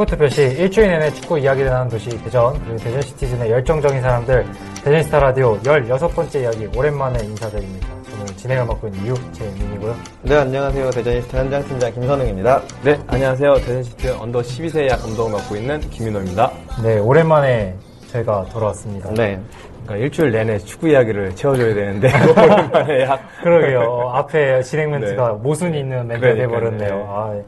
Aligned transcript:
응답하라 0.00 0.06
축구특별시 0.06 0.42
일주일 0.58 0.88
내내 0.88 1.12
축구 1.12 1.38
이야기를 1.38 1.70
하는 1.70 1.88
도시 1.88 2.10
대전 2.22 2.58
그리고 2.64 2.76
대전 2.76 3.02
시티즌의 3.02 3.50
열정적인 3.50 4.00
사람들 4.00 4.46
대저니스타 4.84 5.20
라디오 5.20 5.58
16번째 5.60 6.40
이야기 6.42 6.68
오랜만에 6.76 7.24
인사드립니다. 7.24 7.88
저는 8.10 8.26
진행을 8.36 8.66
맡고 8.66 8.88
있는 8.88 9.06
이유 9.06 9.14
재민이고요. 9.32 9.96
네, 10.22 10.36
안녕하세요. 10.36 10.90
대전시티 10.90 11.36
현장 11.36 11.64
팀장 11.64 11.92
김선웅입니다. 11.92 12.62
네, 12.82 12.98
안녕하세요. 13.06 13.54
대전시티 13.56 14.08
under 14.08 14.40
12세 14.40 14.86
이하 14.86 14.96
감독을 14.96 15.32
맡고 15.32 15.56
있는 15.56 15.80
김민호입니다. 15.80 16.50
네, 16.82 16.98
오랜만에 16.98 17.74
저희가 18.08 18.46
돌아왔습니다. 18.52 19.10
네. 19.10 19.38
그러니까 19.84 19.96
일주일 19.96 20.30
내내 20.30 20.58
축구 20.58 20.88
이야기를 20.88 21.34
채워줘야 21.34 21.74
되는데 21.74 22.08
오랜만에 22.30 23.02
약 23.02 23.20
그러게요. 23.42 23.80
어, 23.80 24.10
앞에 24.12 24.62
진행 24.62 24.90
멘트가 24.92 25.32
네. 25.32 25.38
모순이 25.42 25.78
있는 25.78 26.06
멘트가 26.06 26.32
그러니까요. 26.32 26.48
돼버렸네요. 26.48 26.96
네. 26.96 27.04
아, 27.08 27.32
예. 27.36 27.44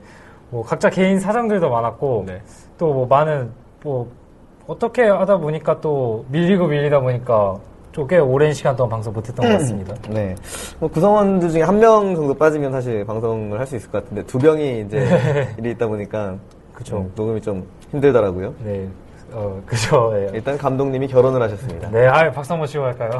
뭐 0.52 0.62
각자 0.62 0.90
개인 0.90 1.18
사정들도 1.18 1.68
많았고 1.70 2.24
네. 2.26 2.40
또뭐 2.78 3.06
많은 3.06 3.50
뭐 3.82 4.06
어떻게 4.66 5.02
하다 5.08 5.38
보니까 5.38 5.80
또 5.80 6.26
밀리고 6.28 6.66
밀리다 6.66 7.00
보니까 7.00 7.56
좀꽤 7.92 8.18
오랜 8.18 8.52
시간 8.52 8.76
동안 8.76 8.90
방송 8.90 9.12
못했던 9.14 9.46
것 9.46 9.52
같습니다. 9.58 9.94
네. 10.10 10.34
뭐 10.78 10.88
구성원들 10.90 11.48
중에 11.50 11.62
한 11.62 11.78
명 11.80 12.14
정도 12.14 12.34
빠지면 12.34 12.70
사실 12.70 13.02
방송을 13.06 13.58
할 13.58 13.66
수 13.66 13.76
있을 13.76 13.90
것 13.90 14.02
같은데 14.04 14.22
두 14.24 14.38
명이 14.38 14.82
이제 14.82 15.06
일이 15.58 15.70
있다 15.70 15.86
보니까 15.86 16.36
그쵸. 16.74 16.98
음, 16.98 17.12
녹음이 17.16 17.40
좀 17.40 17.66
힘들더라고요. 17.90 18.54
네, 18.64 18.86
어, 19.32 19.60
그죠. 19.66 20.12
예. 20.16 20.30
일단 20.34 20.56
감독님이 20.58 21.08
결혼을 21.08 21.40
하셨습니다. 21.42 21.88
네, 21.90 22.06
아 22.06 22.30
박수 22.30 22.52
한번 22.52 22.66
치고 22.66 22.84
갈까요? 22.84 23.10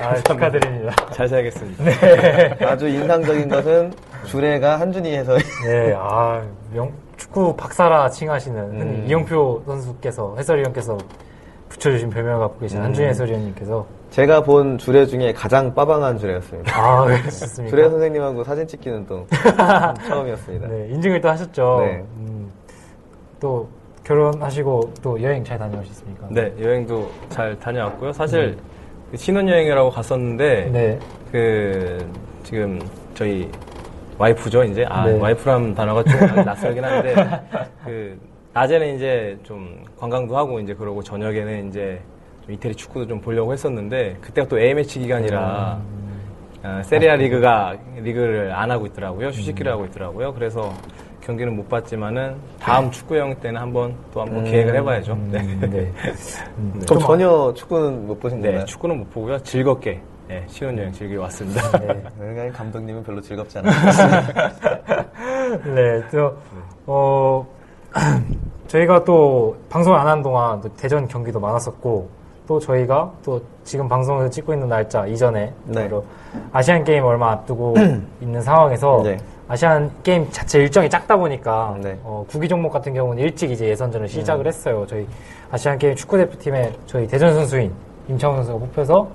아, 0.00 0.14
축하드립니다. 0.16 0.94
잘 1.12 1.28
살겠습니다. 1.28 1.84
아주 2.68 2.88
인상적인 2.88 3.48
것은 3.48 3.92
주례가 4.24 4.80
한준희 4.80 5.10
해설. 5.16 5.38
네, 5.66 5.94
아, 5.96 6.42
명, 6.72 6.90
축구 7.16 7.54
박사라 7.56 8.10
칭하시는 8.10 8.58
음. 8.80 9.04
이영표 9.06 9.62
선수께서, 9.66 10.34
해설위원께서 10.36 10.98
붙여주신 11.68 12.10
별명을 12.10 12.38
갖고 12.40 12.60
계신 12.60 12.78
음. 12.78 12.84
한준희 12.84 13.08
해설위원님께서. 13.08 13.86
제가 14.10 14.42
본 14.44 14.78
주례 14.78 15.06
중에 15.06 15.32
가장 15.32 15.74
빠방한 15.74 16.18
주례였습니다. 16.18 16.72
아, 16.80 17.04
그렇습니까? 17.04 17.70
주례 17.70 17.88
선생님하고 17.90 18.44
사진 18.44 18.66
찍기는 18.66 19.06
또 19.06 19.26
처음이었습니다. 20.06 20.68
네, 20.68 20.88
인증을 20.90 21.20
또 21.20 21.28
하셨죠. 21.30 21.78
네. 21.80 22.04
음, 22.18 22.52
또 23.40 23.68
결혼하시고 24.04 24.92
또 25.02 25.20
여행 25.22 25.42
잘 25.42 25.58
다녀오셨습니까? 25.58 26.28
네, 26.30 26.52
여행도 26.60 27.10
잘 27.28 27.58
다녀왔고요. 27.58 28.12
사실 28.12 28.56
그 29.10 29.16
신혼여행이라고 29.16 29.90
갔었는데 29.90 30.70
네. 30.72 30.98
그 31.32 32.06
지금 32.44 32.80
저희 33.14 33.50
와이프죠 34.18 34.64
이제? 34.64 34.84
아 34.88 35.06
네. 35.06 35.18
와이프라는 35.18 35.74
단어가 35.74 36.02
좀 36.04 36.18
낯설긴 36.44 36.84
한데 36.84 37.14
그 37.84 38.18
낮에는 38.52 38.94
이제 38.96 39.38
좀 39.42 39.84
관광도 39.98 40.36
하고 40.36 40.60
이제 40.60 40.74
그러고 40.74 41.02
저녁에는 41.02 41.68
이제 41.68 42.00
좀 42.44 42.54
이태리 42.54 42.74
축구도 42.74 43.06
좀 43.08 43.20
보려고 43.20 43.52
했었는데 43.52 44.16
그때가 44.20 44.48
또 44.48 44.58
A매치 44.58 45.00
기간이라 45.00 45.80
어, 46.62 46.80
세리아 46.84 47.16
리그가 47.16 47.76
리그를 47.96 48.52
안 48.52 48.70
하고 48.70 48.86
있더라고요 48.86 49.28
휴식기를 49.28 49.70
하고 49.70 49.84
있더라고요. 49.86 50.32
그래서 50.34 50.72
경기는 51.20 51.54
못 51.56 51.68
봤지만은 51.68 52.36
다음 52.60 52.90
축구 52.90 53.16
여행 53.18 53.34
때는 53.40 53.60
한번 53.60 53.94
또 54.12 54.20
한번 54.20 54.44
계획을 54.44 54.76
해봐야죠. 54.76 55.14
네. 55.30 55.40
음, 55.40 55.70
네. 55.70 55.92
음, 56.58 56.80
그럼 56.86 56.98
전혀 57.00 57.52
축구는 57.54 58.06
못 58.06 58.20
보신 58.20 58.40
네, 58.40 58.48
건가요? 58.48 58.66
축구는 58.66 58.98
못 58.98 59.10
보고요. 59.10 59.38
즐겁게 59.42 60.00
네, 60.34 60.44
신혼여행 60.48 60.90
즐기고 60.92 61.22
왔습니다 61.22 61.78
네. 61.78 62.50
감독님은 62.52 63.04
별로 63.04 63.20
즐겁지 63.20 63.58
않아요. 63.58 63.72
네, 65.74 66.02
또, 66.10 66.36
어, 66.86 67.46
저희가 68.66 69.04
또 69.04 69.56
방송 69.70 69.94
안 69.94 70.08
한 70.08 70.22
동안 70.22 70.60
또 70.60 70.68
대전 70.74 71.06
경기도 71.06 71.38
많았었고, 71.38 72.08
또 72.48 72.58
저희가 72.58 73.12
또 73.24 73.40
지금 73.62 73.88
방송을 73.88 74.28
찍고 74.28 74.52
있는 74.54 74.68
날짜 74.68 75.06
이전에 75.06 75.52
네. 75.66 75.88
아시안 76.52 76.82
게임 76.82 77.04
얼마 77.04 77.30
앞두고 77.30 77.76
있는 78.20 78.42
상황에서 78.42 79.02
네. 79.04 79.16
아시안 79.46 79.88
게임 80.02 80.28
자체 80.32 80.58
일정이 80.58 80.90
작다 80.90 81.16
보니까 81.16 81.76
네. 81.80 81.96
어, 82.02 82.24
구기 82.28 82.48
종목 82.48 82.72
같은 82.72 82.92
경우는 82.92 83.22
일찍 83.22 83.52
이제 83.52 83.68
예선전을 83.68 84.06
음. 84.06 84.08
시작을 84.08 84.48
했어요. 84.48 84.84
저희 84.88 85.06
아시안 85.52 85.78
게임 85.78 85.94
축구 85.94 86.16
대표팀에 86.16 86.72
저희 86.86 87.06
대전 87.06 87.32
선수인 87.34 87.72
임창훈 88.08 88.38
선수가 88.38 88.58
뽑혀서 88.58 89.08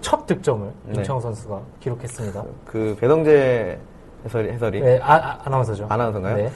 첫 0.00 0.26
득점을 0.26 0.66
네. 0.86 0.92
임창훈 0.96 1.22
선수가 1.22 1.60
기록했습니다. 1.80 2.44
그 2.66 2.96
배동재 3.00 3.78
해설이, 4.24 4.50
해설이 4.50 4.80
네, 4.80 5.00
아, 5.02 5.14
아, 5.14 5.38
아 5.44 5.50
나운서죠. 5.50 5.86
아나운서인가요? 5.88 6.36
네. 6.36 6.50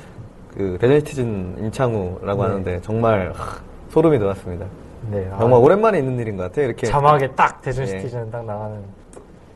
그 0.55 0.79
대전 0.81 1.01
시티즌 1.01 1.57
임창우라고 1.59 2.43
네. 2.43 2.49
하는데 2.49 2.81
정말 2.83 3.33
하, 3.35 3.59
소름이 3.91 4.19
돋았습니다. 4.19 4.67
네, 5.11 5.29
아, 5.33 5.39
정말 5.39 5.61
오랜만에 5.61 5.99
있는 5.99 6.19
일인 6.19 6.37
것 6.37 6.45
같아요. 6.45 6.67
이렇게. 6.67 6.87
자막에 6.87 7.29
딱 7.33 7.61
대전 7.61 7.85
네. 7.85 7.91
시티즌 7.91 8.31
딱 8.31 8.45
나가는. 8.45 8.79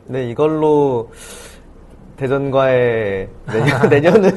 네, 0.07 0.29
이걸로 0.29 1.11
대전과의 2.17 3.29
내년, 3.47 3.89
내년 3.89 4.25
은 4.25 4.33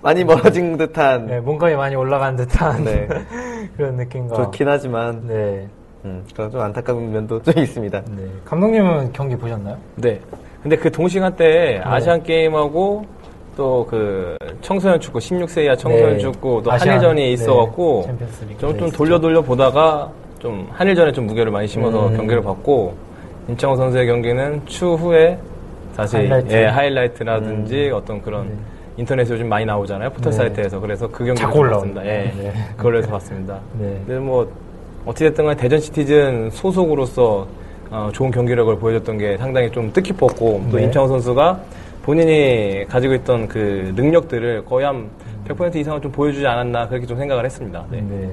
많이 0.00 0.24
멀어진 0.24 0.76
듯한 0.76 1.26
네, 1.26 1.40
몸값이 1.40 1.76
많이 1.76 1.96
올라간 1.96 2.36
듯한 2.36 2.84
네. 2.84 3.08
그런 3.76 3.96
느낌과. 3.96 4.36
좋긴 4.36 4.68
하지만 4.68 5.26
네, 5.26 5.68
음, 6.04 6.24
그런 6.34 6.50
좀 6.50 6.60
안타까운 6.60 7.12
면도 7.12 7.40
좀 7.42 7.62
있습니다. 7.62 8.02
네. 8.16 8.24
감독님은 8.44 9.12
경기 9.12 9.36
보셨나요? 9.36 9.76
네. 9.96 10.20
근데 10.62 10.76
그 10.76 10.90
동시간대에 10.90 11.78
네. 11.78 11.80
아시안 11.84 12.22
게임하고 12.22 13.04
또 13.56 13.86
그 13.90 14.36
청소년 14.62 14.98
축구 15.00 15.18
16세 15.18 15.64
이하 15.64 15.76
청소년 15.76 16.12
네. 16.14 16.18
축구 16.18 16.62
또 16.64 16.72
아시안, 16.72 16.94
한일전이 16.96 17.20
네, 17.22 17.32
있어갖고 17.32 18.02
좀, 18.06 18.18
네, 18.18 18.26
좀 18.58 18.70
있었죠. 18.76 18.96
돌려 18.96 19.18
돌려 19.18 19.42
보다가 19.42 20.10
좀 20.38 20.66
한일전에 20.72 21.12
좀 21.12 21.26
무게를 21.26 21.50
많이 21.52 21.66
심어서 21.66 22.08
음. 22.08 22.16
경기를 22.16 22.42
봤고 22.42 22.94
임창호 23.48 23.76
선수의 23.76 24.06
경기는 24.06 24.64
추후에 24.66 25.38
다시 25.96 26.16
하이라이트. 26.16 26.52
예, 26.54 26.64
하이라이트라든지 26.66 27.90
어떤 27.92 28.22
그런 28.22 28.48
네. 28.48 28.54
인터넷에 28.96 29.34
요즘 29.34 29.48
많이 29.48 29.64
나오잖아요 29.66 30.10
포털 30.10 30.30
네. 30.32 30.36
사이트에서 30.38 30.80
그래서 30.80 31.08
그 31.08 31.24
경기를. 31.24 31.70
봤습니다. 31.70 32.06
예, 32.06 32.32
네. 32.36 32.52
그걸로 32.76 32.98
해서 32.98 33.10
봤습니다. 33.10 33.58
네. 33.78 34.00
근데 34.06 34.18
뭐 34.20 34.50
어찌됐든 35.06 35.44
간에 35.44 35.56
대전 35.56 35.80
시티즌 35.80 36.50
소속으로서 36.50 37.46
어, 37.90 38.10
좋은 38.12 38.30
경기력을 38.30 38.78
보여줬던 38.78 39.18
게 39.18 39.36
상당히 39.36 39.70
좀 39.70 39.92
뜻깊었고 39.92 40.66
또 40.70 40.76
네. 40.76 40.84
임창호 40.84 41.08
선수가 41.08 41.60
본인이 42.02 42.84
가지고 42.88 43.14
있던 43.14 43.48
그 43.48 43.92
능력들을 43.96 44.64
거의 44.64 44.86
한 44.86 45.10
100% 45.48 45.74
이상은 45.76 46.00
좀 46.00 46.12
보여주지 46.12 46.46
않았나 46.46 46.88
그렇게 46.88 47.06
좀 47.06 47.16
생각을 47.16 47.44
했습니다. 47.44 47.84
네. 47.90 48.00
네. 48.00 48.30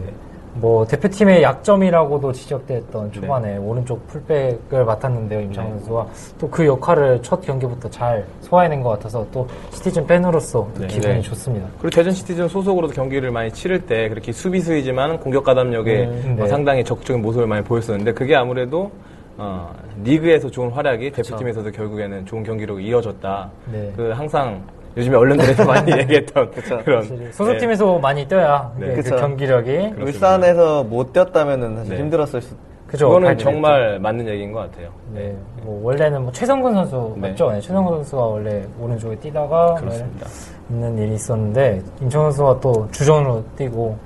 뭐 0.60 0.86
대표팀의 0.86 1.44
약점이라고도 1.44 2.32
지적됐던 2.34 3.12
초반에 3.14 3.58
오른쪽 3.58 4.06
풀백을 4.08 4.86
맡았는데요 4.86 5.42
임창훈 5.42 5.72
네. 5.72 5.78
선수가 5.80 6.08
또 6.40 6.48
그 6.58 6.66
역할을 6.66 7.22
첫 7.22 7.40
경기부터 7.42 7.88
잘 7.88 8.26
소화해낸 8.42 8.82
것 8.82 8.90
같아서 8.90 9.24
또 9.32 9.48
시티즌 9.70 10.08
팬으로서 10.08 10.68
또 10.74 10.82
네. 10.82 10.88
기분이 10.88 11.14
네. 11.14 11.22
좋습니다. 11.22 11.68
그리고 11.80 11.90
대전 11.96 12.14
시티즌 12.14 12.48
소속으로도 12.48 12.94
경기를 12.94 13.30
많이 13.30 13.52
치를 13.52 13.86
때 13.86 14.10
그렇게 14.10 14.32
수비수이지만 14.32 15.20
공격 15.20 15.44
가담력에 15.44 16.06
음, 16.06 16.38
어, 16.40 16.44
네. 16.44 16.48
상당히 16.48 16.84
적극적인 16.84 17.22
모습을 17.22 17.46
많이 17.46 17.64
보였었는데 17.64 18.14
그게 18.14 18.36
아무래도 18.36 18.92
어, 19.38 19.72
리그에서 20.04 20.50
좋은 20.50 20.72
활약이 20.72 21.12
대표팀에서도 21.12 21.72
결국에는 21.72 22.26
좋은 22.26 22.44
경기로 22.44 22.80
이어졌다. 22.80 23.52
네. 23.72 23.94
그 23.96 24.10
항상 24.10 24.64
요즘에 24.98 25.16
언론들에서 25.16 25.64
많이 25.66 25.92
얘기했던 26.00 26.52
그런 26.84 26.98
확실히 27.00 27.32
소속팀에서 27.32 28.00
많이 28.00 28.28
뛰어야 28.28 28.72
네. 28.78 28.88
그 28.88 28.96
그쵸. 28.96 29.16
경기력이 29.16 29.72
그렇습니다. 29.72 30.04
울산에서 30.06 30.84
못 30.84 31.14
뛰었다면은 31.14 31.76
사실 31.78 31.94
네. 31.94 32.00
힘들었을 32.02 32.42
수. 32.42 32.56
그죠. 32.88 33.10
그거는 33.10 33.38
정말 33.38 34.00
맞는 34.00 34.28
얘기인 34.28 34.52
것 34.54 34.60
같아요. 34.60 34.90
네. 35.14 35.36
뭐 35.62 35.84
원래는 35.84 36.24
뭐 36.24 36.32
최성근 36.32 36.74
선수 36.74 37.14
네. 37.18 37.30
맞죠? 37.30 37.52
네, 37.52 37.60
최성근 37.60 37.96
선수가 37.96 38.22
원래 38.22 38.64
오른쪽에 38.80 39.16
뛰다가 39.18 39.76
그렇습니다. 39.76 40.26
있는 40.70 40.98
일이 40.98 41.16
있었는데 41.16 41.82
임창 42.02 42.24
선수가 42.24 42.60
또 42.60 42.88
주전으로 42.92 43.44
뛰고 43.56 43.98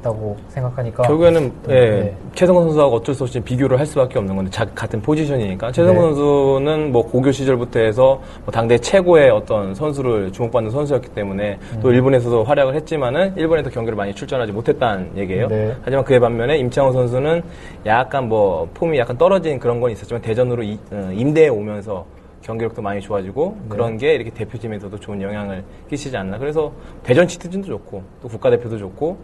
있다고 0.00 0.36
생각하니까 0.48 1.02
결국에는 1.04 1.52
예, 1.68 1.74
네. 1.74 2.16
최성근 2.34 2.64
선수하고 2.64 2.96
어쩔 2.96 3.14
수 3.14 3.24
없이 3.24 3.40
비교를 3.40 3.78
할 3.78 3.86
수밖에 3.86 4.18
없는 4.18 4.36
건데 4.36 4.50
자- 4.50 4.66
같은 4.74 5.00
포지션이니까 5.00 5.72
최성근 5.72 5.94
네. 5.94 6.14
선수는 6.14 6.92
뭐 6.92 7.02
고교 7.06 7.32
시절부터 7.32 7.80
해서 7.80 8.20
뭐 8.44 8.52
당대 8.52 8.76
최고의 8.78 9.30
어떤 9.30 9.74
선수를 9.74 10.30
주목받는 10.32 10.70
선수였기 10.70 11.08
때문에 11.10 11.58
음. 11.74 11.80
또 11.82 11.90
일본에서도 11.92 12.44
활약을 12.44 12.74
했지만은 12.74 13.34
일본에서 13.36 13.70
경기를 13.70 13.96
많이 13.96 14.14
출전하지 14.14 14.52
못했다는 14.52 15.12
얘기예요. 15.16 15.48
네. 15.48 15.74
하지만 15.82 16.04
그에 16.04 16.18
반면에 16.18 16.58
임창호 16.58 16.92
선수는 16.92 17.42
약간 17.86 18.28
뭐 18.28 18.68
폼이 18.74 18.98
약간 18.98 19.16
떨어진 19.16 19.58
그런 19.58 19.80
건 19.80 19.90
있었지만 19.90 20.20
대전으로 20.22 20.62
이- 20.62 20.78
어, 20.92 21.10
임대해 21.14 21.48
오면서 21.48 22.04
경기력도 22.42 22.80
많이 22.80 23.00
좋아지고 23.00 23.56
네. 23.62 23.68
그런 23.68 23.96
게 23.96 24.14
이렇게 24.14 24.30
대표팀에서도 24.30 24.98
좋은 24.98 25.20
영향을 25.20 25.62
끼치지 25.88 26.16
않나. 26.16 26.38
그래서 26.38 26.72
대전 27.02 27.28
시티즌도 27.28 27.66
좋고 27.66 28.02
또 28.22 28.28
국가대표도 28.28 28.78
좋고 28.78 29.18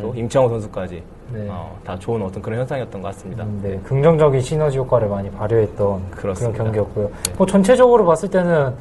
또 0.00 0.14
임창호 0.14 0.48
선수까지 0.48 1.02
네. 1.32 1.46
어, 1.50 1.78
다 1.84 1.98
좋은 1.98 2.22
어떤 2.22 2.42
그런 2.42 2.60
현상이었던 2.60 3.00
것 3.02 3.08
같습니다. 3.08 3.44
음, 3.44 3.60
네, 3.62 3.78
긍정적인 3.84 4.40
시너지 4.40 4.78
효과를 4.78 5.08
많이 5.08 5.30
발휘했던 5.30 6.10
그런 6.10 6.10
그렇습니다. 6.10 6.64
경기였고요. 6.64 7.10
뭐 7.36 7.46
전체적으로 7.46 8.04
봤을 8.06 8.30
때는 8.30 8.74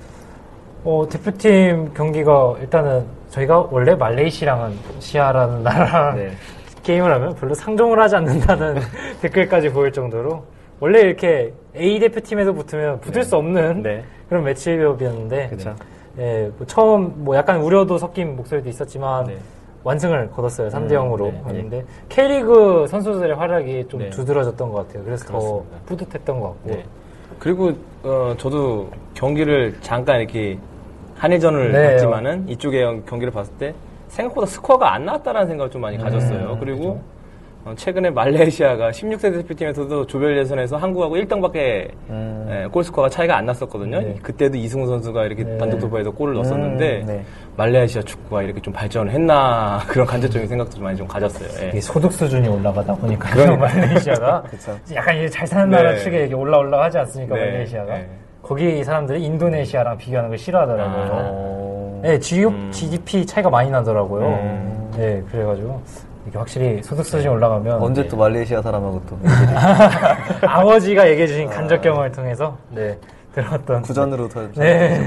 어, 0.84 1.06
대표팀 1.10 1.94
경기가 1.94 2.56
일단은 2.60 3.06
저희가 3.30 3.68
원래 3.72 3.94
말레이시랑은 3.96 4.74
시아라는 5.00 5.64
나라랑 5.64 6.16
네. 6.16 6.32
게임을 6.84 7.14
하면 7.14 7.36
별로 7.36 7.54
상종을 7.54 8.00
하지 8.00 8.16
않는다는 8.16 8.80
댓글까지 9.22 9.70
보일 9.70 9.92
정도로 9.92 10.44
원래 10.80 11.02
이렇게 11.02 11.54
A 11.76 12.00
대표팀에서 12.00 12.52
붙으면 12.54 13.00
붙을 13.00 13.24
수 13.24 13.38
없는 13.38 13.84
네. 13.84 14.04
그런 14.28 14.44
매치업이었는데 14.44 15.48
그쵸. 15.50 15.76
예, 16.18 16.52
뭐 16.58 16.68
처음 16.68 17.24
뭐 17.24 17.36
약간 17.36 17.62
우려도 17.62 17.98
섞인 17.98 18.36
목소리도 18.36 18.70
있었지만 18.70 19.28
네. 19.28 19.38
완승을 19.84 20.30
거뒀어요. 20.32 20.70
3대 20.70 20.92
0으로 20.92 21.32
네, 21.32 21.42
했는데 21.48 21.86
K리그 22.10 22.86
선수들의 22.88 23.36
활약이 23.36 23.88
좀 23.88 24.02
네. 24.02 24.10
두드러졌던 24.10 24.72
것 24.72 24.88
같아요. 24.88 25.04
그래서 25.04 25.26
그렇습니다. 25.26 25.78
더 25.78 25.86
뿌듯했던 25.86 26.40
것 26.40 26.48
같고. 26.50 26.70
네. 26.70 26.84
그리고 27.40 27.72
어, 28.04 28.36
저도 28.38 28.90
경기를 29.14 29.76
잠깐 29.82 30.20
이렇게 30.20 30.60
한일전을 31.16 31.72
네. 31.72 31.92
봤지만은 31.94 32.48
이쪽에 32.50 32.84
경기를 33.06 33.32
봤을 33.32 33.54
때 33.56 33.74
생각보다 34.10 34.46
스코어가 34.48 34.94
안 34.94 35.06
나왔다라는 35.06 35.48
생각을 35.48 35.72
좀 35.72 35.82
많이 35.82 35.98
음, 35.98 36.04
가졌어요. 36.04 36.58
그리고 36.60 36.90
어, 36.90 37.02
최근에 37.76 38.10
말레이시아가 38.10 38.90
16세 38.90 39.32
대표팀에서도 39.34 40.08
조별 40.08 40.38
예선에서 40.40 40.78
한국하고 40.78 41.16
1등밖에 41.18 41.92
음. 42.10 42.68
골 42.72 42.84
스코어가 42.84 43.10
차이가 43.10 43.38
안 43.38 43.46
났었거든요. 43.46 44.02
네. 44.02 44.16
그때도 44.22 44.58
이승우 44.58 44.88
선수가 44.88 45.26
이렇게 45.26 45.44
네. 45.44 45.58
단독 45.58 45.80
돌파해서 45.80 46.10
골을 46.12 46.34
넣었었는데 46.36 47.02
음, 47.02 47.06
네. 47.06 47.24
말레이시아 47.58 48.02
축구가 48.02 48.42
이렇게 48.44 48.60
좀 48.62 48.74
발전을 48.74 49.12
했나 49.12 49.80
그런 49.88 50.08
간접적인 50.08 50.48
생각도 50.48 50.74
좀 50.76 50.84
많이 50.84 50.98
좀 50.98 51.08
가졌어요. 51.08 51.72
예. 51.74 51.80
소득 51.80 52.12
수준이 52.12 52.48
올라가다 52.48 52.96
보니까 52.96 53.30
그러니까요. 53.32 53.58
말레이시아가. 53.58 54.44
약간 54.96 55.18
이제 55.18 55.30
잘 55.30 55.46
사는 55.46 55.70
나라 55.70 55.92
네. 55.92 55.98
측에 56.00 56.26
이게 56.26 56.34
올라 56.34 56.58
올라 56.58 56.84
하지 56.84 56.98
않습니까 56.98 57.36
네. 57.36 57.46
말레이시아가 57.46 57.94
네. 57.94 58.10
거기 58.42 58.84
사람들이 58.84 59.24
인도네시아랑 59.24 59.98
비교하는 59.98 60.30
걸 60.30 60.38
싫어하더라고요. 60.38 61.10
어. 61.12 62.00
네, 62.04 62.18
GDP, 62.20 62.48
음. 62.48 62.72
GDP 62.72 63.26
차이가 63.28 63.50
많이 63.52 63.70
나더라고요. 63.70 64.26
음. 64.28 64.92
네, 64.98 65.22
그래가지고 65.32 65.80
이게 66.32 66.38
확실히 66.38 66.82
소득 66.82 67.04
수준이 67.06 67.28
올라가면 67.28 67.82
언제 67.82 68.08
또 68.08 68.16
말레이시아 68.16 68.62
사람하고 68.62 69.02
또 69.06 69.20
아버지가 70.48 71.10
얘기해 71.10 71.28
주신 71.28 71.50
간접 71.50 71.82
경험을 71.82 72.10
통해서 72.14 72.58
네 72.70 72.98
들었던 73.34 73.82
구전으로 73.82 74.30
더 74.30 74.50
네. 74.54 74.98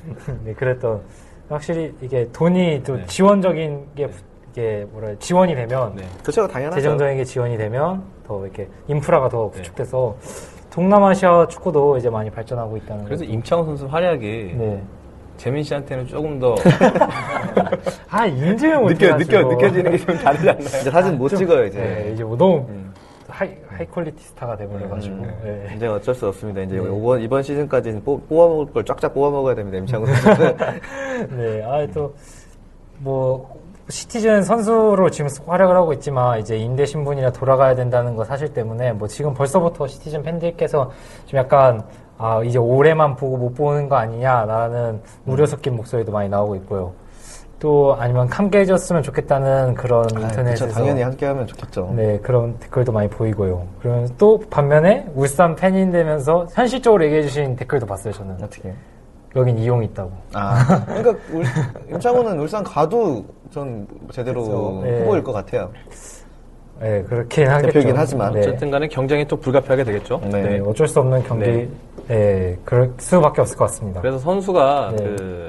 네, 0.44 0.54
그랬던 0.54 1.02
확실히 1.50 1.94
이게 2.00 2.26
돈이 2.32 2.82
또 2.84 2.96
네. 2.96 3.04
지원적인 3.06 3.86
게 3.94 4.08
이게 4.52 4.86
뭐라 4.92 5.14
지원이 5.18 5.54
되면 5.54 5.94
네. 5.94 6.04
그렇죠, 6.22 6.48
당연하죠. 6.48 6.80
재정적인 6.80 7.16
게 7.18 7.24
지원이 7.24 7.58
되면 7.58 8.02
더 8.26 8.42
이렇게 8.42 8.66
인프라가 8.88 9.28
더 9.28 9.48
구축돼서 9.50 10.16
동남아시아 10.70 11.48
축구도 11.48 11.98
이제 11.98 12.08
많이 12.08 12.30
발전하고 12.30 12.78
있다는 12.78 13.04
그래서. 13.04 13.24
임창우 13.24 13.64
선수 13.66 13.86
활약이 13.86 14.54
네. 14.56 14.82
재민 15.42 15.60
씨한테는 15.64 16.06
조금 16.06 16.38
더 16.38 16.54
아 18.08 18.26
인증을 18.26 18.78
못 18.78 18.88
느껴. 18.90 19.16
느껴, 19.16 19.42
느껴지는 19.42 19.90
게 19.90 19.98
좀 19.98 20.16
다르지 20.18 20.48
않나요? 20.48 20.64
이제 20.80 20.88
사진 20.88 21.18
못 21.18 21.28
찍어요, 21.30 21.64
이제. 21.66 21.78
네, 21.80 22.10
이제 22.14 22.22
뭐 22.22 22.36
너무 22.36 22.64
음. 22.68 22.92
high, 23.28 23.50
high 23.68 23.84
quality 23.86 24.22
스타가 24.22 24.56
돼버려가지고. 24.56 25.16
네. 25.42 25.72
이제 25.74 25.88
어쩔 25.88 26.14
수 26.14 26.28
없습니다. 26.28 26.60
이제 26.60 26.76
이번, 26.76 27.20
이번 27.20 27.42
시즌까지는 27.42 28.04
뽑, 28.04 28.20
아 28.30 28.34
먹을 28.34 28.66
걸 28.72 28.84
쫙쫙 28.84 29.12
뽑아 29.14 29.30
먹어야 29.30 29.56
됩니다, 29.56 29.78
임창우 29.78 30.14
선수는. 30.14 30.56
네, 31.36 31.64
아, 31.64 31.84
또, 31.92 32.14
뭐, 32.98 33.60
시티즌 33.88 34.42
선수로 34.42 35.10
지금 35.10 35.28
활약을 35.44 35.74
하고 35.74 35.92
있지만, 35.94 36.38
이제 36.38 36.56
임대 36.56 36.84
신분이라 36.86 37.32
돌아가야 37.32 37.74
된다는 37.74 38.14
거 38.14 38.22
사실 38.24 38.52
때문에, 38.52 38.92
뭐, 38.92 39.08
지금 39.08 39.34
벌써부터 39.34 39.88
시티즌 39.88 40.22
팬들께서 40.22 40.92
좀 41.26 41.38
약간, 41.38 41.82
아, 42.18 42.42
이제 42.44 42.58
올해만 42.58 43.16
보고 43.16 43.36
못 43.36 43.54
보는 43.54 43.88
거 43.88 43.96
아니냐라는 43.96 45.00
우려 45.26 45.46
섞인 45.46 45.76
목소리도 45.76 46.12
많이 46.12 46.28
나오고 46.28 46.56
있고요. 46.56 46.92
또, 47.58 47.94
아니면 47.98 48.26
함께 48.28 48.58
해줬으면 48.60 49.04
좋겠다는 49.04 49.74
그런 49.74 50.04
아, 50.16 50.20
인터넷에서. 50.20 50.66
그쵸, 50.66 50.78
당연히 50.78 51.02
함께 51.02 51.26
하면 51.26 51.46
좋겠죠. 51.46 51.92
네, 51.94 52.18
그런 52.18 52.58
댓글도 52.58 52.90
많이 52.90 53.08
보이고요. 53.08 53.64
그러면 53.80 54.08
또 54.18 54.40
반면에 54.50 55.06
울산 55.14 55.54
팬인 55.54 55.92
되면서 55.92 56.46
현실적으로 56.52 57.04
얘기해주신 57.04 57.54
댓글도 57.54 57.86
봤어요, 57.86 58.12
저는. 58.14 58.34
어떻게. 58.42 58.74
여긴 59.36 59.58
이용이 59.58 59.86
있다고. 59.86 60.10
아, 60.34 60.84
그러니까 60.86 61.10
울, 61.32 61.44
임창훈은 61.90 62.38
울산 62.40 62.62
가도 62.64 63.24
전 63.50 63.86
제대로 64.10 64.42
그쵸. 64.42 64.80
네. 64.84 65.00
후보일 65.00 65.22
것 65.22 65.32
같아요. 65.32 65.70
네, 66.80 67.02
그렇긴 67.02 67.48
하겠죠. 67.48 67.66
대표이긴 67.68 67.96
하지만 67.96 68.32
네. 68.32 68.40
어쨌든 68.40 68.70
간에 68.70 68.88
경쟁이 68.88 69.26
또 69.26 69.36
불가피하게 69.36 69.84
되겠죠. 69.84 70.20
네. 70.24 70.42
네, 70.42 70.60
어쩔 70.60 70.88
수 70.88 71.00
없는 71.00 71.22
경기, 71.22 71.46
네. 71.46 71.68
네. 72.08 72.58
그럴 72.64 72.92
수밖에 72.98 73.40
없을 73.40 73.56
것 73.56 73.66
같습니다. 73.66 74.00
그래서 74.00 74.18
선수가 74.18 74.94
네. 74.96 75.04
그 75.04 75.48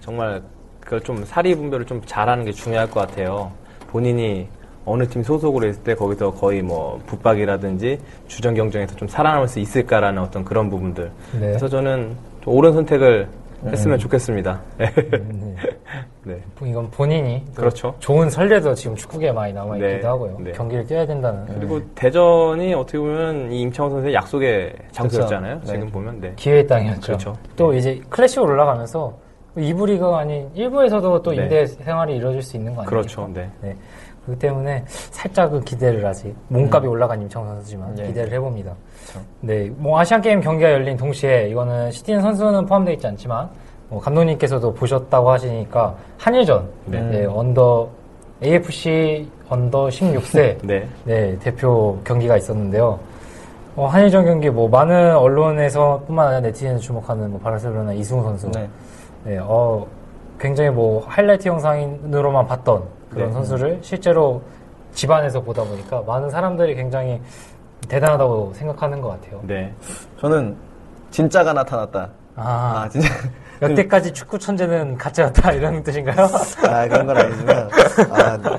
정말 0.00 0.42
그걸 0.80 1.00
좀 1.00 1.24
사리 1.24 1.54
분별을 1.54 1.84
좀 1.86 2.00
잘하는 2.06 2.44
게 2.44 2.52
중요할 2.52 2.90
것 2.90 3.00
같아요. 3.00 3.50
본인이 3.88 4.48
어느 4.84 5.06
팀 5.06 5.22
소속으로 5.22 5.68
있을 5.68 5.82
때 5.82 5.94
거기서 5.94 6.32
거의 6.32 6.62
뭐 6.62 7.00
붙박이라든지 7.06 7.98
주전 8.26 8.54
경쟁에서 8.54 8.96
좀 8.96 9.06
살아남을 9.06 9.46
수 9.48 9.60
있을까라는 9.60 10.22
어떤 10.22 10.44
그런 10.44 10.70
부분들. 10.70 11.10
네. 11.34 11.40
그래서 11.40 11.68
저는 11.68 12.16
좀 12.42 12.54
옳은 12.54 12.72
선택을 12.72 13.28
했으면 13.66 13.98
좋겠습니다. 13.98 14.60
네. 14.78 14.92
네. 16.24 16.40
이건 16.64 16.90
본인이 16.90 17.44
또 17.48 17.62
그렇죠. 17.62 17.94
좋은 17.98 18.30
선례도 18.30 18.74
지금 18.74 18.96
축구계에 18.96 19.32
많이 19.32 19.52
남아 19.52 19.76
있기도 19.76 19.98
네. 19.98 20.06
하고요. 20.06 20.38
네. 20.40 20.52
경기를 20.52 20.84
뛰어야 20.84 21.06
된다는 21.06 21.46
그리고 21.46 21.80
대전이 21.94 22.74
어떻게 22.74 22.98
보면 22.98 23.52
이 23.52 23.62
임창호 23.62 23.90
선수의 23.90 24.14
약속의 24.14 24.72
장소였잖아요. 24.92 25.54
그렇죠. 25.56 25.72
지금 25.72 25.86
네. 25.86 25.92
보면 25.92 26.20
네. 26.20 26.32
기회의 26.36 26.66
땅이었죠. 26.66 27.00
그렇죠. 27.00 27.36
또 27.56 27.72
이제 27.74 28.00
클래식으로 28.08 28.52
올라가면서 28.52 29.12
2부 29.56 29.86
리그가 29.86 30.20
아닌 30.20 30.48
1부에서도 30.54 31.22
또 31.22 31.30
네. 31.32 31.42
임대 31.42 31.66
생활이 31.66 32.16
이루어질 32.16 32.42
수 32.42 32.56
있는 32.56 32.74
거 32.74 32.82
아니에요? 32.82 32.88
그렇죠. 32.88 33.28
네. 33.32 33.50
네. 33.60 33.76
그렇기 34.24 34.38
때문에 34.38 34.84
살짝은 34.86 35.64
기대를 35.64 36.06
아직 36.06 36.34
몸값이 36.48 36.86
올라간 36.86 37.22
임창 37.22 37.44
선수지만 37.46 37.94
네. 37.96 38.06
기대를 38.06 38.32
해봅니다. 38.34 38.74
네, 39.40 39.70
뭐 39.76 39.98
아시안 39.98 40.20
게임 40.20 40.40
경기가 40.40 40.72
열린 40.72 40.96
동시에 40.96 41.48
이거는 41.48 41.90
시티즌 41.90 42.20
선수는 42.20 42.66
포함되어 42.66 42.94
있지 42.94 43.06
않지만 43.06 43.48
뭐 43.88 44.00
감독님께서도 44.00 44.72
보셨다고 44.72 45.30
하시니까 45.30 45.94
한일전 46.18 46.68
네. 46.86 47.00
네, 47.00 47.24
under 47.26 47.88
AFC 48.42 49.28
under 49.48 49.88
16세 49.88 50.58
네. 50.64 50.88
네, 51.04 51.38
대표 51.38 51.98
경기가 52.04 52.36
있었는데요. 52.36 52.98
어, 53.76 53.86
한일전 53.86 54.24
경기 54.24 54.50
뭐 54.50 54.68
많은 54.68 55.16
언론에서뿐만 55.16 56.26
아니라 56.26 56.40
네티즌 56.40 56.78
주목하는 56.78 57.30
뭐 57.30 57.40
바르셀로나 57.40 57.92
이승우 57.94 58.22
선수 58.22 58.50
네. 58.50 58.68
네, 59.24 59.38
어, 59.40 59.86
굉장히 60.38 60.70
뭐 60.70 61.04
하이라이트 61.06 61.48
영상으로만 61.48 62.46
봤던 62.46 62.82
그런 63.10 63.28
네. 63.28 63.32
선수를 63.34 63.78
실제로 63.80 64.42
집안에서 64.92 65.40
보다 65.40 65.62
보니까 65.64 66.02
많은 66.06 66.28
사람들이 66.30 66.74
굉장히 66.74 67.20
대단하다고 67.88 68.52
생각하는 68.54 69.00
것 69.00 69.08
같아요. 69.08 69.40
네. 69.44 69.72
저는 70.20 70.56
진짜가 71.10 71.52
나타났다. 71.52 72.08
아, 72.36 72.82
아, 72.84 72.88
진짜. 72.88 73.08
여태까지 73.60 74.12
축구 74.12 74.38
천재는 74.38 74.96
가짜였다 74.96 75.52
이런 75.52 75.82
뜻인가요? 75.82 76.26
아, 76.68 76.88
그런 76.88 77.06
건 77.06 77.16
아니지만. 77.16 77.68
아, 78.10 78.58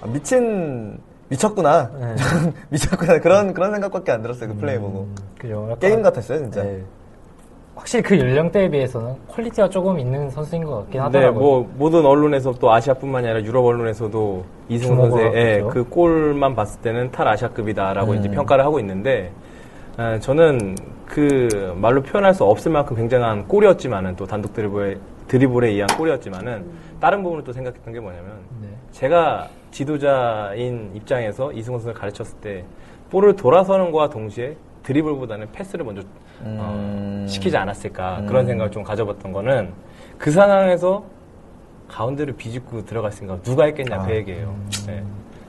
아, 0.00 0.06
미친. 0.06 0.98
미쳤구나. 1.28 1.90
네. 1.98 2.14
미쳤구나. 2.70 3.18
그런, 3.20 3.54
그런 3.54 3.72
생각밖에 3.72 4.12
안 4.12 4.20
들었어요. 4.22 4.50
그 4.50 4.56
플레이 4.56 4.78
보고. 4.78 5.00
음, 5.02 5.14
그죠. 5.38 5.64
약간- 5.64 5.78
게임 5.78 6.02
같았어요, 6.02 6.38
진짜. 6.38 6.62
네. 6.62 6.82
확실히 7.74 8.02
그 8.02 8.18
연령대에 8.18 8.68
비해서는 8.68 9.14
quality가 9.28 9.68
조금 9.68 9.98
있는 9.98 10.28
선수인 10.30 10.64
것 10.64 10.76
같긴 10.76 10.92
네, 10.92 10.98
하더라고요. 10.98 11.40
뭐 11.40 11.70
모든 11.76 12.04
언론에서 12.04 12.52
또 12.52 12.70
아시아뿐만이 12.70 13.26
아니라 13.26 13.44
유럽 13.44 13.64
언론에서도 13.64 14.44
주목을 14.68 15.10
선수의 15.10 15.32
예. 15.34 15.62
그 15.70 15.84
골만 15.84 16.54
봤을 16.54 16.80
때는 16.82 17.10
탈 17.10 17.26
아시아급이다라고 17.28 18.12
음. 18.12 18.18
이제 18.18 18.28
평가를 18.28 18.64
하고 18.64 18.78
있는데 18.80 19.32
아, 19.96 20.18
저는 20.18 20.76
그 21.06 21.74
말로 21.76 22.02
표현할 22.02 22.34
수 22.34 22.44
없을 22.44 22.72
만큼 22.72 22.96
굉장한 22.96 23.48
골이었지만은 23.48 24.16
또 24.16 24.26
단독 24.26 24.52
드리블에 24.52 24.96
드리블에 25.28 25.70
의한 25.70 25.88
골이었지만은 25.96 26.64
다른 27.00 27.22
부분을 27.22 27.44
또 27.44 27.52
생각했던 27.52 27.92
게 27.92 28.00
뭐냐면 28.00 28.32
네. 28.60 28.68
제가 28.90 29.48
지도자인 29.70 30.90
입장에서 30.94 31.52
이승우 31.52 31.76
선수를 31.76 31.94
가르쳤을 31.94 32.36
때 32.40 32.64
볼을 33.10 33.34
돌아서는 33.36 33.90
것과 33.92 34.10
동시에 34.10 34.56
드리블보다는 34.82 35.52
패스를 35.52 35.84
먼저 35.84 36.02
어, 36.40 36.74
음. 36.76 37.26
시키지 37.28 37.56
않았을까 37.56 38.20
음. 38.20 38.26
그런 38.26 38.46
생각을 38.46 38.70
좀 38.70 38.82
가져봤던 38.82 39.32
거는 39.32 39.72
그 40.18 40.30
상황에서 40.30 41.04
가운데를 41.88 42.34
비집고 42.34 42.84
들어갔으니까 42.84 43.40
누가 43.42 43.64
했겠냐 43.64 43.96
아. 43.96 44.06
그 44.06 44.14
얘기예요. 44.14 44.54
네. 44.86 45.02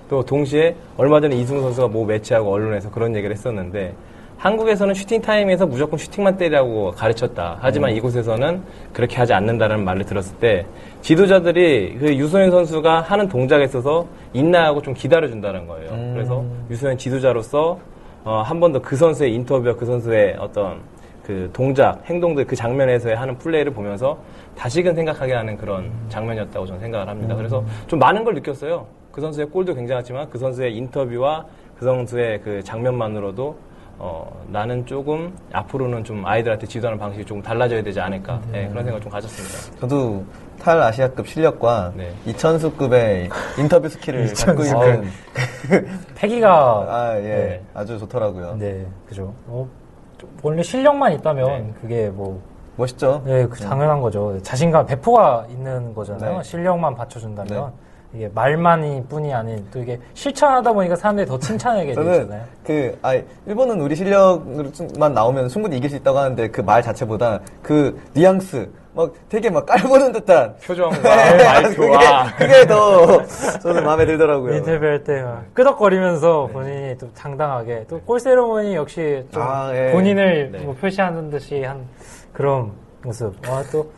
또 0.09 0.23
동시에 0.23 0.75
얼마 0.97 1.21
전에 1.21 1.35
이승우 1.35 1.61
선수가 1.61 1.87
뭐 1.87 2.05
매치하고 2.05 2.51
언론에서 2.51 2.91
그런 2.91 3.15
얘기를 3.15 3.33
했었는데 3.33 3.93
한국에서는 4.37 4.93
슈팅 4.93 5.21
타임에서 5.21 5.65
무조건 5.65 5.97
슈팅만 5.97 6.35
때리라고 6.35 6.91
가르쳤다. 6.91 7.57
하지만 7.61 7.91
음. 7.91 7.95
이곳에서는 7.95 8.61
그렇게 8.91 9.15
하지 9.15 9.33
않는다는 9.33 9.85
말을 9.85 10.03
들었을 10.03 10.35
때 10.37 10.65
지도자들이 11.01 11.97
그 11.97 12.13
유소연 12.13 12.51
선수가 12.51 13.01
하는 13.01 13.29
동작에 13.29 13.63
있어서 13.63 14.05
인나하고 14.33 14.81
좀 14.81 14.93
기다려준다는 14.93 15.65
거예요. 15.65 15.91
음. 15.91 16.11
그래서 16.13 16.43
유소연 16.69 16.97
지도자로서 16.97 17.79
어, 18.23 18.41
한 18.41 18.59
번 18.59 18.71
더 18.71 18.79
그 18.81 18.95
선수의 18.95 19.33
인터뷰와 19.35 19.75
그 19.75 19.85
선수의 19.85 20.35
어떤 20.39 20.79
그 21.25 21.49
동작, 21.53 22.01
행동들 22.05 22.45
그 22.45 22.55
장면에서의 22.55 23.15
하는 23.15 23.37
플레이를 23.37 23.71
보면서 23.73 24.17
다시금 24.57 24.93
생각하게 24.95 25.33
하는 25.33 25.57
그런 25.57 25.89
장면이었다고 26.09 26.65
저는 26.65 26.81
생각을 26.81 27.07
합니다. 27.07 27.35
그래서 27.35 27.63
좀 27.87 27.99
많은 27.99 28.23
걸 28.23 28.33
느꼈어요. 28.35 28.85
그 29.11 29.21
선수의 29.21 29.47
골도 29.47 29.73
굉장하지만 29.73 30.29
그 30.29 30.37
선수의 30.37 30.75
인터뷰와 30.75 31.45
그 31.77 31.85
선수의 31.85 32.41
그 32.41 32.61
장면만으로도 32.63 33.55
어, 33.99 34.43
나는 34.49 34.85
조금 34.85 35.33
앞으로는 35.53 36.03
좀 36.03 36.25
아이들한테 36.25 36.65
지도하는 36.67 36.99
방식이 36.99 37.23
조금 37.23 37.41
달라져야 37.41 37.81
되지 37.83 37.99
않을까 38.01 38.41
네, 38.51 38.67
그런 38.67 38.83
생각을 38.83 38.99
좀 39.01 39.11
가졌습니다. 39.11 39.79
저도 39.79 40.23
탈 40.63 40.81
아시아급 40.81 41.27
실력과 41.27 41.91
네. 41.93 42.13
이천수급의 42.25 43.29
인터뷰 43.59 43.89
skill을 43.89 44.27
갖고 44.33 44.63
이천수. 44.63 44.89
있는 44.93 45.09
패기가 46.15 46.85
아, 46.87 47.17
예. 47.17 47.21
네. 47.21 47.63
아주 47.73 47.99
좋더라고요. 47.99 48.55
네, 48.57 48.85
그죠. 49.05 49.33
어, 49.47 49.67
좀 50.17 50.29
원래 50.41 50.63
실력만 50.63 51.11
있다면 51.13 51.45
네. 51.47 51.73
그게 51.81 52.09
뭐 52.09 52.41
멋있죠? 52.77 53.23
네, 53.25 53.45
그 53.45 53.59
당연한 53.59 53.99
거죠. 54.01 54.41
자신감, 54.41 54.85
배포가 54.85 55.45
있는 55.49 55.93
거잖아요. 55.93 56.37
네. 56.37 56.43
실력만 56.43 56.95
받쳐준다면. 56.95 57.73
이게 58.13 58.29
말만이 58.33 59.05
뿐이 59.09 59.33
아닌, 59.33 59.65
또 59.71 59.79
이게 59.79 59.99
실천하다 60.13 60.71
보니까 60.73 60.95
사람들이 60.95 61.25
더 61.25 61.39
칭찬하게 61.39 61.93
저는 61.95 62.11
되잖아요. 62.11 62.43
그, 62.63 62.97
아, 63.01 63.19
일본은 63.47 63.81
우리 63.81 63.95
실력만 63.95 65.13
나오면 65.13 65.47
충분히 65.49 65.77
이길 65.77 65.89
수 65.89 65.95
있다고 65.95 66.19
하는데 66.19 66.47
그 66.49 66.61
말 66.61 66.81
자체보다 66.83 67.39
그 67.63 67.99
뉘앙스, 68.13 68.69
막 68.93 69.11
되게 69.29 69.49
막 69.49 69.65
깔보는 69.65 70.11
듯한 70.11 70.55
표정과 70.63 70.93
그게, 71.01 71.43
말투와 71.43 72.25
그게 72.37 72.67
더 72.67 73.25
저는 73.59 73.83
마음에 73.83 74.05
들더라고요. 74.05 74.57
인터뷰할 74.57 75.03
때막 75.03 75.53
끄덕거리면서 75.55 76.49
본인이 76.53 76.95
또 76.99 77.11
당당하게, 77.13 77.85
또 77.89 77.99
골 78.05 78.19
세레모니 78.19 78.75
역시 78.75 79.25
좀 79.31 79.41
아, 79.41 79.71
예. 79.73 79.91
본인을 79.91 80.51
네. 80.51 80.59
뭐 80.59 80.75
표시하는 80.75 81.31
듯이 81.31 81.63
한 81.63 81.83
그런 82.31 82.71
모습. 83.03 83.33
아, 83.49 83.63
또, 83.71 83.89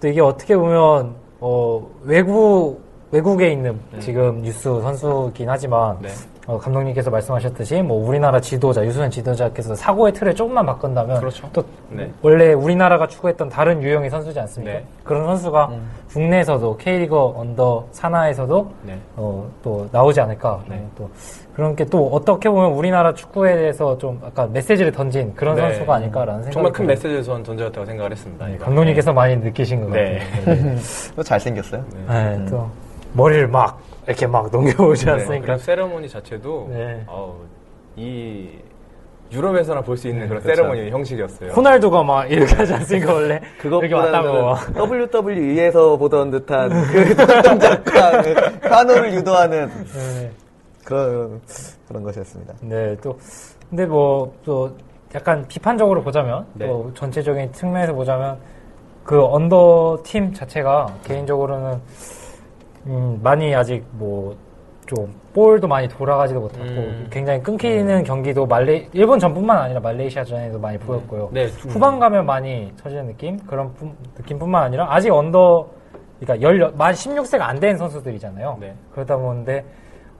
또 0.00 0.08
이게 0.08 0.20
어떻게 0.20 0.54
보면, 0.56 1.14
어, 1.40 1.88
외국, 2.04 2.80
외국에 3.12 3.52
있는 3.52 3.78
지금 4.00 4.40
뉴스 4.42 4.62
선수긴 4.80 5.48
하지만, 5.48 5.96
네. 6.00 6.08
어, 6.46 6.58
감독님께서 6.58 7.08
말씀하셨듯이 7.08 7.82
뭐 7.82 8.04
우리나라 8.08 8.40
지도자 8.40 8.84
유수현 8.84 9.10
지도자께서 9.12 9.76
사고의 9.76 10.12
틀을 10.12 10.34
조금만 10.34 10.66
바꾼다면 10.66 11.20
그렇죠. 11.20 11.48
또 11.52 11.62
네. 11.88 12.10
원래 12.20 12.52
우리나라가 12.52 13.06
추구했던 13.06 13.48
다른 13.48 13.80
유형의 13.80 14.10
선수지 14.10 14.40
않습니까? 14.40 14.78
네. 14.78 14.84
그런 15.04 15.24
선수가 15.26 15.70
국내에서도 16.10 16.76
K리거 16.78 17.34
언더 17.36 17.86
산하에서도 17.92 18.72
네. 18.82 18.98
어, 19.14 19.48
또 19.62 19.86
나오지 19.92 20.20
않을까. 20.20 20.60
네. 20.68 20.76
어, 20.78 20.90
또 20.98 21.10
그런 21.54 21.76
게 21.76 21.84
또 21.84 22.08
어떻게 22.08 22.48
보면 22.48 22.72
우리나라 22.72 23.12
축구에 23.14 23.54
대해서 23.54 23.96
좀 23.98 24.18
약간 24.24 24.52
메시지를 24.52 24.90
던진 24.90 25.32
그런 25.36 25.54
네. 25.54 25.60
선수가 25.62 25.94
아닐까라는 25.94 26.42
생각이 26.44 26.54
정말 26.54 26.72
큰. 26.72 26.86
메시지를 26.86 27.22
전 27.22 27.42
던져졌다고 27.44 27.84
생각을 27.86 28.10
했습니다. 28.10 28.46
네. 28.46 28.56
감독님께서 28.56 29.12
많이 29.12 29.36
느끼신 29.36 29.82
것 29.82 29.90
네. 29.92 30.18
같아요. 30.44 30.76
또 31.14 31.22
잘생겼어요. 31.22 31.84
네, 32.08 32.46
또 32.50 32.66
머리를 33.12 33.48
막 33.48 33.80
이렇게 34.06 34.26
막 34.26 34.50
넘겨오지 34.50 35.06
네, 35.06 35.12
않습니까? 35.12 35.44
그런 35.44 35.58
세레모니 35.58 36.08
자체도 36.08 36.68
네. 36.70 37.04
어우, 37.06 37.34
이 37.96 38.48
유럽에서나 39.30 39.80
볼 39.80 39.96
수 39.96 40.08
있는 40.08 40.28
그런 40.28 40.42
그렇죠. 40.42 40.62
세레모니 40.62 40.90
형식이었어요. 40.90 41.52
호날두가 41.52 42.02
막 42.02 42.30
이렇게 42.30 42.54
하지 42.54 42.74
않습니까 42.74 43.14
원래 43.14 43.40
그것보다는 43.60 44.30
WWE에서 44.76 45.96
보던 45.96 46.30
듯한 46.30 46.70
그 46.92 47.16
동작과 47.42 48.22
그 48.22 48.58
카노를 48.68 49.14
유도하는 49.14 49.70
네. 49.94 50.30
그런 50.84 51.40
그런 51.88 52.02
것이었습니다. 52.02 52.54
네, 52.62 52.96
또 53.02 53.18
근데 53.70 53.86
뭐 53.86 54.32
또 54.44 54.70
약간 55.14 55.44
비판적으로 55.46 56.02
보자면 56.02 56.46
네. 56.54 56.66
또 56.66 56.90
전체적인 56.94 57.52
측면에서 57.52 57.92
보자면 57.92 58.38
그 59.04 59.22
under 59.22 59.98
팀 60.04 60.32
자체가 60.32 60.86
개인적으로는 61.04 61.78
음, 62.86 63.20
많이 63.22 63.54
아직 63.54 63.84
뭐 63.92 64.34
좀 64.84 65.06
볼도 65.32 65.68
많이 65.68 65.86
돌아가지도 65.86 66.40
못하고 66.40 66.64
음. 66.64 67.06
굉장히 67.08 67.40
끊기는 67.40 68.02
경기도 68.02 68.44
말레 68.44 68.88
일본 68.92 69.16
전뿐만 69.20 69.56
아니라 69.56 69.78
말레이시아전에도 69.78 70.58
많이 70.58 70.76
보였고요. 70.76 71.30
네, 71.32 71.46
후반 71.68 72.00
가면 72.00 72.26
많이 72.26 72.70
처지는 72.76 73.06
느낌 73.06 73.38
그런 73.46 73.72
품- 73.74 73.96
느낌뿐만 74.18 74.60
아니라 74.64 74.92
아직 74.92 75.12
under 75.12 75.68
그러니까 76.20 76.42
열, 76.46 76.72
만 76.76 76.92
16세가 76.92 77.40
안 77.42 77.60
된 77.60 77.76
선수들이잖아요. 77.78 78.58
네. 78.60 78.74
그러다 78.92 79.16
보는데 79.16 79.64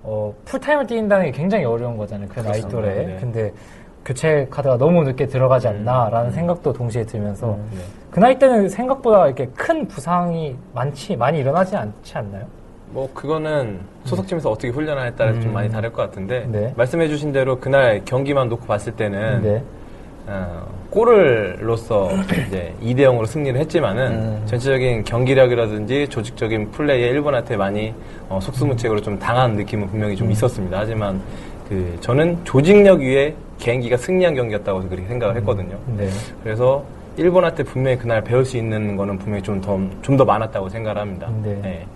어, 0.04 0.32
풀타임을 0.44 0.86
뛰는다는 0.86 1.26
게 1.26 1.32
굉장히 1.32 1.64
어려운 1.64 1.96
거잖아요. 1.96 2.28
그 2.28 2.38
나이 2.40 2.60
그렇죠. 2.60 2.68
또래. 2.68 3.04
네. 3.04 3.16
근데 3.20 3.52
교체 4.04 4.46
카드가 4.48 4.78
너무 4.78 5.02
늦게 5.02 5.26
들어가지 5.26 5.66
않나라는 5.66 6.28
음. 6.28 6.32
생각도 6.32 6.72
동시에 6.72 7.04
들면서 7.04 7.58
네. 7.72 7.78
그 8.12 8.20
나이 8.20 8.38
때는 8.38 8.68
생각보다 8.68 9.26
이렇게 9.26 9.46
큰 9.56 9.88
부상이 9.88 10.54
많지 10.74 11.16
많이 11.16 11.38
일어나지 11.38 11.74
않지 11.74 12.18
않나요? 12.18 12.44
뭐 12.90 13.08
그거는 13.14 13.80
소속팀에서 14.04 14.50
어떻게 14.50 14.68
훈련하에 14.68 15.12
따라 15.14 15.32
좀 15.32 15.44
음. 15.44 15.52
많이 15.54 15.70
다를 15.70 15.90
것 15.90 16.02
같은데 16.02 16.46
네. 16.52 16.74
말씀해주신 16.76 17.32
대로 17.32 17.58
그날 17.58 18.02
경기만 18.04 18.50
놓고 18.50 18.66
봤을 18.66 18.92
때는 18.92 19.40
네. 19.42 19.62
어, 20.26 20.62
골을로서 20.90 22.10
이제 22.48 22.74
2대 22.82 22.98
0으로 22.98 23.26
승리를 23.26 23.58
했지만은 23.58 24.12
음. 24.12 24.42
전체적인 24.44 25.04
경기력이라든지 25.04 26.08
조직적인 26.08 26.70
플레이에 26.70 27.08
일본한테 27.08 27.56
많이 27.56 27.94
어, 28.28 28.38
속수무책으로 28.42 29.00
좀 29.00 29.18
당한 29.18 29.54
느낌은 29.54 29.88
분명히 29.88 30.12
음. 30.12 30.18
좀 30.18 30.30
있었습니다. 30.30 30.80
하지만 30.80 31.18
그 31.66 31.96
저는 32.00 32.36
조직력 32.44 33.00
위에 33.00 33.34
개인기가 33.58 33.96
승리한 33.96 34.34
경기였다고 34.34 34.80
그렇게 34.82 35.06
생각을 35.08 35.34
했거든요. 35.36 35.78
네. 35.96 36.10
그래서 36.42 36.84
일본한테 37.16 37.62
분명히 37.62 37.96
그날 37.98 38.22
배울 38.22 38.44
수 38.44 38.56
있는 38.56 38.96
거는 38.96 39.18
분명히 39.18 39.42
좀 39.42 39.60
더 39.60 39.78
좀 40.02 40.16
더 40.16 40.24
많았다고 40.24 40.68
생각을 40.68 41.00
합니다. 41.00 41.28
네. 41.42 41.86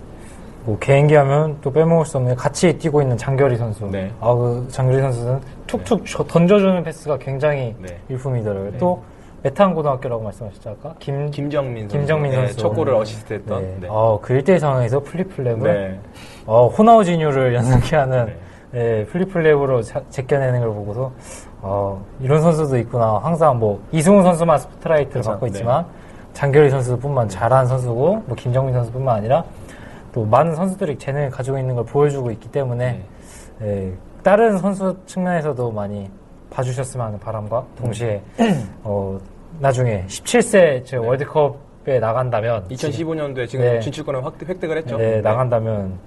뭐 0.65 0.77
개인기 0.79 1.15
하면 1.15 1.57
또 1.61 1.71
빼먹을 1.71 2.05
수 2.05 2.17
없는 2.17 2.35
같이 2.35 2.77
뛰고 2.77 3.01
있는 3.01 3.15
장결희 3.17 3.55
선수. 3.55 3.85
네. 3.89 4.11
아, 4.19 4.33
그 4.33 4.67
장결희 4.69 5.01
선수는 5.01 5.39
툭툭 5.65 6.05
저- 6.05 6.23
던져주는 6.25 6.83
패스가 6.83 7.17
굉장히 7.17 7.73
네. 7.79 7.97
일품이더라고요. 8.09 8.71
또 8.77 9.01
매탄 9.43 9.73
고등학교라고 9.73 10.23
말씀하셨죠 10.23 10.71
아까 10.71 10.93
김 10.99 11.29
김정민 11.31 11.83
선수, 11.83 11.97
김정민 11.97 12.31
네, 12.31 12.37
선수. 12.37 12.57
첫 12.57 12.69
골을 12.71 12.93
어시스트했던 12.95 13.61
네. 13.61 13.77
네. 13.81 13.87
어, 13.89 14.19
그 14.21 14.33
1대1 14.33 14.59
상황에서 14.59 14.99
flip 15.03 15.25
flap을 15.25 15.63
네. 15.63 15.99
어, 16.45 16.67
호나우지뉴를 16.67 17.53
연상케 17.55 17.95
하는 17.95 18.25
네. 18.25 18.35
예, 18.73 19.05
플리플랩으로 19.11 19.83
자- 19.83 20.01
제껴내는 20.09 20.59
걸 20.59 20.69
보고서 20.69 21.11
어, 21.61 22.03
이런 22.19 22.41
선수도 22.41 22.77
있구나. 22.77 23.19
항상 23.23 23.57
뭐 23.59 23.81
이승우 23.91 24.21
선수만 24.23 24.57
스포트라이트를 24.59 25.11
그렇죠. 25.21 25.29
받고 25.31 25.45
네. 25.47 25.51
있지만 25.51 25.85
장결희 26.33 26.69
선수뿐만 26.69 27.29
잘한 27.29 27.65
선수고 27.65 28.23
뭐 28.25 28.35
김정민 28.35 28.73
선수뿐만 28.75 29.15
아니라 29.17 29.43
또 30.13 30.23
많은 30.25 30.55
선수들이 30.55 30.97
재능을 30.97 31.29
가지고 31.29 31.57
있는 31.57 31.75
걸 31.75 31.85
보여주고 31.85 32.29
있기 32.31 32.49
때문에 32.51 33.03
네. 33.59 33.67
예, 33.67 33.93
다른 34.23 34.57
선수 34.57 34.95
측면에서도 35.05 35.71
많이 35.71 36.09
봐주셨으면 36.49 37.07
하는 37.07 37.19
바람과 37.19 37.65
동시에 37.77 38.21
어, 38.83 39.17
나중에 39.59 40.03
17세 40.07 40.85
저 40.85 41.01
월드컵에 41.01 41.99
나간다면 41.99 42.67
2015년도에 42.69 43.47
지금 43.47 43.65
네. 43.65 43.79
진출권을 43.79 44.23
확, 44.25 44.35
획득을 44.47 44.77
했죠. 44.77 44.97
네, 44.97 45.21
나간다면 45.21 45.97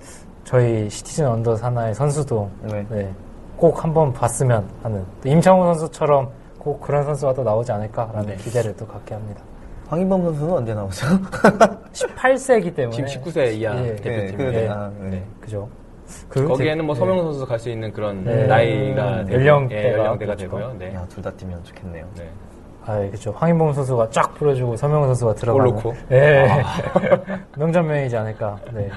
저희 0.50 0.90
시티즌 0.90 1.28
언더 1.28 1.54
산하의 1.54 1.94
선수도 1.94 2.50
네. 2.62 2.84
네, 2.90 3.14
꼭 3.56 3.84
한번 3.84 4.12
봤으면 4.12 4.68
하는 4.82 5.04
또 5.22 5.28
임창호 5.28 5.62
선수처럼 5.74 6.28
꼭 6.58 6.80
그런 6.80 7.04
선수가 7.04 7.34
또 7.34 7.44
나오지 7.44 7.70
않을까라는 7.70 8.26
네. 8.30 8.36
기대를 8.36 8.74
또 8.76 8.84
갖게 8.84 9.14
합니다. 9.14 9.40
황인범 9.86 10.24
선수는 10.24 10.52
언제 10.52 10.74
나오죠? 10.74 11.06
18세기 11.94 12.74
때문에 12.74 12.96
지금 12.96 13.22
19세 13.22 13.52
이하 13.54 13.76
예. 13.86 13.94
대표팀. 13.94 14.36
그, 14.36 14.42
네. 14.42 14.68
아, 14.68 14.90
네. 14.98 15.24
그죠. 15.40 15.68
그 16.28 16.44
거기에는 16.48 16.84
뭐 16.84 16.96
대- 16.96 16.98
서명 16.98 17.22
선수 17.22 17.46
갈 17.46 17.56
수 17.60 17.70
있는 17.70 17.92
그런 17.92 18.24
네. 18.24 18.46
나이가 18.48 19.20
음, 19.20 19.26
되고, 19.26 19.38
연령대가 19.40 19.80
예, 19.82 19.92
연령대가 19.92 20.34
그렇죠. 20.34 20.36
되고요. 20.46 20.74
네. 20.80 20.94
야, 20.94 21.06
둘다 21.08 21.30
뛰면 21.30 21.62
좋겠네요. 21.62 22.06
네. 22.98 23.06
아, 23.06 23.08
그렇죠. 23.08 23.32
황인범 23.36 23.72
선수가 23.72 24.08
쫙 24.10 24.34
뿌려주고 24.34 24.76
서명훈 24.76 25.08
선수가 25.08 25.34
들어가는. 25.34 25.74
넣고? 25.74 25.94
예. 26.12 26.48
명장면이지 27.56 28.16
않을까. 28.16 28.58
네. 28.72 28.90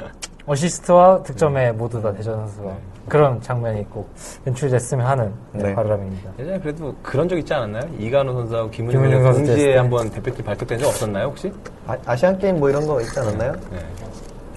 어시스트와 0.46 1.24
득점에 1.24 1.72
모두 1.72 2.02
다 2.02 2.12
대전 2.12 2.36
선수가 2.40 2.70
그런 3.08 3.42
장면이 3.42 3.86
꼭 3.90 4.10
연출됐으면 4.46 5.06
하는 5.06 5.32
네, 5.54 5.64
네. 5.64 5.76
바람입니다. 5.76 6.32
예전에 6.40 6.60
그래도 6.60 6.94
그런 7.02 7.30
적 7.30 7.38
있지 7.38 7.54
않았나요? 7.54 7.84
이간호 7.98 8.34
선수하고 8.34 8.70
김은중 8.70 9.02
김은중 9.02 9.24
선수 9.24 9.46
동시에 9.46 9.72
때. 9.74 9.78
한번 9.78 10.10
대표팀 10.10 10.44
발탁된 10.46 10.80
적 10.80 10.88
없었나요, 10.88 11.28
혹시? 11.28 11.52
아, 11.88 11.96
아시안 12.06 12.38
게임 12.40 12.60
뭐 12.60 12.70
이런 12.70 12.86
거 12.86 13.00
있지 13.02 13.18
않았나요? 13.20 13.54
네. 13.72 13.80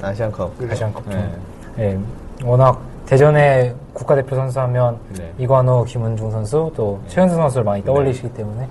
아시안컵. 0.03 0.53
아시안컵. 0.71 1.09
네. 1.09 1.31
예. 1.79 1.99
워낙 2.45 2.81
대전의 3.07 3.75
국가대표 3.93 4.35
선수 4.35 4.59
하면 4.61 4.99
네. 5.17 5.33
이관호, 5.39 5.85
김은중 5.85 6.31
선수 6.33 6.73
또 6.77 7.01
최현수 7.07 7.37
선수를 7.37 7.65
많이 7.65 7.85
떠올리시기 7.85 8.29
때문에 8.35 8.69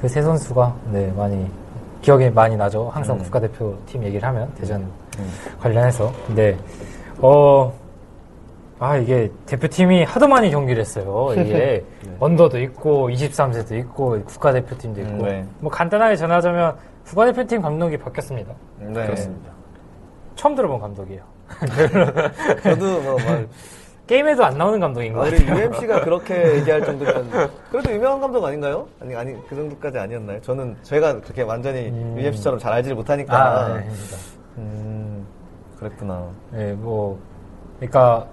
그 0.00 0.08
세 0.08 0.22
선수가 0.22 0.76
네, 0.92 1.12
많이 1.12 1.50
기억에 2.02 2.30
많이 2.30 2.56
나죠. 2.56 2.88
항상 2.88 3.16
음. 3.16 3.22
국가대표 3.22 3.76
팀 3.86 4.02
얘기를 4.04 4.26
하면 4.26 4.50
대전 4.54 4.90
관련해서. 5.60 6.10
근데 6.26 6.56
어, 7.18 7.70
아, 8.78 8.96
이게 8.96 9.30
대표팀이 9.44 10.04
하도 10.04 10.26
많이 10.26 10.50
경기를 10.50 10.80
했어요. 10.80 11.28
이게 11.36 11.84
언더도 12.18 12.58
있고 12.60 13.10
23세도 13.10 13.78
있고 13.80 14.22
국가대표팀도 14.24 15.00
있고. 15.02 15.12
음, 15.12 15.22
네. 15.22 15.46
뭐 15.58 15.70
간단하게 15.70 16.16
전하자면 16.16 16.76
국가대표팀 17.04 17.60
감독이 17.60 17.98
바뀌었습니다. 17.98 18.54
네. 18.78 18.92
그렇습니다. 19.06 19.50
처음 20.34 20.54
들어본 20.54 20.80
감독이에요. 20.80 21.22
저도 22.62 23.00
뭐, 23.02 23.16
막, 23.16 23.46
게임에도 24.10 24.44
안 24.44 24.58
나오는 24.58 24.80
감독인 24.80 25.12
것 25.12 25.20
아, 25.20 25.30
같아요. 25.30 25.56
UMC가 25.56 26.00
그렇게 26.00 26.34
얘기할 26.58 26.84
정도면 26.84 27.30
그래도 27.70 27.92
유명한 27.92 28.20
감독 28.20 28.44
아닌가요? 28.44 28.88
아니 29.00 29.14
아니 29.14 29.48
그 29.48 29.54
정도까지 29.54 29.98
아니었나요? 29.98 30.40
저는 30.40 30.76
저희가 30.82 31.20
그렇게 31.20 31.42
완전히 31.42 31.92
UMC처럼 32.16 32.58
잘 32.58 32.72
알지를 32.72 32.96
못하니까 32.96 33.36
아, 33.36 33.68
네. 33.68 33.88
음 34.58 35.24
그랬구나. 35.78 36.26
네, 36.50 36.72
뭐, 36.72 37.20
그러니까 37.76 38.26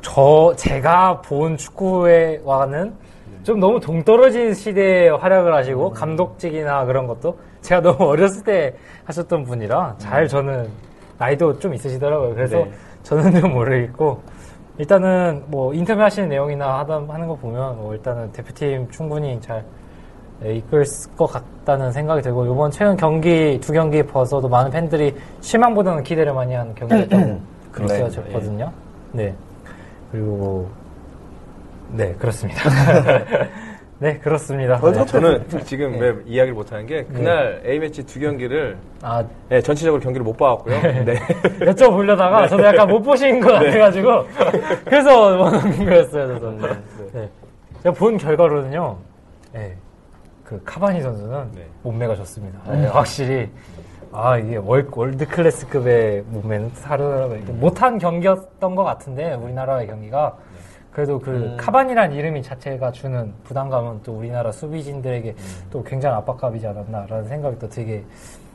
저 0.00 0.54
제가 0.56 1.22
본 1.22 1.56
축구와는 1.56 2.94
좀 3.42 3.58
너무 3.58 3.80
동떨어진 3.80 4.54
시대에 4.54 5.08
활약을 5.08 5.52
하시고 5.52 5.90
감독직이나 5.90 6.84
그런 6.84 7.08
것도 7.08 7.36
제가 7.62 7.80
너무 7.80 8.04
어렸을 8.10 8.44
때 8.44 8.76
하셨던 9.06 9.42
분이라 9.42 9.96
잘 9.98 10.28
저는 10.28 10.68
나이도 11.18 11.58
좀 11.58 11.74
있으시더라고요. 11.74 12.32
그래서 12.36 12.58
네. 12.58 12.72
저는 13.02 13.40
좀 13.40 13.52
모르겠고 13.54 14.22
일단은 14.78 15.44
뭐 15.46 15.72
인터뷰 15.72 16.02
하시는 16.02 16.28
내용이나 16.28 16.80
하다 16.80 17.04
하는 17.08 17.28
거 17.28 17.36
보면 17.36 17.76
뭐 17.76 17.94
일단은 17.94 18.32
대표팀 18.32 18.90
충분히 18.90 19.40
잘 19.40 19.64
네, 20.40 20.56
이끌 20.56 20.84
것 21.16 21.26
같다는 21.26 21.92
생각이 21.92 22.20
들고 22.22 22.44
이번 22.46 22.70
최근 22.70 22.96
경기 22.96 23.58
두 23.60 23.72
경기 23.72 24.02
벗어도 24.02 24.48
많은 24.48 24.70
팬들이 24.70 25.14
실망보다는 25.40 26.02
기대를 26.02 26.32
많이 26.34 26.54
한 26.54 26.74
경기였다고 26.74 27.40
느껴졌거든요. 27.78 28.72
네. 29.12 29.32
그리고 30.10 30.68
네 31.92 32.12
그렇습니다. 32.14 32.62
네 34.04 34.18
그렇습니다. 34.18 34.78
네. 34.82 35.06
저는 35.06 35.46
지금 35.64 35.98
왜 35.98 36.14
이야기를 36.26 36.52
못하는 36.52 36.84
게 36.84 37.04
그날 37.04 37.62
A매치 37.64 38.04
두 38.04 38.20
경기를 38.20 38.76
아 39.00 39.24
네, 39.48 39.62
전체적으로 39.62 39.98
경기를 39.98 40.22
못 40.22 40.36
봐왔고요. 40.36 40.78
네. 41.06 41.14
여쭤보려다가 41.60 42.46
저도 42.46 42.64
약간 42.64 42.86
못 42.86 43.00
보신 43.00 43.40
것 43.40 43.52
같아가지고 43.64 44.26
그래서 44.84 45.38
원하는 45.38 45.86
거였어요. 45.86 46.34
저도. 46.34 46.50
네. 47.14 47.30
제가 47.82 47.94
본 47.94 48.18
결과로는요. 48.18 48.98
네. 49.54 49.74
그 50.44 50.60
카바니 50.66 51.00
선수는 51.00 51.52
네. 51.54 51.66
몸매가 51.82 52.14
좋습니다. 52.16 52.58
네, 52.72 52.86
확실히 52.88 53.48
아 54.12 54.36
이게 54.36 54.56
월, 54.56 54.86
월드 54.92 55.26
클래스급의 55.26 56.24
몸매는 56.26 56.74
다르더라고요. 56.74 57.38
이게 57.38 57.52
못한 57.52 57.96
경기였던 57.96 58.74
것 58.74 58.84
같은데 58.84 59.32
우리나라의 59.32 59.86
경기가 59.86 60.36
그래도 60.94 61.18
그 61.18 61.56
카바니란 61.58 62.12
이름이 62.12 62.40
자체가 62.42 62.92
주는 62.92 63.32
부담감은 63.42 64.02
또 64.04 64.12
우리나라 64.12 64.52
수비진들에게 64.52 65.34
또 65.70 65.82
굉장히 65.82 66.14
압박감이지 66.16 66.64
않았나라는 66.68 67.26
생각이 67.28 67.58
또 67.58 67.68
되게 67.68 68.04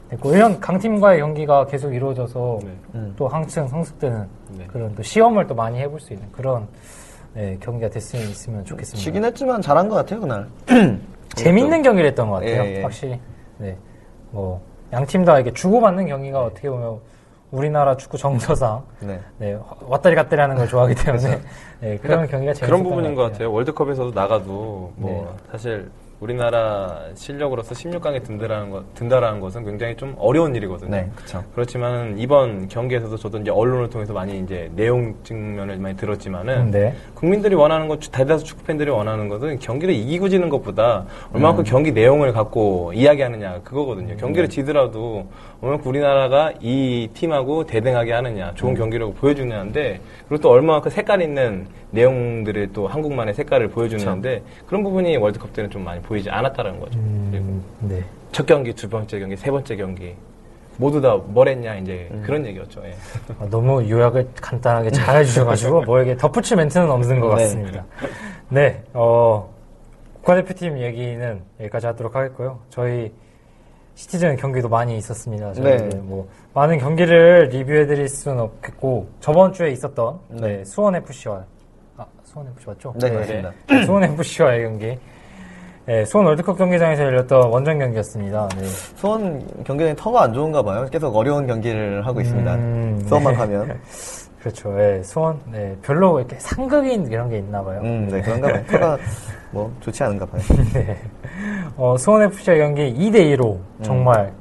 됐고 0.10 0.34
이런 0.34 0.58
강팀과의 0.60 1.20
경기가 1.20 1.66
계속 1.66 1.94
이루어져서 1.94 2.60
네. 2.94 3.12
또 3.18 3.28
한층 3.28 3.68
성숙되는 3.68 4.26
네. 4.58 4.66
그런 4.68 4.96
또 4.96 5.04
시험을 5.04 5.48
또 5.48 5.54
많이 5.54 5.80
해볼 5.80 6.00
수 6.00 6.14
있는 6.14 6.32
그런 6.32 6.66
네, 7.34 7.58
경기가 7.60 7.90
됐으면 7.90 8.26
있으면 8.30 8.64
좋겠습니다. 8.66 9.04
지긴 9.04 9.26
했지만 9.26 9.62
잘한 9.62 9.90
것 9.90 9.96
같아요 9.96 10.22
그날. 10.22 10.48
재밌는 11.36 11.84
경기를 11.84 12.10
했던 12.10 12.30
것 12.30 12.36
같아요. 12.36 12.64
예, 12.64 12.78
예. 12.78 12.82
확실히. 12.82 13.20
네. 13.58 13.76
뭐, 14.32 14.62
양 14.94 15.06
팀 15.06 15.26
다 15.26 15.36
이렇게 15.36 15.52
주고받는 15.54 16.08
경기가 16.08 16.42
어떻게 16.46 16.70
보면 16.70 17.00
우리나라 17.52 17.98
축구 17.98 18.18
정서상 18.18 18.84
네. 19.00 19.20
네, 19.38 19.60
왔다리 19.82 20.16
갔다리 20.16 20.42
하는 20.42 20.56
걸 20.56 20.68
좋아하기 20.68 20.96
때문에 20.96 21.42
네, 21.82 21.98
그런 21.98 22.28
경기가 22.28 22.54
재밌었던 22.54 22.68
그런 22.68 22.84
부분인 22.84 23.16
것것 23.16 23.32
같아요. 23.32 23.52
월드컵에서도 23.52 24.12
나가도 24.12 24.94
뭐 24.96 25.36
네. 25.38 25.52
사실 25.52 25.90
우리나라 26.20 27.00
실력으로서 27.16 27.74
16강에 27.74 28.24
든다라는 28.24 28.72
것, 28.72 28.94
든다라는 28.94 29.40
것은 29.40 29.64
굉장히 29.64 29.96
좀 29.96 30.16
어려운 30.18 30.54
일이거든요. 30.54 30.92
네, 30.92 31.10
그쵸. 31.16 31.44
그렇지만 31.54 32.20
이번 32.20 32.68
경기에서도 32.68 33.16
저도 33.16 33.38
이제 33.40 33.52
언론을 33.52 33.90
통해서 33.90 34.14
많이 34.14 34.38
이제 34.40 34.70
내용 34.76 35.16
측면을 35.24 35.78
많이 35.78 35.96
들었지만은 35.96 36.58
음, 36.58 36.72
네. 36.72 36.94
국민들이 37.14 37.56
원하는 37.56 37.88
것, 37.88 38.00
대다수 38.12 38.44
축구 38.44 38.64
팬들이 38.66 38.90
원하는 38.90 39.30
것은 39.30 39.60
경기를 39.60 39.94
이기고 39.94 40.28
지는 40.28 40.50
것보다 40.50 41.06
얼마큼 41.34 41.60
음. 41.60 41.64
경기 41.64 41.94
내용을 41.94 42.34
갖고 42.34 42.92
이야기하느냐 42.94 43.62
그거거든요. 43.64 44.18
경기를 44.18 44.50
지더라도 44.50 45.28
얼마큼 45.62 45.90
우리나라가 45.90 46.54
이 46.60 47.10
팀하고 47.14 47.66
대등하게 47.66 48.12
하느냐, 48.12 48.54
좋은 48.56 48.76
경기력을 48.76 49.14
보여주느냐인데 49.16 50.02
그리고 50.28 50.42
또 50.42 50.50
얼마만큼 50.50 50.92
색깔 50.92 51.22
있는 51.22 51.68
내용들을 51.92 52.72
또 52.74 52.88
한국만의 52.88 53.34
색깔을 53.34 53.70
보여주는데 53.70 54.44
그런 54.68 54.84
부분이 54.84 55.18
월드컵 55.18 55.54
때는 55.54 55.70
좀 55.70 55.84
많이 55.84 56.02
보이지 56.02 56.30
않았다는 56.30 56.80
거죠. 56.80 57.00
그리고 57.32 57.46
음, 57.46 57.64
네. 57.82 58.04
첫 58.32 58.46
경기, 58.46 58.74
두 58.74 58.88
번째 58.90 59.20
경기, 59.20 59.36
세 59.36 59.50
번째 59.50 59.76
경기 59.76 60.16
모두 60.78 61.02
다 61.02 61.18
뭘 61.18 61.48
했냐 61.50 61.76
이제 61.76 62.10
그런 62.24 62.46
얘기였죠. 62.46 62.82
예. 62.86 62.96
아, 63.40 63.48
너무 63.50 63.88
요약을 63.90 64.30
간단하게 64.40 64.92
잘 64.92 65.18
해주셔가지고 65.18 65.82
뭐에게 65.86 66.16
덧붙일 66.16 66.58
멘트는 66.58 66.90
없는 66.90 67.20
것 67.20 67.36
네. 67.36 67.44
같습니다. 67.44 67.86
네, 68.50 68.84
어, 68.94 69.50
국가대표팀 70.22 70.80
얘기는 70.80 71.42
여기까지 71.60 71.88
하도록 71.88 72.16
하겠고요. 72.16 72.60
저희 72.70 73.12
시티즌 73.96 74.38
경기도 74.38 74.70
많이 74.70 74.98
있었습니다. 74.98 75.52
네. 75.54 75.90
뭐 76.04 76.30
많은 76.54 76.78
경기를 76.78 77.50
리뷰해드릴 77.52 78.08
수는 78.08 78.40
없겠고 78.40 79.10
저번 79.20 79.52
주에 79.52 79.72
있었던 79.72 80.20
네, 80.30 80.64
수원 80.64 80.96
FC와 80.96 81.36
아 81.36 81.44
수원 82.32 82.48
FC 82.48 82.68
맞죠? 82.68 82.94
네, 83.00 83.10
맞습니다. 83.10 83.52
네, 83.68 83.86
수원 83.86 84.04
FC와의 84.04 84.64
경기. 84.64 84.98
네, 85.86 86.06
수원 86.06 86.28
월드컵 86.28 86.60
경기장에서 86.60 87.04
열렸던 87.04 87.50
원정 87.50 87.80
경기였습니다. 87.80 88.48
네. 88.56 88.66
수원 88.96 89.64
경기장이 89.64 89.96
터가 89.96 90.22
안 90.22 90.34
좋은가 90.34 90.62
봐요. 90.62 90.86
계속 90.92 91.16
어려운 91.16 91.48
경기를 91.48 92.06
하고 92.06 92.22
있습니다. 92.22 92.54
음, 92.54 93.04
수원만 93.08 93.34
네. 93.34 93.40
가면. 93.40 93.80
그렇죠. 94.40 94.72
네, 94.74 95.02
수원, 95.02 95.40
네, 95.52 95.76
별로 95.82 96.20
이렇게 96.20 96.38
상극인 96.40 97.08
이런 97.08 97.30
게 97.30 97.40
있나 97.40 97.64
봐요. 97.64 97.82
음, 97.84 98.08
네, 98.08 98.22
그런가 98.22 98.48
봐요. 98.48 98.64
터가 98.70 98.98
뭐 99.50 99.74
좋지 99.80 100.04
않은가 100.04 100.28
봐요. 100.28 100.42
네. 100.72 100.98
어, 101.78 101.98
수원 101.98 102.22
FC의 102.22 102.60
경기 102.60 102.94
2대2로 102.94 103.56
음. 103.56 103.82
정말 103.82 104.32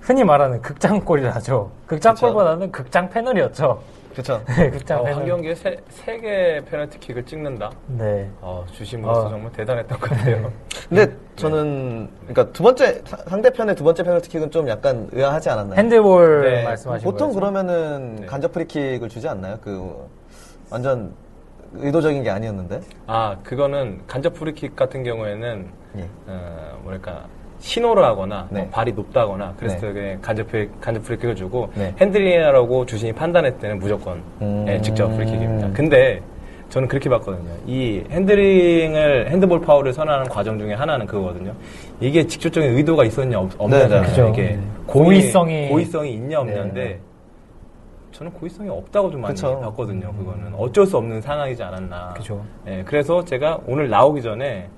흔히 0.00 0.24
말하는 0.24 0.60
극장골이라죠. 0.60 1.70
극장골보다는 1.86 2.72
극장 2.72 3.08
패널이었죠. 3.08 3.80
그렇죠. 4.16 4.42
네, 4.56 4.70
극장 4.70 5.02
어, 5.02 5.04
한. 5.04 5.26
경기에 5.26 5.54
세, 5.54 5.76
세 5.90 6.18
개의 6.18 6.64
페널티킥을 6.64 7.26
찍는다. 7.26 7.70
네. 7.86 8.30
어, 8.40 8.64
주심으로서 8.72 9.26
어. 9.26 9.28
정말 9.28 9.52
대단했던 9.52 9.98
것 10.00 10.08
같아요. 10.08 10.50
근데 10.88 11.14
저는 11.36 12.08
그러니까 12.20 12.50
두 12.52 12.62
번째 12.62 13.02
사- 13.04 13.18
상대편의 13.28 13.74
두 13.74 13.84
번째 13.84 14.02
페널티킥은 14.04 14.50
좀 14.50 14.68
약간 14.68 15.06
의아하지 15.12 15.50
않았나요? 15.50 15.78
핸드볼 15.78 16.42
네. 16.44 16.64
말씀하신 16.64 17.04
보통 17.04 17.28
거죠? 17.28 17.40
그러면은 17.40 18.16
네. 18.20 18.26
간접 18.26 18.52
프리킥을 18.52 19.10
주지 19.10 19.28
않나요? 19.28 19.58
그 19.60 20.08
완전 20.70 21.12
의도적인 21.74 22.22
게 22.22 22.30
아니었는데. 22.30 22.80
아, 23.06 23.36
그거는 23.44 24.00
간접 24.06 24.32
프리킥 24.32 24.74
같은 24.76 25.04
경우에는 25.04 25.68
예. 25.98 26.08
어, 26.26 26.78
뭐랄까 26.82 27.26
신호를 27.58 28.04
하거나 28.04 28.46
네. 28.50 28.60
뭐 28.60 28.68
발이 28.70 28.92
높다거나 28.92 29.54
그랬을 29.58 29.94
네. 29.94 30.00
때 30.14 30.18
간접 30.20 30.46
프리킥, 30.48 30.72
간접 30.80 31.02
프리킥을 31.04 31.34
주고 31.34 31.70
네. 31.74 31.94
핸들링이라고 31.98 32.86
주심이 32.86 33.12
판단했을 33.12 33.58
때는 33.58 33.78
무조건 33.78 34.22
음. 34.42 34.64
예, 34.68 34.80
직접 34.80 35.08
프리킥입니다. 35.08 35.70
근데 35.72 36.20
저는 36.68 36.88
그렇게 36.88 37.08
봤거든요. 37.08 37.48
이 37.66 38.02
핸들링을 38.10 39.30
핸드볼 39.30 39.60
파울을 39.60 39.92
선언하는 39.92 40.28
과정 40.28 40.58
중에 40.58 40.74
하나는 40.74 41.06
그거거든요. 41.06 41.52
이게 42.00 42.26
직접적인 42.26 42.76
의도가 42.76 43.04
있었냐 43.04 43.38
없, 43.38 43.50
없냐잖아요. 43.56 44.00
네, 44.02 44.06
네. 44.06 44.10
그죠. 44.10 44.28
이게 44.32 44.42
네. 44.42 44.60
고의성이- 44.86 45.68
고의성이 45.70 46.12
있냐 46.14 46.28
네. 46.28 46.50
없냐인데 46.52 46.98
저는 48.12 48.32
고의성이 48.32 48.68
없다고 48.68 49.10
좀 49.10 49.20
많이 49.20 49.34
그쵸. 49.34 49.60
봤거든요. 49.60 50.12
그거는 50.12 50.54
어쩔 50.56 50.86
수 50.86 50.96
없는 50.96 51.20
상황이지 51.20 51.62
않았나. 51.62 52.14
그죠. 52.16 52.42
예, 52.66 52.82
그래서 52.84 53.24
제가 53.24 53.60
오늘 53.66 53.88
나오기 53.88 54.22
전에 54.22 54.68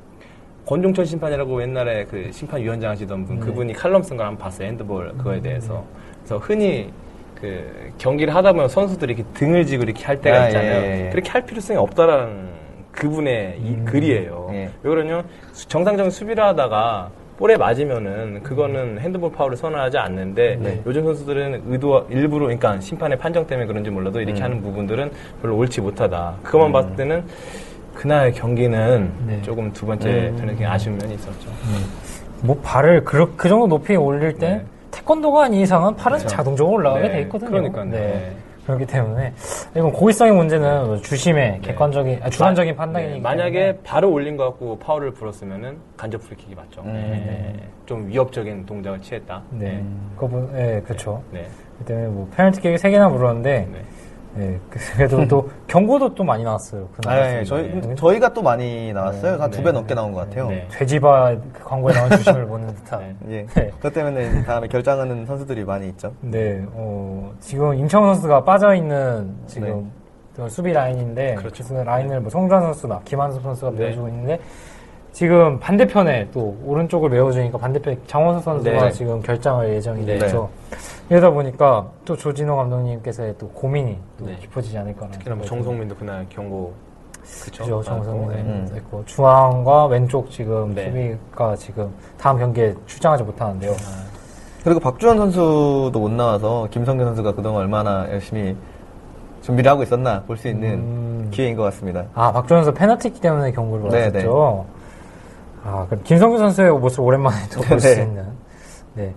권종철 0.69 1.07
심판이라고 1.07 1.63
옛날에 1.63 2.05
그 2.05 2.31
심판위원장 2.31 2.91
하시던 2.91 3.21
네. 3.21 3.27
분 3.27 3.41
그분이 3.41 3.73
칼럼 3.73 4.03
쓴 4.03 4.19
걸 4.19 4.27
한번 4.27 4.45
봤어요 4.45 4.69
핸드볼 4.69 5.15
그거에 5.17 5.37
음. 5.39 5.43
대해서 5.43 5.83
그래서 6.19 6.37
흔히 6.37 6.93
그 7.41 7.91
경기를 7.97 8.35
하다 8.35 8.53
보면 8.53 8.69
선수들이 8.69 9.15
이렇게 9.15 9.27
등을 9.33 9.65
지고 9.65 9.85
이렇게 9.85 10.05
할 10.05 10.21
때가 10.21 10.43
아, 10.43 10.47
있잖아요 10.49 10.73
예, 10.83 11.07
예. 11.07 11.11
그렇게 11.11 11.31
할 11.31 11.47
필요성이 11.47 11.79
없다라는 11.79 12.49
그분의 12.93 13.59
이 13.63 13.69
음. 13.77 13.85
글이에요 13.87 14.51
예. 14.53 14.71
왜 14.83 14.91
그러냐면 14.91 15.25
수- 15.53 15.67
정상적인 15.69 16.11
수비를 16.11 16.45
하다가 16.45 17.11
볼에 17.39 17.57
맞으면은 17.57 18.43
그거는 18.43 18.99
핸드볼 18.99 19.33
파울을 19.33 19.57
선언하지 19.57 19.97
않는데 19.97 20.59
네. 20.61 20.83
요즘 20.85 21.05
선수들은 21.05 21.63
의도 21.69 22.07
일부러 22.11 22.47
그러니까 22.47 22.79
심판의 22.81 23.17
판정 23.17 23.47
때문에 23.47 23.67
그런지 23.69 23.89
몰라도 23.91 24.19
음. 24.19 24.25
이렇게 24.25 24.43
하는 24.43 24.61
부분들은 24.61 25.13
별로 25.41 25.57
옳지 25.57 25.81
못하다. 25.81 26.35
그것만 26.43 26.73
봤을 26.73 26.97
때는 26.97 27.25
그날 27.99 28.31
경기는 28.31 29.13
네. 29.27 29.43
조금 29.43 29.73
두 29.73 29.85
번째 29.85 30.29
음. 30.29 30.37
저는 30.37 30.55
그냥 30.55 30.71
아쉬운 30.71 30.97
면이 30.99 31.15
있었죠. 31.15 31.51
뭐 32.43 32.57
발을 32.63 33.03
그, 33.03 33.35
그 33.37 33.49
정도 33.49 33.67
높이 33.67 33.97
올릴 33.97 34.33
때 34.35 34.51
네. 34.51 34.65
태권도가 34.93 35.47
아닌 35.47 35.63
이상은 35.63 35.97
팔은 35.97 36.19
그렇죠. 36.19 36.37
자동적으로 36.37 36.77
올라가게 36.77 37.09
네, 37.09 37.15
돼 37.15 37.21
있거든요. 37.23 37.51
그러니까요. 37.51 37.85
네. 37.87 37.99
네. 37.99 38.37
그렇기 38.67 38.87
때문에 38.87 39.33
이건 39.75 39.91
고의성의 39.91 40.33
문제는 40.33 40.87
뭐 40.87 40.97
주심의 40.99 41.61
객관적인 41.63 42.21
아, 42.23 42.31
주관적인 42.31 42.77
판단이니까 42.77 43.17
네, 43.17 43.21
만약에 43.21 43.79
발을 43.83 44.09
올린 44.09 44.37
것 44.37 44.45
같고 44.45 44.79
파울을 44.79 45.11
불었으면은 45.13 45.79
간접 45.97 46.23
프리킥이 46.23 46.55
맞죠. 46.55 46.83
음. 46.83 46.93
네. 46.93 47.55
좀 47.85 48.07
위협적인 48.07 48.65
동작을 48.65 49.01
취했다. 49.01 49.43
네, 49.51 49.83
그거 50.17 50.49
네, 50.53 50.81
그렇죠. 50.83 51.21
네. 51.33 51.49
그 51.79 51.85
때문에 51.85 52.07
뭐 52.09 52.29
페널티킥 52.37 52.79
세 52.79 52.91
개나 52.91 53.09
물었는데 53.09 53.69
네. 53.73 53.81
네, 54.39 54.61
그래도 54.95 55.27
또 55.27 55.51
경고도 55.67 56.15
또 56.15 56.23
많이 56.23 56.45
나왔어요. 56.45 56.89
그날. 56.95 57.19
아, 57.19 57.39
예, 57.41 57.45
저희, 57.45 57.69
네. 57.81 57.95
저희가 57.97 58.33
또 58.33 58.41
많이 58.41 58.93
나왔어요. 58.93 59.43
한두배 59.43 59.65
네. 59.65 59.73
넘게 59.73 59.95
나온 59.95 60.13
것 60.13 60.21
같아요. 60.21 60.49
네. 60.49 60.69
돼지바 60.71 61.35
그 61.53 61.65
광고에 61.65 61.93
나온 61.93 62.11
주심을 62.11 62.47
보는 62.49 62.73
듯한. 62.77 63.17
네. 63.21 63.35
예. 63.35 63.47
네. 63.47 63.71
그것 63.77 63.93
때문에 63.93 64.45
다음에 64.45 64.69
결장하는 64.69 65.27
선수들이 65.27 65.65
많이 65.65 65.89
있죠. 65.89 66.13
네, 66.21 66.65
어, 66.73 67.33
지금 67.41 67.75
임창호 67.75 68.15
선수가 68.15 68.45
빠져 68.45 68.75
있는 68.75 69.35
지금 69.49 69.91
그 70.37 70.49
수비 70.49 70.73
라인인데, 70.73 71.35
그렇죠. 71.35 71.65
그 71.65 71.75
라인을 71.75 72.21
뭐 72.21 72.31
성주환 72.31 72.63
선수나 72.63 73.01
김한섭 73.05 73.43
선수가 73.43 73.73
네. 73.73 73.79
메워주고 73.79 74.09
있는데, 74.09 74.39
지금 75.19 75.59
반대편에 75.59 76.29
또 76.33 76.57
오른쪽을 76.65 77.11
메워주니까 77.11 77.59
반대편 77.59 77.99
장원석 78.07 78.45
선수가 78.45 78.71
네. 78.85 78.93
지금 78.93 79.21
결장할 79.21 79.69
예정이 79.75 80.07
네. 80.07 80.17
되죠. 80.17 80.49
이러다 81.11 81.31
보니까 81.31 81.89
또 82.05 82.17
조진호 82.17 82.55
감독님께서의 82.55 83.35
또 83.37 83.49
고민이 83.49 83.99
또 84.17 84.27
네. 84.27 84.37
깊어지지 84.37 84.79
않을까. 84.79 85.09
특히나 85.09 85.35
뭐 85.35 85.45
정성민도 85.45 85.97
그날 85.97 86.25
경고 86.29 86.73
그쵸? 87.45 87.65
그죠, 87.65 87.83
정성민 87.83 88.29
네. 88.29 88.35
음. 88.43 88.73
있고 88.77 89.05
중앙과 89.07 89.87
왼쪽 89.87 90.31
지금 90.31 90.73
네. 90.73 90.85
수비가 90.85 91.57
지금 91.57 91.93
다음 92.17 92.39
경기에 92.39 92.77
출장하지 92.87 93.25
못하는데요. 93.25 93.75
그리고 94.63 94.79
박주환 94.79 95.17
선수도 95.17 95.95
못 95.99 96.13
나와서 96.13 96.69
김성규 96.71 97.03
선수가 97.03 97.33
그동안 97.33 97.63
얼마나 97.63 98.09
열심히 98.09 98.55
준비를 99.43 99.69
하고 99.69 99.83
있었나 99.83 100.23
볼 100.23 100.37
수 100.37 100.47
있는 100.47 100.75
음. 100.75 101.29
기회인 101.33 101.57
것 101.57 101.65
같습니다. 101.65 102.05
아, 102.15 102.31
박주현 102.31 102.63
선수 102.63 102.79
페널티킥 102.79 103.21
때문에 103.21 103.51
경고를 103.51 103.89
네, 103.91 104.05
받았죠. 104.13 104.78
아, 105.69 105.87
그럼 105.87 106.03
김성규 106.05 106.39
선수의 106.39 106.73
모습 106.79 107.01
오랜만에 107.03 107.37
또 107.53 107.61
볼수 107.61 107.95
네. 107.95 108.03
있는. 108.03 108.25
네. 108.95 109.15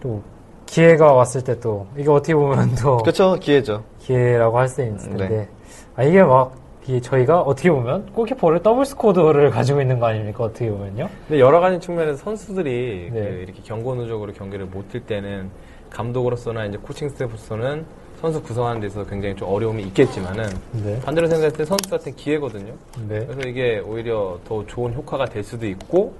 또 0.00 0.20
기회가 0.66 1.12
왔을 1.12 1.42
때 1.44 1.58
또 1.60 1.86
이게 1.96 2.10
어떻게 2.10 2.34
보면 2.34 2.74
또 2.76 2.96
그렇죠, 2.98 3.34
기회죠. 3.36 3.84
기회라고 4.00 4.58
할 4.58 4.68
수 4.68 4.82
있을 4.82 4.96
텐데. 5.16 5.28
네. 5.28 5.48
아, 5.96 6.02
이게 6.02 6.22
막 6.22 6.54
이게 6.86 7.00
저희가 7.00 7.42
어떻게 7.42 7.70
보면 7.70 8.06
골키퍼를 8.14 8.62
double 8.62 8.84
squad를 8.84 9.50
가지고 9.50 9.80
있는 9.80 10.00
거 10.00 10.06
아닙니까? 10.06 10.42
어떻게 10.44 10.68
보면요. 10.70 11.08
근데 11.28 11.38
여러 11.40 11.60
가지 11.60 11.78
측면에서 11.78 12.16
선수들이 12.24 13.10
네. 13.12 13.20
그 13.20 13.26
이렇게 13.44 13.60
경고 13.62 13.94
누적으로 13.94 14.32
경기를 14.32 14.66
못 14.66 14.88
뛸 14.90 15.06
때는 15.06 15.50
감독으로서나 15.90 16.64
이제 16.64 16.78
코칭 16.78 17.08
스태프로서는 17.10 17.84
선수 18.22 18.40
구성하는 18.40 18.80
데서 18.80 19.04
굉장히 19.04 19.34
좀 19.34 19.48
어려움이 19.52 19.82
있겠지만은 19.82 20.44
네. 20.84 20.98
반대로 21.04 21.26
생각했을 21.26 21.58
때 21.58 21.64
선수한테 21.64 22.12
기회거든요. 22.12 22.72
네. 23.08 23.26
그래서 23.26 23.48
이게 23.48 23.82
오히려 23.84 24.38
더 24.46 24.64
좋은 24.66 24.94
효과가 24.94 25.24
될 25.26 25.42
수도 25.42 25.66
있고 25.66 26.14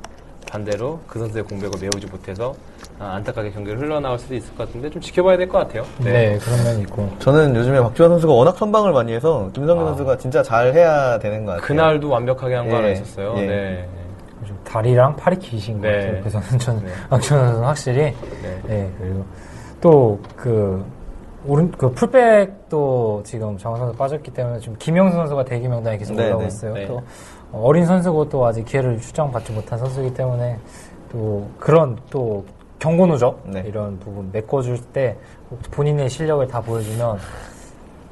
반대로 0.50 0.98
그 1.06 1.20
선수의 1.20 1.44
공백을 1.44 1.78
메우지 1.80 2.06
못해서 2.08 2.54
아, 2.98 3.14
안타깝게 3.14 3.52
경기를 3.52 3.78
흘러나올 3.80 4.18
수도 4.18 4.34
있을 4.34 4.52
것 4.56 4.66
같은데 4.66 4.90
좀 4.90 5.00
지켜봐야 5.00 5.36
될 5.36 5.48
것 5.48 5.58
같아요. 5.58 5.84
네. 6.02 6.36
그런 6.38 6.64
면이 6.64 6.82
있고. 6.82 7.08
저는 7.20 7.54
요즘에 7.54 7.80
박주환 7.80 8.10
선수가 8.10 8.32
워낙 8.32 8.56
선방을 8.58 8.92
많이 8.92 9.12
해서 9.12 9.48
김성규 9.54 9.82
아. 9.84 9.86
선수가 9.86 10.18
진짜 10.18 10.42
잘 10.42 10.74
해야 10.74 11.18
되는 11.20 11.44
것 11.44 11.52
같아요. 11.52 11.66
그날도 11.68 12.08
완벽하게 12.08 12.54
한거 12.56 12.76
하나 12.76 12.88
예, 12.88 12.92
있었어요. 12.92 13.34
예. 13.38 13.46
네. 13.46 13.88
좀 14.44 14.58
다리랑 14.64 15.14
팔이 15.14 15.38
기신 15.38 15.80
것 15.80 15.86
네. 15.86 15.94
같아요. 15.98 16.18
그래서 16.20 16.40
저는 16.58 16.84
네. 16.84 16.90
박주현 17.08 17.40
선수는 17.46 17.66
확실히 17.66 17.98
네. 18.42 18.60
네, 18.66 18.90
그리고 18.98 19.24
또 19.80 20.18
그 20.36 20.84
오른 21.44 21.70
그 21.72 21.90
풀백도 21.90 23.22
지금 23.24 23.58
장원 23.58 23.80
선수 23.80 23.96
빠졌기 23.96 24.32
때문에 24.32 24.60
지금 24.60 24.76
김영수 24.78 25.16
선수가 25.16 25.44
대기 25.44 25.68
명단에 25.68 25.98
계속 25.98 26.14
네, 26.14 26.26
올라오고 26.26 26.42
네. 26.42 26.48
있어요. 26.48 26.74
네. 26.74 26.86
또 26.86 27.02
어린 27.52 27.84
선수고 27.84 28.28
또 28.28 28.46
아직 28.46 28.64
기회를 28.64 29.00
출장받지 29.00 29.52
못한 29.52 29.78
선수이기 29.78 30.14
때문에 30.14 30.58
또 31.10 31.48
그런 31.58 31.98
또 32.10 32.44
경고 32.78 33.06
누적 33.06 33.42
네. 33.44 33.62
이런 33.66 33.98
부분 33.98 34.30
메꿔줄 34.32 34.78
때 34.92 35.16
본인의 35.70 36.08
실력을 36.08 36.46
다 36.46 36.60
보여주면 36.60 37.18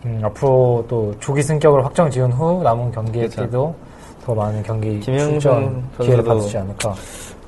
음, 0.07 0.21
앞으로 0.25 0.85
또 0.89 1.15
조기 1.21 1.43
승격을 1.43 1.85
확정 1.85 2.11
지은 2.11 2.33
후 2.33 2.63
남은 2.63 2.91
경기에 2.91 3.23
그렇죠. 3.23 3.43
때도 3.43 3.75
더 4.25 4.35
많은 4.35 4.63
경기 4.63 5.01
출전 5.01 5.83
기회를 5.99 6.25
받지 6.25 6.57
않을까. 6.57 6.95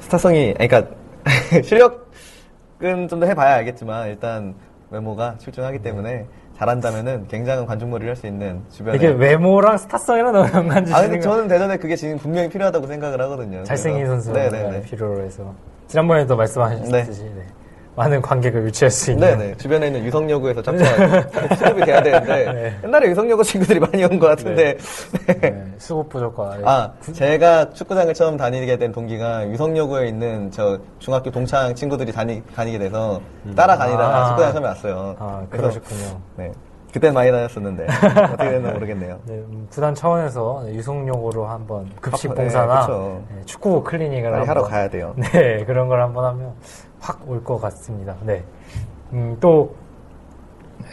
스타성이, 0.00 0.54
그러니까 0.54 0.84
실력은 1.62 3.08
좀더 3.08 3.26
해봐야 3.26 3.56
알겠지만 3.56 4.08
일단 4.08 4.54
외모가 4.92 5.36
출중하기 5.38 5.78
때문에 5.80 6.26
잘한다면은 6.56 7.26
굉장한 7.28 7.66
관중몰이를 7.66 8.10
할 8.10 8.16
수 8.16 8.26
있는 8.26 8.60
주변에 8.70 8.96
이게 8.96 9.08
외모랑 9.08 9.78
스타성이랑 9.78 10.32
너무 10.32 10.48
연관 10.54 10.86
아, 10.92 11.00
근데 11.00 11.16
거 11.16 11.22
저는 11.22 11.48
대전에 11.48 11.78
그게 11.78 11.96
지금 11.96 12.18
분명히 12.18 12.48
필요하다고 12.50 12.86
생각을 12.86 13.20
하거든요. 13.22 13.64
잘생긴 13.64 14.06
선수가 14.06 14.38
네네네. 14.38 14.82
필요로 14.82 15.24
해서 15.24 15.54
지난번에도 15.88 16.36
말씀하셨듯이 16.36 17.22
네. 17.24 17.44
많은 17.94 18.22
관객을 18.22 18.64
유치할 18.64 18.90
수 18.90 19.10
있는 19.12 19.38
네네. 19.38 19.56
주변에 19.58 19.88
있는 19.88 20.04
유성여고에서 20.04 20.62
짝짝 20.62 20.86
수급이 21.58 21.84
돼야 21.84 22.02
되는데, 22.02 22.52
네. 22.52 22.76
옛날에 22.84 23.08
유성여고 23.10 23.42
친구들이 23.42 23.80
많이 23.80 24.02
온 24.04 24.18
것 24.18 24.28
같은데, 24.28 24.78
네. 25.26 25.40
네, 25.40 25.64
수급 25.76 26.08
부족과 26.08 26.56
아, 26.64 26.92
제가 27.12 27.70
축구장을 27.70 28.12
처음 28.14 28.36
다니게 28.38 28.78
된 28.78 28.92
동기가 28.92 29.46
유성여고에 29.50 30.08
있는 30.08 30.50
저 30.50 30.78
중학교 30.98 31.30
동창 31.30 31.74
친구들이 31.74 32.12
다니, 32.12 32.42
다니게 32.54 32.78
돼서 32.78 33.20
따라다니다가 33.54 34.16
아. 34.16 34.28
축구장 34.28 34.52
처음에 34.52 34.66
왔어요. 34.68 35.16
아 35.18 35.46
그러셨군요. 35.50 36.20
네. 36.36 36.52
그땐 36.94 37.14
많이 37.14 37.30
다녔었는데, 37.30 37.86
어떻게 38.32 38.50
됐나 38.50 38.70
모르겠네요. 38.72 39.18
네, 39.24 39.34
음, 39.34 39.66
구단 39.70 39.94
차원에서 39.94 40.64
네, 40.66 40.74
유성용으로 40.74 41.46
한번 41.46 41.90
급식 42.00 42.30
아, 42.30 42.34
봉사나 42.34 42.74
네, 42.74 42.80
그쵸. 42.86 43.22
네, 43.34 43.42
축구 43.46 43.82
클리닉을 43.82 44.46
하러 44.48 44.62
가야 44.62 44.88
돼요. 44.90 45.14
네 45.16 45.64
그런 45.64 45.88
걸 45.88 46.02
한번 46.02 46.24
하면 46.26 46.52
확 47.02 47.28
올 47.28 47.42
것 47.42 47.60
같습니다. 47.60 48.14
네. 48.22 48.42
음, 49.12 49.36
또 49.40 49.74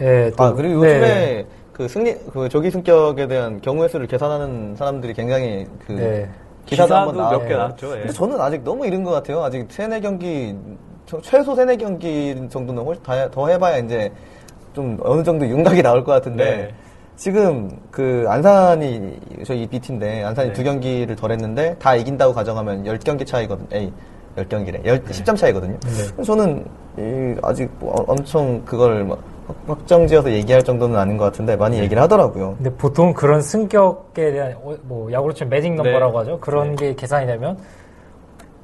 예, 0.01 0.31
또 0.35 0.43
아, 0.43 0.53
그리고 0.53 0.81
네, 0.83 0.95
요즘에 0.95 1.45
그 1.71 1.87
승리, 1.87 2.15
그 2.33 2.49
조기 2.49 2.69
승격에 2.71 3.27
대한 3.27 3.61
경우의 3.61 3.89
수를 3.89 4.07
계산하는 4.07 4.75
사람들이 4.75 5.13
굉장히 5.13 5.65
그 5.85 5.91
네. 5.93 6.29
기사도 6.65 6.93
한번 6.95 7.15
기사도. 7.15 7.39
몇개 7.39 7.53
나왔죠, 7.55 7.87
예. 7.95 7.99
근데 8.01 8.13
저는 8.13 8.41
아직 8.41 8.63
너무 8.63 8.85
이른 8.85 9.03
것 9.03 9.11
같아요. 9.11 9.41
아직 9.43 9.65
세네 9.69 10.01
경기, 10.01 10.55
저- 11.05 11.21
최소 11.21 11.55
세네 11.55 11.77
경기 11.77 12.35
정도는 12.49 12.83
훨씬 12.83 13.03
다- 13.03 13.29
더 13.31 13.47
해봐야 13.47 13.77
이제 13.77 14.11
좀 14.73 14.97
어느 15.03 15.23
정도 15.23 15.47
윤곽이 15.47 15.81
나올 15.81 16.03
것 16.03 16.11
같은데 16.11 16.43
네. 16.43 16.73
지금 17.15 17.69
그 17.91 18.25
안산이 18.27 19.19
저희 19.45 19.67
BT인데 19.67 20.23
안산이 20.23 20.49
네. 20.49 20.53
두 20.53 20.63
경기를 20.63 21.15
덜 21.15 21.31
했는데 21.31 21.75
다 21.79 21.95
이긴다고 21.95 22.33
가정하면 22.33 22.83
10경기 22.83 23.25
차이거든. 23.25 23.65
에이, 23.71 23.91
10경기래. 24.43 24.83
10점 24.83 25.35
차이거든요. 25.37 25.77
네. 25.79 26.23
저는 26.23 26.65
이 26.97 27.35
아직 27.43 27.69
뭐 27.79 27.93
어- 27.93 28.05
엄청 28.07 28.63
그걸 28.65 29.03
막 29.03 29.19
확- 29.47 29.55
확정지어서 29.67 30.31
얘기할 30.31 30.63
정도는 30.63 30.97
아닌 30.97 31.17
것 31.17 31.25
같은데 31.25 31.55
많이 31.55 31.77
네. 31.77 31.83
얘기를 31.83 32.01
하더라고요. 32.03 32.55
근데 32.57 32.69
보통 32.75 33.13
그런 33.13 33.41
승격에 33.41 34.31
대한 34.31 34.53
어, 34.63 34.75
뭐 34.83 35.11
야구로 35.11 35.33
치면 35.33 35.49
매직 35.49 35.73
넘버라고 35.75 36.11
네. 36.11 36.17
하죠. 36.19 36.39
그런 36.39 36.75
네. 36.75 36.87
게 36.89 36.95
계산이 36.95 37.25
되면 37.25 37.57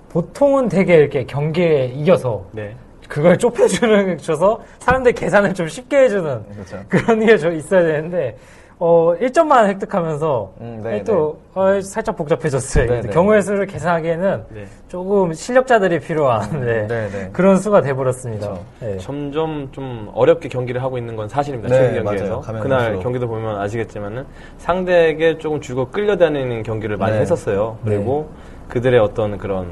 보통은 0.10 0.70
되게 0.70 0.96
이렇게 0.96 1.26
경기에 1.26 1.86
이겨서 1.88 2.46
네. 2.52 2.76
그걸 3.08 3.38
좁혀주는 3.38 4.18
줘서 4.18 4.60
사람들 4.80 5.12
계산을 5.14 5.54
좀 5.54 5.68
쉽게 5.68 5.98
해주는 6.04 6.44
그렇죠. 6.54 6.80
그런 6.88 7.20
게 7.26 7.38
좀 7.38 7.54
있어야 7.54 7.84
되는데 7.84 8.36
어 8.78 9.16
1점만 9.22 9.68
획득하면서 9.68 10.54
음, 10.60 10.82
네, 10.84 11.02
또 11.06 11.40
어, 11.54 11.80
살짝 11.82 12.18
복잡해졌어요. 12.18 12.86
네, 12.88 13.02
네. 13.02 13.10
경우의 13.10 13.42
수를 13.42 13.66
계산하기에는 13.68 14.44
네. 14.50 14.66
조금 14.90 15.34
실력자들이 15.34 16.02
필요한 16.02 16.60
네. 16.60 16.86
네, 16.86 17.10
네. 17.10 17.30
그런 17.32 17.58
수가 17.58 17.82
돼버렸습니다. 17.82 18.48
그렇죠. 18.48 18.66
네. 18.82 18.98
점점 18.98 19.70
좀 19.72 20.12
어렵게 20.14 20.50
경기를 20.50 20.84
하고 20.84 20.98
있는 20.98 21.16
건 21.16 21.30
사실입니다. 21.30 21.74
네, 21.74 21.88
최근 21.94 22.04
경기에서 22.04 22.42
그날. 22.42 23.00
경기도 23.00 23.30
보면 23.30 23.62
아시겠지만은 23.62 24.26
상대에게 24.58 25.38
조금 25.38 25.62
주고 25.62 25.88
끌려다니는 25.88 26.64
경기를 26.64 26.98
많이 26.98 27.14
네. 27.14 27.22
했었어요. 27.22 27.78
그리고 27.86 28.30
그들의 28.68 29.00
어떤 29.00 29.38
그런 29.38 29.68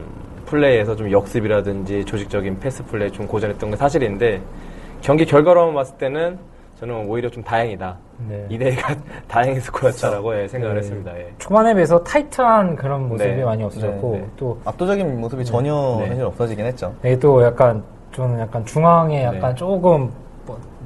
플레이에서 0.46 0.96
좀 0.96 1.12
역습이라든지 1.12 2.06
조직적인 2.06 2.60
패스 2.60 2.86
플레이 2.86 3.12
좀 3.12 3.28
고전했던 3.28 3.72
게 3.72 3.76
사실인데 3.76 4.42
경기 5.02 5.26
결과로만 5.26 5.74
봤을 5.74 5.98
때는 5.98 6.38
저는 6.80 7.08
오히려 7.08 7.30
좀 7.30 7.44
다행이다. 7.44 7.98
네. 8.28 8.48
2대2가 8.52 8.98
다행의 9.28 9.62
스코어였다라고 9.62 10.42
예, 10.42 10.48
생각을 10.48 10.76
네. 10.76 10.80
했습니다. 10.82 11.18
예. 11.18 11.34
초반에 11.38 11.74
비해서 11.74 12.04
타이트한 12.04 12.76
그런 12.76 13.08
모습이 13.08 13.30
네. 13.30 13.44
많이 13.44 13.64
없어졌고 13.64 14.12
네, 14.14 14.20
네. 14.20 14.28
또 14.38 14.60
압도적인 14.66 15.20
모습이 15.20 15.46
전혀 15.46 15.98
네. 16.02 16.10
사실 16.10 16.24
없어지긴 16.24 16.66
했죠. 16.66 16.94
이게 17.02 17.18
또 17.20 17.44
약간 17.44 17.84
저는 18.14 18.40
약간 18.40 18.66
중앙에 18.66 19.24
약간 19.24 19.50
네. 19.52 19.56
조금 19.56 20.12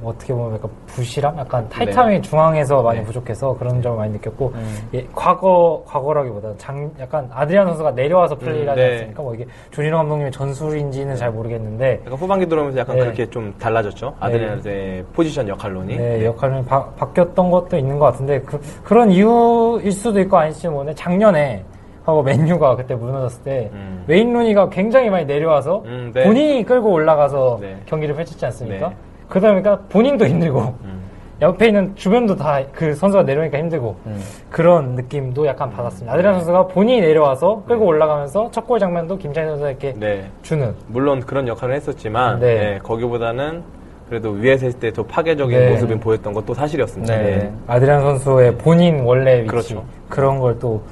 뭐 0.00 0.12
어떻게 0.12 0.32
보면 0.32 0.54
약간 0.54 0.70
부실함, 0.86 1.38
약간 1.38 1.68
타이트함이 1.68 2.22
중앙에서 2.22 2.82
많이 2.82 3.00
네. 3.00 3.04
부족해서 3.04 3.56
그런 3.58 3.82
점을 3.82 3.96
많이 3.96 4.12
느꼈고 4.12 4.52
음. 4.54 4.88
예, 4.94 5.06
과거 5.14 5.82
과거라기보다 5.86 6.56
장 6.56 6.90
약간 7.00 7.28
아드리안 7.32 7.66
선수가 7.66 7.92
내려와서 7.92 8.36
플레이를 8.36 8.66
음, 8.66 8.70
하지 8.70 8.80
네. 8.80 8.92
않습니까? 8.92 9.22
뭐 9.22 9.34
이게 9.34 9.46
조진호 9.70 9.96
감독님의 9.96 10.32
전술인지는 10.32 11.16
잘 11.16 11.30
모르겠는데 11.30 12.02
약간 12.04 12.18
후반기 12.18 12.46
들어오면서 12.46 12.78
약간 12.78 12.96
네. 12.96 13.02
그렇게 13.02 13.30
좀 13.30 13.54
달라졌죠. 13.58 14.14
아드리안의 14.20 15.04
포지션 15.12 15.48
역할론이. 15.48 15.96
네, 15.96 16.24
역할은 16.24 16.64
바, 16.64 16.84
바뀌었던 16.90 17.50
것도 17.50 17.76
있는 17.76 17.98
것 17.98 18.06
같은데 18.06 18.40
그, 18.42 18.60
그런 18.84 19.10
이유일 19.10 19.92
수도 19.92 20.20
있고 20.20 20.36
아닐지 20.38 20.68
모르는데 20.68 20.94
작년에 20.94 21.64
하고 22.08 22.22
맨유가 22.22 22.74
그때 22.74 22.94
무너졌을 22.94 23.42
때 23.42 23.70
음. 23.74 24.02
웨인 24.06 24.32
루니가 24.32 24.70
굉장히 24.70 25.10
많이 25.10 25.26
내려와서 25.26 25.82
음, 25.84 26.10
네. 26.14 26.24
본인이 26.24 26.64
끌고 26.64 26.90
올라가서 26.90 27.58
네. 27.60 27.76
경기를 27.84 28.14
펼쳤지 28.14 28.46
않습니까? 28.46 28.92
네. 29.28 29.30
그러다 29.30 29.50
보니까 29.52 29.78
본인도 29.88 30.24
힘들고 30.26 30.60
음. 30.84 30.98
옆에 31.40 31.68
있는 31.68 31.94
주변도 31.94 32.34
다 32.36 32.60
그 32.72 32.94
선수가 32.94 33.22
내려오니까 33.22 33.58
힘들고 33.58 33.96
음. 34.06 34.20
그런 34.50 34.94
느낌도 34.96 35.46
약간 35.46 35.70
받았습니다. 35.70 36.12
아드리안 36.12 36.34
선수가 36.34 36.66
본인이 36.68 37.00
내려와서 37.00 37.62
끌고 37.66 37.86
올라가면서 37.86 38.50
첫 38.50 38.66
골 38.66 38.78
장면도 38.80 39.16
김찬희 39.18 39.48
선수에게 39.48 39.94
네. 39.98 40.28
주는 40.42 40.74
물론 40.88 41.20
그런 41.20 41.46
역할을 41.46 41.74
했었지만 41.76 42.40
네. 42.40 42.54
네, 42.54 42.78
거기보다는 42.82 43.62
그래도 44.08 44.30
위에서 44.30 44.66
했을 44.66 44.80
때 44.80 44.90
더 44.90 45.02
파괴적인 45.04 45.56
네. 45.58 45.70
모습을 45.70 46.00
보였던 46.00 46.32
것도 46.32 46.54
사실이었습니다. 46.54 47.14
네. 47.16 47.22
네. 47.22 47.52
아드리안 47.68 48.00
선수의 48.00 48.56
본인 48.56 49.00
원래 49.04 49.38
위치 49.42 49.46
그렇죠. 49.48 49.84
그런 50.08 50.40
걸 50.40 50.58
또 50.58 50.82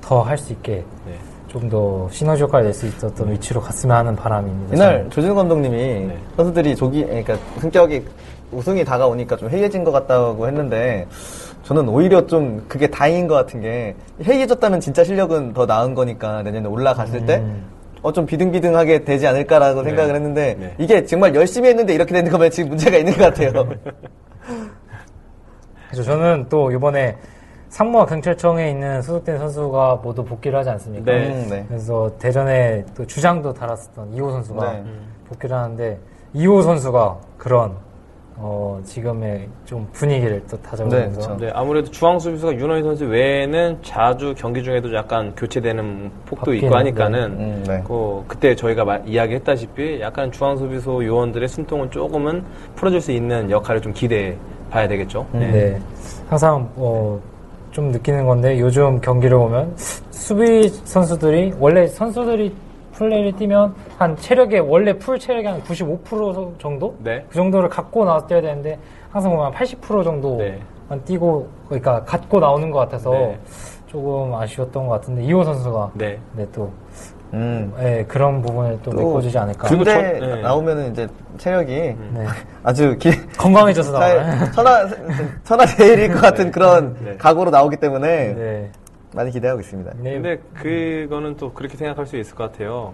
더 0.00 0.22
할 0.22 0.36
수 0.38 0.52
있게 0.52 0.84
네. 1.06 1.14
좀 1.56 1.70
더 1.70 2.08
시너지 2.10 2.42
효과를 2.42 2.66
낼 2.66 2.74
수 2.74 2.86
있었던 2.86 3.32
위치로 3.32 3.60
갔으면 3.60 3.96
하는 3.96 4.14
바람입니다. 4.14 4.74
이날 4.76 5.06
조진우 5.10 5.34
감독님이 5.34 5.76
네. 5.76 6.18
선수들이 6.36 6.76
조기, 6.76 7.04
그러니까 7.04 7.36
성격이 7.60 8.04
우승이 8.52 8.84
다가오니까 8.84 9.36
좀 9.36 9.48
해이해진 9.50 9.82
것 9.82 9.90
같다고 9.90 10.46
했는데 10.46 11.06
저는 11.64 11.88
오히려 11.88 12.26
좀 12.26 12.64
그게 12.68 12.86
다행인 12.86 13.26
것 13.26 13.34
같은 13.34 13.60
게 13.60 13.96
해이해졌다면 14.24 14.80
진짜 14.80 15.02
실력은 15.02 15.54
더 15.54 15.66
나은 15.66 15.94
거니까 15.94 16.42
내년에 16.42 16.68
올라갔을 16.68 17.24
때 17.26 17.42
어, 18.02 18.12
좀 18.12 18.26
비등비등하게 18.26 19.04
되지 19.04 19.26
않을까라고 19.26 19.82
네. 19.82 19.88
생각을 19.88 20.14
했는데 20.14 20.56
네. 20.60 20.74
이게 20.78 21.04
정말 21.06 21.34
열심히 21.34 21.70
했는데 21.70 21.94
이렇게 21.94 22.12
되는 22.12 22.30
거면 22.30 22.50
지금 22.50 22.68
문제가 22.70 22.98
있는 22.98 23.14
것 23.14 23.24
같아요. 23.24 23.66
그래서 25.90 26.02
저는 26.02 26.46
또 26.48 26.70
이번에 26.70 27.16
상무와 27.68 28.06
경찰청에 28.06 28.70
있는 28.70 29.02
소속된 29.02 29.38
선수가 29.38 30.00
모두 30.02 30.24
복귀를 30.24 30.58
하지 30.58 30.70
않습니까? 30.70 31.12
네. 31.12 31.28
음, 31.28 31.46
네. 31.50 31.64
그래서 31.68 32.10
대전에 32.18 32.84
또 32.96 33.06
주장도 33.06 33.52
달았었던 33.52 34.12
이호 34.14 34.30
선수가 34.30 34.72
네. 34.72 34.84
복귀를 35.28 35.56
하는데 35.56 35.98
이호 36.32 36.62
선수가 36.62 37.16
그런 37.36 37.72
어, 38.38 38.78
지금의 38.84 39.48
좀 39.64 39.88
분위기를 39.92 40.42
또 40.48 40.60
다져보면서 40.60 41.20
네, 41.20 41.26
그렇죠. 41.26 41.36
네, 41.46 41.50
아무래도 41.54 41.90
중앙 41.90 42.18
수비수가 42.18 42.54
윤호희 42.54 42.82
선수 42.82 43.06
외에는 43.06 43.78
자주 43.82 44.34
경기 44.36 44.62
중에도 44.62 44.94
약간 44.94 45.34
교체되는 45.34 46.10
폭도 46.26 46.52
있고 46.54 46.68
바뀌는, 46.68 46.78
하니까는 47.00 47.24
음, 47.40 47.64
네. 47.66 47.82
그 47.86 48.22
그때 48.28 48.54
저희가 48.54 48.84
마- 48.84 48.98
이야기했다시피 49.06 50.00
약간 50.02 50.30
중앙 50.30 50.54
수비수 50.58 51.00
요원들의 51.04 51.48
숨통은 51.48 51.90
조금은 51.90 52.44
풀어줄 52.74 53.00
수 53.00 53.10
있는 53.10 53.50
역할을 53.50 53.80
좀 53.80 53.92
기대해 53.94 54.36
봐야 54.70 54.86
되겠죠. 54.86 55.26
음. 55.32 55.40
네. 55.40 55.80
항상 56.28 56.68
어, 56.76 57.18
좀 57.76 57.90
느끼는 57.90 58.24
건데 58.24 58.58
요즘 58.58 58.98
경기를 59.02 59.36
보면 59.36 59.74
수비 59.76 60.66
선수들이 60.66 61.52
원래 61.58 61.86
선수들이 61.86 62.56
플레이를 62.94 63.32
뛰면 63.32 63.74
한 63.98 64.16
체력의 64.16 64.60
원래 64.60 64.94
풀 64.94 65.18
체력의 65.18 65.44
한 65.46 65.62
95% 65.62 66.58
정도 66.58 66.96
네. 67.00 67.22
그 67.28 67.34
정도를 67.34 67.68
갖고 67.68 68.06
나와서 68.06 68.26
뛰어야 68.26 68.40
되는데 68.40 68.78
항상 69.10 69.30
보면 69.30 69.52
80% 69.52 70.04
정도만 70.04 70.38
네. 70.38 70.98
뛰고 71.04 71.46
그러니까 71.66 72.02
갖고 72.04 72.40
나오는 72.40 72.70
것 72.70 72.78
같아서 72.78 73.10
네. 73.10 73.38
조금 73.88 74.34
아쉬웠던 74.34 74.86
것 74.86 74.94
같은데 74.94 75.24
이호 75.24 75.44
선수가 75.44 75.90
네. 75.96 76.18
네, 76.32 76.46
또 76.54 76.72
음. 77.34 77.72
예, 77.80 78.04
그런 78.06 78.40
부분을 78.40 78.78
또, 78.82 78.90
또 78.90 78.96
메꿔주지 78.96 79.36
않을까. 79.38 79.68
군대 79.68 80.18
저- 80.20 80.26
네. 80.26 80.40
나오면은 80.42 80.92
이제 80.92 81.08
체력이 81.38 81.72
네. 81.72 82.26
아주 82.62 82.96
기, 82.98 83.10
건강해져서 83.36 83.92
나와요. 83.92 84.22
천하, 84.54 84.88
천하제일일 85.44 86.12
것 86.12 86.20
같은 86.20 86.50
그런 86.50 86.96
네. 87.04 87.16
각오로 87.16 87.50
나오기 87.50 87.76
때문에 87.76 88.34
네. 88.34 88.70
많이 89.14 89.30
기대하고 89.30 89.60
있습니다. 89.60 89.92
네. 89.98 90.12
근데 90.14 90.38
그거는 90.54 91.36
또 91.36 91.52
그렇게 91.52 91.76
생각할 91.76 92.06
수 92.06 92.16
있을 92.16 92.34
것 92.34 92.50
같아요. 92.52 92.92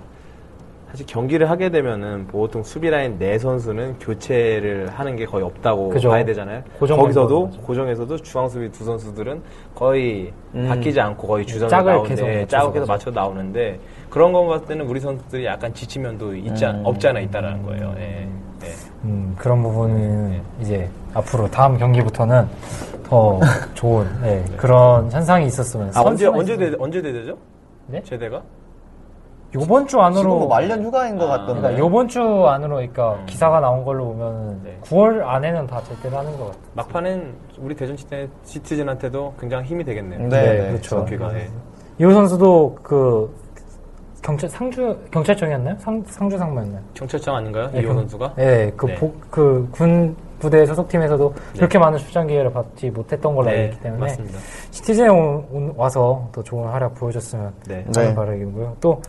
사실 0.92 1.06
경기를 1.06 1.48
하게 1.48 1.70
되면은 1.70 2.26
보통 2.26 2.62
수비 2.62 2.90
라인 2.90 3.18
네 3.18 3.38
선수는 3.38 3.98
교체를 3.98 4.90
하는 4.90 5.16
게 5.16 5.24
거의 5.24 5.42
없다고 5.42 5.88
그죠. 5.88 6.10
봐야 6.10 6.22
되잖아요. 6.22 6.62
고정 6.78 6.98
거기서도 6.98 7.40
멤버죠. 7.44 7.62
고정에서도 7.62 8.16
중앙 8.18 8.46
수비 8.50 8.70
두 8.70 8.84
선수들은 8.84 9.40
거의 9.74 10.30
음. 10.54 10.68
바뀌지 10.68 11.00
않고 11.00 11.26
거의 11.26 11.46
주전을 11.46 11.70
짝을 11.70 11.92
나오는데 11.94 12.14
계속 12.14 12.26
맞춰서 12.26 12.46
짝을 12.46 12.72
계속. 12.74 12.86
맞춰 12.92 13.10
나오는데 13.10 13.80
그런 14.10 14.32
거 14.34 14.46
봤을 14.46 14.66
때는 14.66 14.86
우리 14.86 15.00
선수들이 15.00 15.46
약간 15.46 15.72
지친 15.72 16.02
면도 16.02 16.36
있지 16.36 16.66
않- 16.66 16.74
음. 16.80 16.82
없지 16.84 17.08
않아 17.08 17.20
있다라는 17.20 17.62
거예요. 17.62 17.94
예. 17.96 18.28
예. 18.62 18.68
음, 19.04 19.34
그런 19.38 19.62
부분은 19.62 20.42
이제 20.60 20.90
앞으로 21.14 21.50
다음 21.50 21.78
경기부터는 21.78 22.46
더 23.02 23.40
좋은 23.72 24.06
네, 24.20 24.44
그런 24.58 25.10
현상이 25.10 25.46
있었으면 25.46 25.90
아 25.94 26.02
언제 26.02 26.26
언제 26.26 26.54
대 26.54 26.70
언제 26.78 27.00
대대죠? 27.00 27.38
네? 27.86 28.02
제대가? 28.04 28.42
요번 29.54 29.86
주 29.86 30.00
안으로 30.00 30.20
지금 30.22 30.38
뭐 30.38 30.48
말년 30.48 30.82
휴가인 30.82 31.18
것 31.18 31.26
아, 31.26 31.38
같던데. 31.38 31.60
그러니까 31.60 31.78
요번 31.84 32.08
주 32.08 32.20
안으로 32.20 32.76
그러니까 32.76 33.18
기사가 33.26 33.60
나온 33.60 33.84
걸로 33.84 34.06
보면 34.06 34.60
네. 34.64 34.78
9월 34.82 35.22
안에는 35.22 35.66
다 35.66 35.82
제대로 35.82 36.18
하는 36.18 36.30
것 36.38 36.46
같아요. 36.46 36.62
막판엔 36.74 37.34
우리 37.58 37.74
대전 37.74 37.94
시티- 37.96 38.28
시티즌한테도 38.44 39.34
굉장히 39.38 39.66
힘이 39.66 39.84
되겠네요. 39.84 40.20
네, 40.20 40.28
네, 40.28 40.58
네. 40.62 40.68
그렇죠. 40.70 41.04
기가 41.04 41.34
예. 41.34 41.48
이호 41.98 42.12
선수도 42.12 42.76
그 42.82 43.30
경찰 44.22 44.48
상주 44.48 44.96
경찰청이었나요? 45.10 45.76
상 45.78 46.02
상주 46.06 46.38
상무였나요? 46.38 46.80
경찰청 46.94 47.36
아닌가요? 47.36 47.68
네, 47.72 47.80
이호 47.80 47.88
경- 47.88 47.96
선수가? 47.98 48.34
네, 48.36 48.72
그 48.76 48.86
네. 48.86 49.12
그군 49.30 50.16
부대 50.38 50.64
소속팀에서도 50.64 51.34
그렇게 51.56 51.78
많은 51.78 51.98
출장 51.98 52.26
기회를 52.26 52.52
받지 52.52 52.88
못했던 52.90 53.34
걸로 53.34 53.48
알고 53.50 53.60
네, 53.60 53.64
있기 53.66 53.80
때문에 53.80 54.00
맞습니다. 54.00 54.38
시티즌에 54.70 55.08
온- 55.08 55.44
온- 55.52 55.74
와서 55.76 56.26
더 56.32 56.42
좋은 56.42 56.68
활약 56.68 56.94
보여줬으면 56.94 57.52
네. 57.68 57.84
네. 57.86 58.00
하는 58.00 58.14
바람이고요. 58.14 58.76
또 58.80 59.00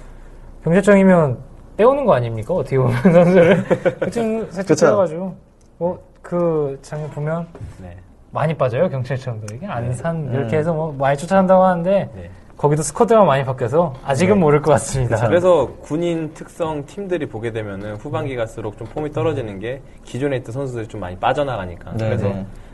경찰청이면 0.64 1.38
빼오는 1.78 2.06
거 2.06 2.14
아닙니까? 2.14 2.54
어떻게 2.54 2.78
보면 2.78 2.96
선수를 3.02 3.64
좀 4.12 4.48
살짝 4.52 4.68
그쵸. 4.68 4.86
빼가지고 4.88 5.36
뭐그 5.78 6.80
장면 6.82 7.10
보면 7.10 7.48
네. 7.82 7.98
많이 8.32 8.54
빠져요 8.56 8.90
경찰청도 8.90 9.56
이게 9.56 9.66
안산 9.66 10.32
네. 10.32 10.38
이렇게 10.38 10.56
음. 10.56 10.60
해서 10.60 10.74
뭐 10.74 10.94
많이 10.94 11.18
쫓아간다고 11.18 11.64
하는데 11.64 12.10
네. 12.16 12.30
거기도 12.56 12.82
squad가 12.82 13.26
많이 13.26 13.44
바뀌어서 13.44 13.94
아직은 14.06 14.40
모를 14.40 14.62
것 14.62 14.72
같습니다. 14.74 15.28
그래서 15.28 15.68
군인 15.82 16.34
특성 16.34 16.86
팀들이 16.86 17.26
보게 17.26 17.52
되면은 17.52 17.96
후반기 17.96 18.36
갈수록 18.36 18.78
좀 18.78 18.88
폼이 18.88 19.12
떨어지는 19.12 19.60
게 19.60 19.82
기존에 20.06 20.38
있던 20.38 20.54
선수들이 20.54 20.88
좀 20.88 21.02
많이 21.02 21.18
빠져나가니까. 21.18 21.92
네, 21.98 22.06
그래서 22.06 22.32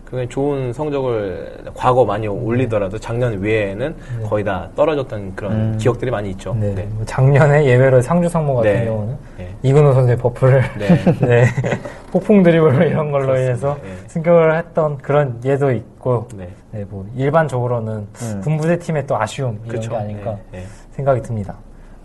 네. 0.09 0.17
그게 0.17 0.27
좋은 0.27 0.73
성적을 0.73 1.65
과거 1.73 2.03
많이 2.03 2.27
올리더라도 2.27 2.97
작년 2.97 3.39
외에는 3.39 3.95
거의 4.27 4.43
다 4.43 4.69
떨어졌던 4.75 5.35
그런 5.35 5.51
음. 5.51 5.77
기억들이 5.79 6.09
많이 6.09 6.31
있죠. 6.31 6.55
네, 6.59 6.73
네. 6.73 6.87
뭐 6.91 7.05
작년에 7.05 7.65
예외로 7.65 8.01
상주 8.01 8.27
상무 8.27 8.55
같은 8.55 8.73
네. 8.73 8.85
경우는 8.85 9.17
네. 9.37 9.55
이근호 9.61 9.93
선수의 9.93 10.17
buff를 10.17 10.63
네. 10.77 10.87
네, 11.21 11.45
폭풍 12.11 12.43
드리블로 12.43 12.83
이런 12.85 13.11
걸로 13.11 13.35
인해서 13.37 13.77
네. 13.83 13.89
승격을 14.07 14.57
했던 14.57 14.97
그런 14.97 15.39
예도 15.45 15.71
있고 15.71 16.27
네. 16.35 16.49
네, 16.71 16.85
뭐 16.89 17.05
일반적으로는 17.15 17.93
음. 17.93 18.41
군부대 18.43 18.79
팀의 18.79 19.05
또 19.05 19.19
아쉬움 19.19 19.59
이런 19.65 19.67
그렇죠. 19.67 19.91
게 19.91 19.95
아닐까 19.97 20.37
네. 20.51 20.59
네. 20.59 20.65
생각이 20.91 21.21
듭니다. 21.21 21.55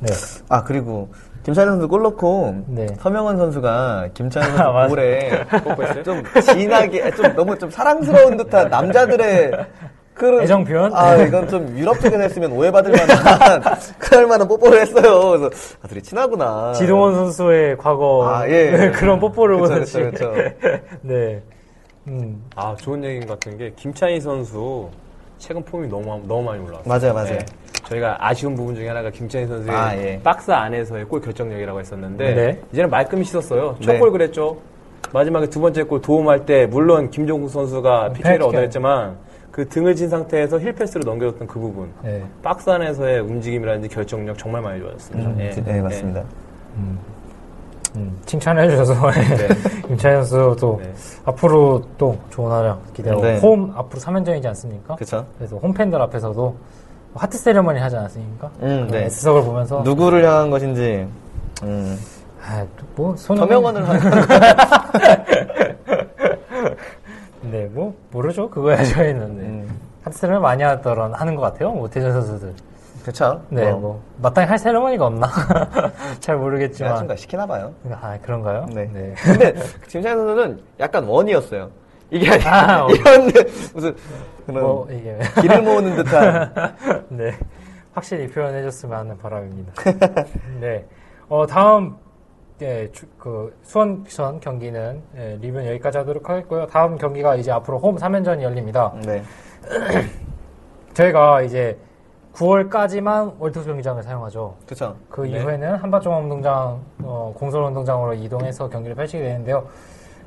네, 0.07 0.13
아 0.49 0.63
그리고 0.65 1.09
김찬현 1.45 1.75
선수 1.75 1.89
골 1.89 2.03
넣고 2.03 2.65
네. 2.69 2.87
서명원 2.99 3.37
선수가 3.37 4.09
김찬현 4.15 4.51
아, 4.61 4.89
선수. 4.89 4.95
볼에 4.95 6.03
좀 6.03 6.23
진하게 6.43 7.11
좀 7.13 7.35
너무 7.35 7.59
좀 7.59 7.71
사랑스러운 7.71 8.37
듯한 8.37 8.69
남자들의 8.71 9.53
그런 10.15 10.43
애정 10.43 10.65
표현? 10.65 10.95
아 10.95 11.17
이건 11.17 11.49
좀 11.49 11.77
유럽 11.77 12.01
쪽에서 12.01 12.23
했으면 12.23 12.53
오해받을 12.53 12.93
만한 12.93 13.63
그럴 13.99 14.27
만한 14.27 14.47
뽀뽀를 14.47 14.81
했어요. 14.81 15.31
그래서 15.31 15.51
아, 15.83 15.89
둘이 15.89 16.01
친하구나. 16.03 16.73
지동원 16.73 17.15
선수의 17.15 17.77
과거 17.79 18.29
아, 18.33 18.49
예. 18.49 18.93
그런 18.95 19.19
뽀뽀를. 19.19 19.59
그쵸, 19.61 20.11
그쵸. 20.11 20.33
네. 21.03 21.43
음. 22.07 22.45
아 22.55 22.77
좋은 22.79 23.03
얘기인 23.03 23.27
것 23.27 23.41
같은 23.41 23.59
게 23.59 23.73
김찬희 23.77 24.21
선수 24.21 24.89
최근 25.45 25.63
폼이 25.63 25.89
너무 25.89 26.23
너무 26.27 26.43
많이 26.43 26.63
올라왔어요. 26.65 26.89
맞아요, 26.89 27.13
맞아요. 27.13 27.39
저희가 27.87 28.17
아쉬운 28.19 28.55
부분 28.55 28.75
중에 28.75 28.89
하나가 28.89 29.11
김찬희 29.11 29.47
선수의 29.47 29.77
아, 29.77 29.95
예. 29.95 30.19
박스 30.23 30.51
안에서의 30.51 31.05
골 31.05 31.21
결정력이라고 31.21 31.81
했었는데 31.81 32.35
네. 32.35 32.61
이제는 32.73 32.89
말끔히 32.89 33.25
씻었어요. 33.25 33.77
첫 33.83 33.93
네. 33.93 33.99
골 33.99 34.11
그랬죠. 34.11 34.57
마지막에 35.13 35.47
두 35.51 35.61
번째 35.61 35.83
골 35.83 36.01
도움할 36.01 36.47
때 36.47 36.65
물론 36.67 37.11
김종국 37.11 37.51
선수가 37.51 38.15
PK를 38.15 38.39
페널티가- 38.39 38.49
얻어냈지만 38.49 39.17
그 39.51 39.69
등을 39.69 39.95
친 39.95 40.09
상태에서 40.09 40.59
힐 40.59 40.73
패스를 40.73 41.03
넘겨줬던 41.05 41.47
그 41.47 41.61
부분 41.61 41.91
네. 42.03 42.23
박스 42.43 42.71
안에서의 42.71 43.21
움직임이라든지 43.21 43.89
결정력 43.91 44.39
정말 44.39 44.63
많이 44.63 44.81
좋아졌습니다. 44.81 45.31
음, 45.31 45.37
예. 45.41 45.51
네, 45.51 45.83
맞습니다. 45.83 46.25
음, 46.77 46.99
칭찬해 48.27 48.69
주셔서 48.71 48.95
김찬현 49.87 50.25
선수도 50.25 50.81
네. 50.83 50.93
앞으로 51.25 51.81
또 51.97 52.19
좋은 52.31 52.51
활약 52.51 52.93
기대하고 52.93 53.23
네. 53.23 53.39
홈 53.39 53.73
앞으로 53.77 54.01
3연전이지 54.01 54.45
않습니까? 54.47 54.97
그쵸. 54.97 55.25
그래서 55.39 55.57
홈팬들 55.59 56.01
앞에서도 56.03 56.57
하트 57.15 57.39
세레머니 57.39 57.79
하지 57.79 57.97
않았습니까? 57.97 58.51
음, 58.63 58.89
네. 58.91 59.05
S석을 59.05 59.45
보면서 59.45 59.83
누구를 59.83 60.25
향한 60.25 60.51
것인지 60.51 61.07
음, 61.63 61.97
아, 62.45 62.67
또뭐 62.97 63.15
손흥민- 63.17 63.49
서명원을 63.63 63.89
한 63.89 64.01
네, 67.43 67.67
뭐 67.73 67.95
모르죠. 68.11 68.51
그거야 68.51 68.83
저희는 68.83 69.37
네. 69.37 69.43
음, 69.45 69.69
하트 70.03 70.19
세레머니 70.19 70.43
많이 70.43 70.65
하더런 70.65 71.15
하는 71.15 71.37
것 71.37 71.43
같아요. 71.43 71.71
모태전 71.71 72.13
선수들. 72.13 72.53
그쵸. 73.05 73.43
네, 73.51 73.71
뭐, 73.73 73.81
뭐 73.81 74.03
마땅히 74.23 74.49
할 74.49 74.59
세레머니가 74.59 75.07
없나? 75.07 75.29
잘 76.21 76.37
모르겠지만. 76.37 77.07
좀 77.07 77.17
시키나 77.17 77.47
봐요. 77.47 77.73
아 77.91 78.19
그런가요? 78.23 78.67
네. 78.73 78.87
근데 79.23 79.55
김찬현 79.89 80.27
선수는 80.27 80.63
약간 80.81 81.05
원이었어요. 81.05 81.71
이게 82.11 82.31
아, 82.47 82.87
이런 82.91 83.31
무슨 83.75 83.95
그런 84.47 84.63
뭐 84.63 84.89
이게 84.91 85.19
길을 85.41 85.63
모으는 85.63 85.97
듯한 85.97 86.55
네. 87.11 87.33
확실히 87.93 88.29
표현해줬으면 88.29 88.99
하는 88.99 89.19
바람입니다. 89.19 89.73
네. 90.61 90.85
어, 91.29 91.47
다음, 91.47 91.97
예, 92.61 92.91
주- 92.93 93.07
그, 93.19 93.57
수원전 93.63 94.41
경기는, 94.41 95.01
예, 95.17 95.39
리뷰는 95.41 95.67
여기까지 95.69 95.99
하도록 95.99 96.29
하겠고요. 96.29 96.67
다음 96.67 96.97
경기가 96.99 97.37
이제 97.37 97.51
앞으로 97.53 97.79
홈 97.79 97.97
3연전이 97.97 98.43
열립니다. 98.43 98.93
네. 99.05 99.23
저희가 100.95 101.43
이제 101.43 101.79
9월까지만 102.35 103.35
월드컵 103.39 103.67
경기장을 103.67 104.03
사용하죠. 104.03 104.55
그쵸. 104.67 104.97
그 105.09 105.23
네. 105.23 105.31
이후에는 105.39 105.77
한밭종합운동장, 105.77 106.81
어, 107.03 107.33
공설운동장으로 107.37 108.15
이동해서 108.15 108.69
경기를 108.69 108.97
펼치게 108.97 109.23
되는데요. 109.23 109.67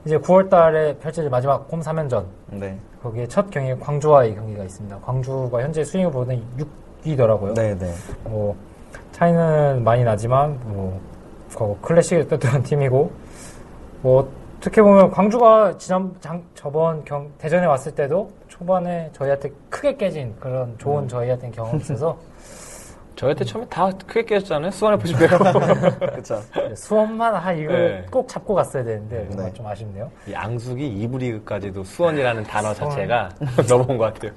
이제 0.05 0.17
9월 0.17 0.49
달에 0.49 0.97
펼쳐질 0.97 1.29
마지막 1.29 1.67
홈 1.69 1.81
3연전. 1.81 2.25
네. 2.51 2.77
거기에 3.03 3.27
첫 3.27 3.49
경기 3.51 3.77
광주와의 3.79 4.35
경기가 4.35 4.63
있습니다. 4.63 4.99
광주가 4.99 5.61
현재 5.61 5.83
순위를 5.83 6.11
보는 6.11 6.41
6위더라고요. 7.03 7.53
네, 7.55 7.77
네. 7.77 7.93
뭐 8.23 8.55
차이는 9.11 9.83
많이 9.83 10.03
나지만 10.03 10.59
뭐 10.65 10.99
클래식을 11.81 12.27
떴던 12.29 12.63
팀이고 12.63 13.11
뭐 14.01 14.31
어떻게 14.57 14.81
보면 14.81 15.11
광주가 15.11 15.77
지난 15.77 16.13
장, 16.19 16.41
저번 16.55 17.03
경, 17.03 17.29
대전에 17.37 17.65
왔을 17.65 17.93
때도 17.93 18.29
초반에 18.57 19.09
저희한테 19.13 19.51
크게 19.69 19.97
깨진 19.97 20.35
그런 20.39 20.77
좋은 20.77 21.03
음. 21.03 21.07
저희한테 21.07 21.51
경험이 21.51 21.79
있어서 21.79 22.17
저희한테 23.15 23.45
처음에 23.45 23.65
다 23.67 23.89
크게 24.05 24.25
깨졌잖아요. 24.25 24.69
수원 24.69 24.93
FC 24.93 25.15
빼고. 25.17 25.37
그쵸. 26.13 26.39
수원만 26.75 27.33
아 27.35 27.51
이거 27.51 27.73
네. 27.73 28.05
꼭 28.11 28.27
잡고 28.27 28.53
갔어야 28.53 28.83
되는데 28.83 29.27
네. 29.35 29.53
좀 29.53 29.65
아쉽네요. 29.65 30.11
이 30.27 30.35
앙숙이 30.35 31.07
2부 31.07 31.17
리그까지도 31.17 31.83
수원이라는 31.83 32.43
단어 32.43 32.75
수원. 32.75 32.91
자체가 32.91 33.29
넘어온 33.67 33.97
것 33.97 34.13
같아요. 34.13 34.31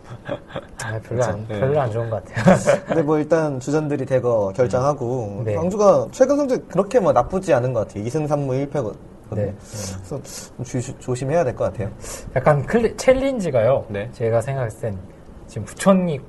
아, 0.83 0.99
별로 1.07 1.25
안 1.25 1.47
네. 1.47 1.61
별로 1.61 1.79
안 1.79 1.91
좋은 1.91 2.09
것 2.09 2.25
같아요. 2.25 2.57
근데 2.87 3.03
뭐 3.03 3.19
일단 3.19 3.61
주전들이 3.61 4.07
대거 4.07 4.55
결장하고 4.57 5.43
네. 5.45 5.57
광주가 5.57 6.07
최근 6.11 6.39
성적 6.39 6.67
그렇게 6.69 7.01
뭐 7.01 7.13
나쁘지 7.13 7.53
않은 7.53 7.75
것 7.75 7.87
같아요. 7.87 8.03
2승 8.05 8.27
3무 8.27 8.67
1패 8.71 8.83
거든요. 9.31 9.47
네. 9.47 9.55
그래서 9.57 10.21
좀 10.57 10.65
주- 10.65 10.99
조심해야 10.99 11.45
될 11.45 11.55
것 11.55 11.65
같아요. 11.65 11.91
약간 12.37 12.65
클리, 12.67 12.97
챌린지가요. 12.97 13.87
네. 13.89 14.09
제가 14.13 14.41
생각했을 14.41 14.91
땐 14.91 14.99
지금 15.47 15.65
부천이 15.65 16.21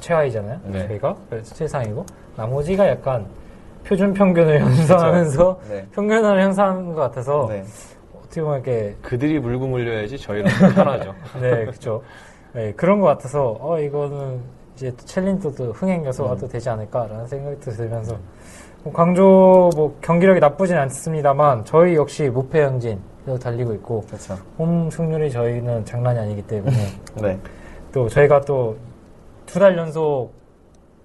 최하이잖아요. 0.00 0.60
네. 0.64 0.86
저희가 0.88 1.16
그래서 1.30 1.54
최상이고 1.54 2.04
나머지가 2.36 2.88
약간 2.88 3.26
표준 3.84 4.12
평균을 4.12 4.60
형성하면서 4.60 5.60
네. 5.68 5.86
평균을 5.92 6.42
형성하는 6.42 6.92
것 6.92 7.00
같아서 7.00 7.46
네. 7.48 7.64
어떻게 8.18 8.42
보면 8.42 8.56
이렇게 8.62 8.96
그들이 9.02 9.38
물고 9.40 9.66
물려야지 9.66 10.18
저희는 10.18 10.50
편하죠. 10.74 11.14
네 11.40 11.50
그렇죠. 11.64 12.02
네, 12.52 12.72
그런 12.76 13.00
것 13.00 13.06
같아서 13.06 13.56
어 13.60 13.78
이거는 13.80 14.40
이제 14.74 14.90
또 14.96 15.04
챌린지도 15.04 15.72
흥행 15.72 16.04
요소가 16.04 16.36
또 16.36 16.46
되지 16.48 16.68
않을까라는 16.68 17.26
생각이 17.26 17.56
또 17.60 17.70
들면서 17.70 18.12
뭐 18.12 18.20
광주 18.92 19.20
뭐 19.76 19.96
경기력이 20.00 20.40
나쁘진 20.40 20.76
않습니다만 20.76 21.64
저희 21.64 21.94
역시 21.96 22.28
무패 22.30 22.62
행진으로 22.62 23.38
달리고 23.40 23.74
있고 23.74 24.00
그렇죠. 24.06 24.38
홈 24.58 24.90
승률이 24.90 25.30
저희는 25.30 25.84
장난이 25.84 26.18
아니기 26.18 26.42
때문에 26.42 26.76
네. 27.20 27.38
또 27.92 28.08
저희가 28.08 28.40
또 28.42 28.76
두 29.46 29.58
달 29.58 29.76
연속 29.76 30.30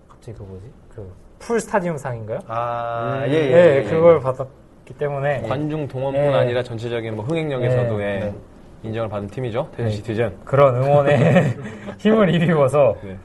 갑자기 0.08 0.38
그 0.38 0.44
뭐지 0.44 0.66
그 0.96 1.12
풀 1.40 1.60
스타디움 1.60 1.98
상인가요? 1.98 2.40
아, 2.48 3.24
음, 3.26 3.32
예, 3.32 3.34
예. 3.36 3.52
네, 3.52 3.76
예. 3.78 3.84
그걸 3.84 4.20
받았기 4.20 4.94
때문에 4.98 5.42
관중 5.42 5.88
동원뿐 5.88 6.22
네. 6.22 6.34
아니라 6.34 6.64
전체적인 6.64 7.16
뭐 7.16 7.26
흥행력에서도 7.26 7.98
네. 7.98 8.04
예, 8.04 8.20
네. 8.26 8.34
인정을 8.84 9.10
받은 9.10 9.28
팀이죠. 9.30 9.68
대전 9.72 9.86
네. 9.88 9.92
시티즌. 9.92 10.38
그런 10.46 10.76
응원에 10.76 11.56
힘을 12.00 12.34
입입어서 12.34 12.96
네. 13.04 13.18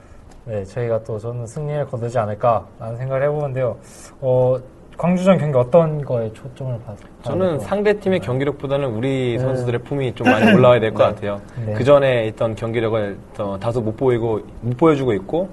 네, 0.45 0.65
저희가 0.65 1.03
또 1.05 1.19
저는 1.19 1.47
승리를 1.47 1.87
거두지 1.87 2.19
않을까라는 2.19 2.97
생각을 2.97 3.23
해보는데요. 3.25 3.77
어, 4.21 4.57
광주전 4.97 5.39
경기 5.39 5.57
어떤 5.57 6.03
거에 6.05 6.31
초점을 6.33 6.79
받? 6.85 6.97
저는 7.23 7.39
받을까요? 7.47 7.59
상대 7.61 7.99
팀의 8.01 8.21
경기력보다는 8.21 8.89
우리 8.89 9.37
네. 9.37 9.39
선수들의 9.39 9.81
품이 9.83 10.15
좀 10.15 10.29
많이 10.29 10.53
올라와야 10.53 10.81
될 10.81 10.93
것 10.93 11.05
같아요. 11.05 11.41
네. 11.65 11.75
그 11.75 11.85
전에 11.85 12.27
있던 12.29 12.55
경기력을 12.55 13.19
더 13.35 13.59
다소 13.59 13.81
못 13.81 13.97
보이고 13.97 14.41
못 14.61 14.77
보여주고 14.77 15.13
있고 15.15 15.49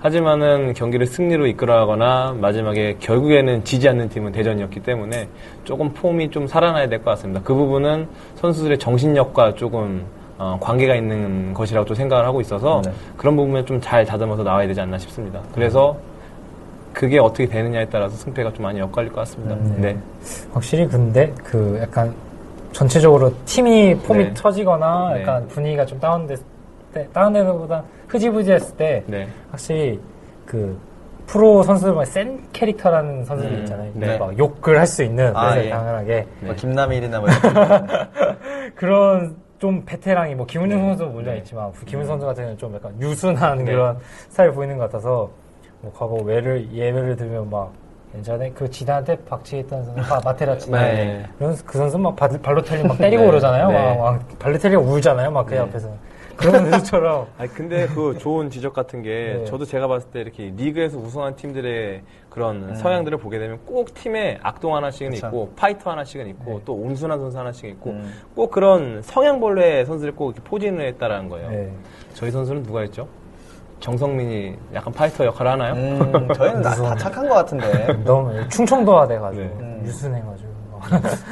하지만은 0.00 0.72
경기를 0.72 1.06
승리로 1.06 1.46
이끌어가거나 1.46 2.34
마지막에 2.40 2.96
결국에는 3.00 3.64
지지 3.64 3.86
않는 3.90 4.08
팀은 4.08 4.32
대전이었기 4.32 4.80
때문에 4.80 5.28
조금 5.64 5.92
폼이 5.92 6.30
좀 6.30 6.46
살아나야 6.46 6.88
될 6.88 6.98
것 7.00 7.10
같습니다. 7.12 7.40
그 7.44 7.54
부분은 7.54 8.08
선수들의 8.36 8.78
정신력과 8.78 9.54
조금 9.54 10.04
어, 10.40 10.56
관계가 10.58 10.94
있는 10.94 11.52
것이라고 11.52 11.84
또 11.86 11.94
생각을 11.94 12.24
하고 12.24 12.40
있어서 12.40 12.80
네. 12.82 12.90
그런 13.18 13.36
부분을 13.36 13.66
좀 13.66 13.78
잘 13.80 14.06
다듬어서 14.06 14.42
나와야 14.42 14.66
되지 14.66 14.80
않나 14.80 14.96
싶습니다. 14.96 15.40
그래서 15.54 15.96
그게 16.94 17.18
어떻게 17.18 17.46
되느냐에 17.46 17.86
따라서 17.86 18.16
승패가 18.16 18.52
좀 18.54 18.62
많이 18.64 18.80
엇갈릴 18.80 19.12
것 19.12 19.20
같습니다. 19.20 19.54
음, 19.54 19.76
네. 19.80 19.98
확실히 20.52 20.86
근데 20.86 21.32
그 21.44 21.78
약간 21.82 22.14
전체적으로 22.72 23.32
팀이 23.44 23.96
폼이 23.98 24.24
네. 24.24 24.34
터지거나 24.34 25.12
네. 25.14 25.20
약간 25.22 25.46
분위기가 25.48 25.84
좀 25.84 26.00
다운됐을 26.00 26.42
때 26.94 27.06
다운되는 27.12 27.68
흐지부지했을 28.08 28.76
때 28.76 29.02
네. 29.06 29.28
확실히 29.50 30.00
그 30.46 30.78
프로 31.26 31.62
선수들만 31.62 32.04
센 32.06 32.40
캐릭터라는 32.52 33.24
선수들 33.24 33.52
음, 33.52 33.58
있잖아요. 33.60 33.90
네. 33.94 34.18
막 34.18 34.36
욕을 34.38 34.78
할 34.78 34.86
수 34.86 35.02
있는 35.04 35.36
아, 35.36 35.50
그래서 35.50 35.66
예. 35.66 35.70
당연하게 35.70 36.26
뭐 36.40 36.54
김남일이나 36.54 37.20
뭐 37.20 37.28
이런 37.28 37.86
그런 38.74 39.36
좀 39.60 39.84
베테랑이 39.84 40.34
뭐 40.34 40.46
김은중 40.46 40.78
네. 40.80 40.88
선수 40.88 41.04
문제가 41.04 41.36
있지만 41.36 41.70
김은 41.84 42.06
선수 42.06 42.24
같은 42.24 42.42
경우는 42.44 42.58
좀 42.58 42.74
약간 42.74 42.98
유순한 42.98 43.58
네. 43.58 43.64
그런 43.72 43.98
스타일 44.30 44.52
보이는 44.52 44.78
것 44.78 44.84
같아서 44.84 45.28
뭐 45.82 45.92
과거의 45.94 46.66
예를 46.72 47.14
들면 47.14 47.50
막 47.50 47.70
예전에 48.16 48.50
그 48.52 48.68
지단한테 48.70 49.16
박치했던 49.26 49.84
선수 49.84 50.00
마- 50.10 50.18
마테라치 50.24 50.70
네. 50.70 51.26
이런 51.38 51.54
그 51.66 51.76
선수 51.76 51.98
막 51.98 52.16
발- 52.16 52.40
발로텔리 52.40 52.84
막 52.84 52.96
때리고 52.98 53.26
그러잖아요. 53.26 53.68
네. 53.68 53.74
막, 53.98 53.98
막 54.14 54.38
발로텔리가 54.38 54.80
울잖아요. 54.80 55.30
막그 55.30 55.50
네. 55.52 55.58
옆에서 55.60 55.90
그런 56.40 56.70
선수처럼 56.70 57.26
아니 57.38 57.52
근데 57.52 57.86
그 57.88 58.16
좋은 58.18 58.50
지적 58.50 58.72
같은 58.72 59.02
게 59.02 59.36
네. 59.40 59.44
저도 59.44 59.64
제가 59.64 59.86
봤을 59.86 60.10
때 60.10 60.20
이렇게 60.20 60.52
리그에서 60.56 60.98
우승한 60.98 61.36
팀들의 61.36 62.02
그런 62.30 62.70
음. 62.70 62.74
성향들을 62.74 63.18
보게 63.18 63.38
되면 63.38 63.58
꼭 63.66 63.92
팀에 63.94 64.38
악동 64.42 64.74
하나씩은 64.74 65.10
그쵸. 65.12 65.26
있고 65.26 65.52
파이터 65.56 65.90
하나씩은 65.90 66.26
있고 66.28 66.58
네. 66.58 66.60
또 66.64 66.74
온순한 66.74 67.18
선수 67.18 67.38
하나씩 67.38 67.66
있고 67.66 67.90
음. 67.90 68.12
꼭 68.34 68.50
그런 68.50 69.02
성향별로 69.02 69.84
선수를 69.84 70.14
꼭 70.14 70.30
이렇게 70.32 70.42
포진을 70.48 70.86
했다라는 70.88 71.28
거예요. 71.28 71.50
네. 71.50 71.72
저희 72.14 72.30
선수는 72.30 72.62
누가 72.62 72.82
있죠? 72.84 73.06
정성민이 73.80 74.56
약간 74.74 74.92
파이터 74.92 75.24
역할을 75.24 75.52
하나요? 75.52 75.74
음, 75.74 76.28
저희는 76.34 76.62
다, 76.62 76.74
다 76.74 76.94
착한 76.96 77.26
것 77.28 77.34
같은데. 77.34 77.94
너무 78.04 78.48
충청도화 78.48 79.06
돼가지고 79.08 79.42
네. 79.42 79.50
음. 79.60 79.82
유순해가지고. 79.84 80.50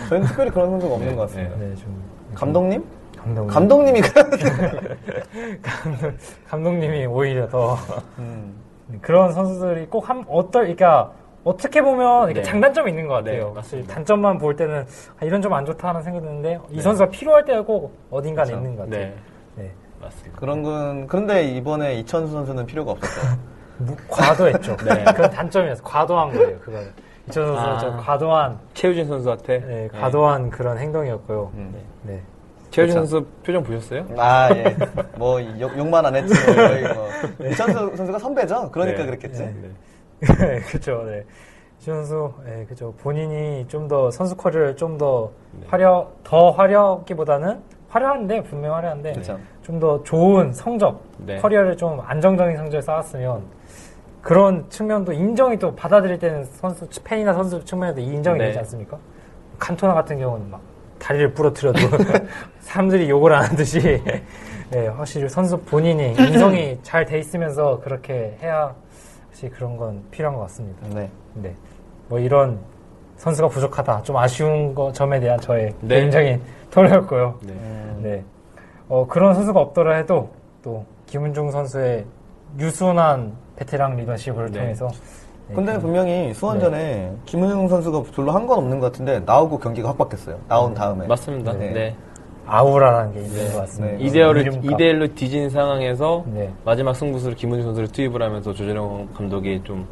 저희는 0.09 0.27
특별히 0.29 0.51
그런 0.51 0.71
선수가 0.71 0.95
없는 0.95 1.17
것 1.17 1.23
같습니다. 1.23 1.57
네, 1.57 1.75
좀. 1.75 2.03
감독님? 2.35 2.85
감독님. 3.35 3.55
감독님이 3.55 4.01
그런. 4.01 4.31
감독님이 6.49 7.07
오히려 7.07 7.49
더 7.49 7.77
음. 8.19 8.55
그런 9.03 9.33
선수들이 9.33 9.87
꼭 9.87 10.09
한, 10.09 10.25
어떨, 10.29 10.63
그러니까 10.63 11.13
어떻게 11.45 11.81
보면 11.83 12.25
이렇게 12.31 12.41
네. 12.41 12.43
장단점이 12.43 12.91
있는 12.91 13.07
것 13.07 13.15
같아요. 13.15 13.55
네. 13.71 13.83
단점만 13.85 14.39
볼 14.39 14.57
때는 14.57 14.87
아, 15.21 15.25
이런 15.25 15.41
점안 15.41 15.65
좋다 15.65 15.89
하는 15.89 16.03
생각이 16.03 16.25
드는데 16.27 16.59
이 16.71 16.81
선수가 16.81 17.11
필요할 17.11 17.45
때가 17.45 17.63
꼭 17.63 17.97
어딘가에 18.11 18.47
그렇죠. 18.47 18.59
있는 18.61 18.77
것 18.77 18.85
같아요. 18.85 19.07
네, 19.07 19.15
네. 19.57 19.73
맞습니다. 20.01 20.39
그런 20.41 20.63
건, 20.63 21.07
그런데 21.07 21.45
이번에 21.45 21.95
이천수 21.95 22.33
선수는 22.33 22.67
필요가 22.67 22.93
없었어요. 22.93 23.37
무- 23.79 23.97
과도했죠. 24.09 24.77
네. 24.85 25.05
그건 25.05 25.31
단점이었어요. 25.31 25.85
과도한 25.85 26.33
거예요. 26.33 26.59
그거는. 26.59 26.93
이천 27.29 27.47
선수는 27.47 27.73
아. 27.75 27.79
좀 27.79 27.97
과도한, 27.99 28.59
최우진 28.75 29.07
선수한테 29.07 29.59
네, 29.59 29.89
과도한 30.01 30.51
그런 30.51 30.79
행동이었고요. 30.79 31.51
음. 31.55 31.75
네. 32.03 32.23
그렇죠. 32.75 32.93
선수 32.93 33.25
표정 33.45 33.63
보셨어요? 33.63 34.07
아, 34.17 34.49
예. 34.55 34.77
뭐, 35.17 35.41
욕, 35.61 35.77
욕만 35.79 36.05
안 36.05 36.15
했지. 36.17 36.35
뭐, 36.47 36.55
뭐. 37.39 37.47
이천수 37.51 37.97
선수가 37.97 38.19
선배죠? 38.19 38.71
그러니까 38.71 38.99
네. 39.01 39.07
그랬겠지. 39.07 39.43
네. 40.21 40.61
그렇죠. 40.69 41.05
네. 41.07 41.25
이천 41.81 41.95
선수, 42.05 42.33
네, 42.45 42.65
그죠. 42.69 42.93
본인이 42.99 43.65
좀 43.69 43.87
더 43.89 44.11
선수 44.11 44.37
커리어를 44.37 44.77
좀더 44.77 45.31
네. 45.61 45.67
화려, 45.69 46.11
더 46.25 46.51
화려하기보다는 46.51 47.61
화려한데 47.89 48.43
분명 48.43 48.75
화려한데 48.75 49.13
그쵸. 49.15 49.39
좀더 49.63 50.03
좋은 50.03 50.53
성적, 50.53 51.01
네. 51.19 51.37
커리어를 51.37 51.77
좀 51.77 52.01
안정적인 52.05 52.57
성적을 52.57 52.83
쌓았으면 52.83 53.43
그런 54.21 54.69
측면도 54.69 55.13
인정이 55.13 55.59
또 55.59 55.75
받아들일 55.75 56.19
때는 56.19 56.45
선수 56.45 56.87
팬이나 57.05 57.33
선수 57.33 57.65
측면에도 57.65 58.01
인정이 58.01 58.39
네. 58.39 58.47
되지 58.47 58.59
않습니까? 58.59 58.99
칸토나 59.59 59.95
같은 59.95 60.19
경우는 60.19 60.51
막 60.51 60.61
다리를 61.09 61.33
부러뜨려도 61.33 61.79
사람들이 62.61 63.09
욕을 63.09 63.33
안 63.33 63.45
하듯이 63.45 64.03
네, 64.71 64.89
확실히 64.89 65.27
선수 65.27 65.57
본인이 65.57 66.11
인성이 66.11 66.79
잘 66.85 67.07
돼 67.07 67.19
있으면서 67.19 67.81
그렇게 67.81 68.37
해야 68.43 68.75
확실히 69.29 69.51
그런 69.55 69.79
건 69.79 70.03
필요한 70.11 70.37
것 70.37 70.43
같습니다. 70.43 70.87
네. 70.93 71.11
네. 71.33 71.55
뭐 72.09 72.19
이런 72.19 72.59
선수가 73.17 73.49
부족하다. 73.49 74.03
좀 74.03 74.19
아쉬운 74.19 74.75
거, 74.75 74.93
점에 74.93 75.19
대한 75.19 75.41
저의 75.41 75.73
네. 75.81 75.97
개인적인 75.97 76.43
토론이었고요. 76.71 77.39
네. 77.43 77.55
네. 78.03 78.25
어, 78.91 79.07
그런 79.07 79.35
선수가 79.35 79.59
없더라 79.59 79.97
해도 79.97 80.31
또 80.63 80.85
김은중 81.07 81.51
선수의 81.51 82.05
유순한 82.59 83.33
베테랑 83.57 83.97
리더십을 83.97 84.51
네. 84.51 84.61
통해서 84.61 84.89
네, 84.89 84.99
근데 85.55 85.75
그- 85.75 85.81
분명히 85.81 86.35
수원전에 86.35 87.13
김은중 87.27 87.69
선수가 87.69 88.03
별로 88.15 88.33
한 88.33 88.47
건 88.47 88.59
없는 88.59 88.81
것 88.81 88.87
같은데 88.93 89.21
나오고 89.21 89.59
경기가 89.59 89.89
확 89.91 89.99
바뀌었어요. 89.99 90.39
나온 90.49 90.75
다음에. 90.75 91.07
맞습니다. 91.07 91.53
네. 91.55 91.71
네. 91.71 91.95
아우라라는 92.47 93.13
게 93.13 93.21
있는 93.21 93.53
것 93.53 93.59
같습니다. 93.61 93.97
네. 93.99 94.05
이대열을 94.05 94.41
이름값. 94.43 94.63
2대 94.65 94.81
1로 94.81 95.15
뒤진 95.15 95.51
상황에서 95.51 96.25
네. 96.33 96.51
마지막 96.65 96.95
승부수를 96.95 97.37
김은중 97.37 97.65
선수를 97.67 97.89
투입을 97.89 98.23
하면서 98.23 98.53
조재룡 98.55 99.09
감독이 99.15 99.61
좀 99.65 99.87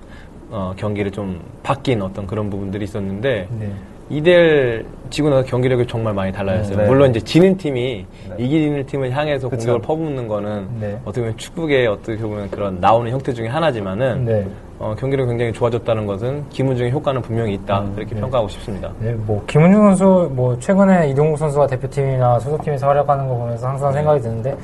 어, 0.51 0.73
경기를 0.77 1.11
좀 1.11 1.41
바뀐 1.63 2.01
어떤 2.01 2.27
그런 2.27 2.49
부분들이 2.49 2.85
있었는데 2.85 3.49
네. 3.59 3.71
2대1 4.11 4.85
지고 5.11 5.31
나서 5.31 5.45
경기력이 5.47 5.87
정말 5.87 6.15
많이 6.15 6.33
달라졌어요. 6.33 6.77
음, 6.77 6.81
네. 6.83 6.87
물론 6.87 7.11
이제 7.11 7.21
지는 7.21 7.57
팀이 7.57 8.07
네. 8.29 8.45
이기는 8.45 8.87
팀을 8.87 9.11
향해서 9.11 9.49
그쵸. 9.49 9.59
공격을 9.59 9.81
퍼붓는 9.81 10.29
거는 10.29 10.69
네. 10.81 10.99
어떻게 11.05 11.21
보면 11.23 11.37
축구의 11.37 11.87
어떻게 11.87 12.17
보면 12.19 12.51
그런 12.51 12.81
나오는 12.81 13.11
형태 13.11 13.33
중에 13.33 13.49
하나지만은 13.49 14.25
네. 14.25 14.47
어, 14.79 14.95
경기력이 14.99 15.31
굉장히 15.31 15.53
좋아졌다는 15.53 16.07
것은 16.07 16.49
김은중의 16.51 16.93
효과는 16.93 17.23
분명히 17.23 17.55
있다 17.55 17.85
이렇게 17.97 18.15
네. 18.15 18.21
평가하고 18.21 18.49
싶습니다. 18.49 18.93
네, 19.01 19.13
뭐 19.13 19.43
김은중 19.47 19.81
선수 19.81 20.31
뭐 20.33 20.59
최근에 20.59 21.11
이동국 21.11 21.39
선수가 21.39 21.67
대표팀이나 21.67 22.39
소속팀에서 22.41 22.87
활약하는 22.87 23.27
거 23.29 23.35
보면서 23.35 23.69
항상 23.69 23.93
생각이 23.93 24.21
드는데 24.21 24.57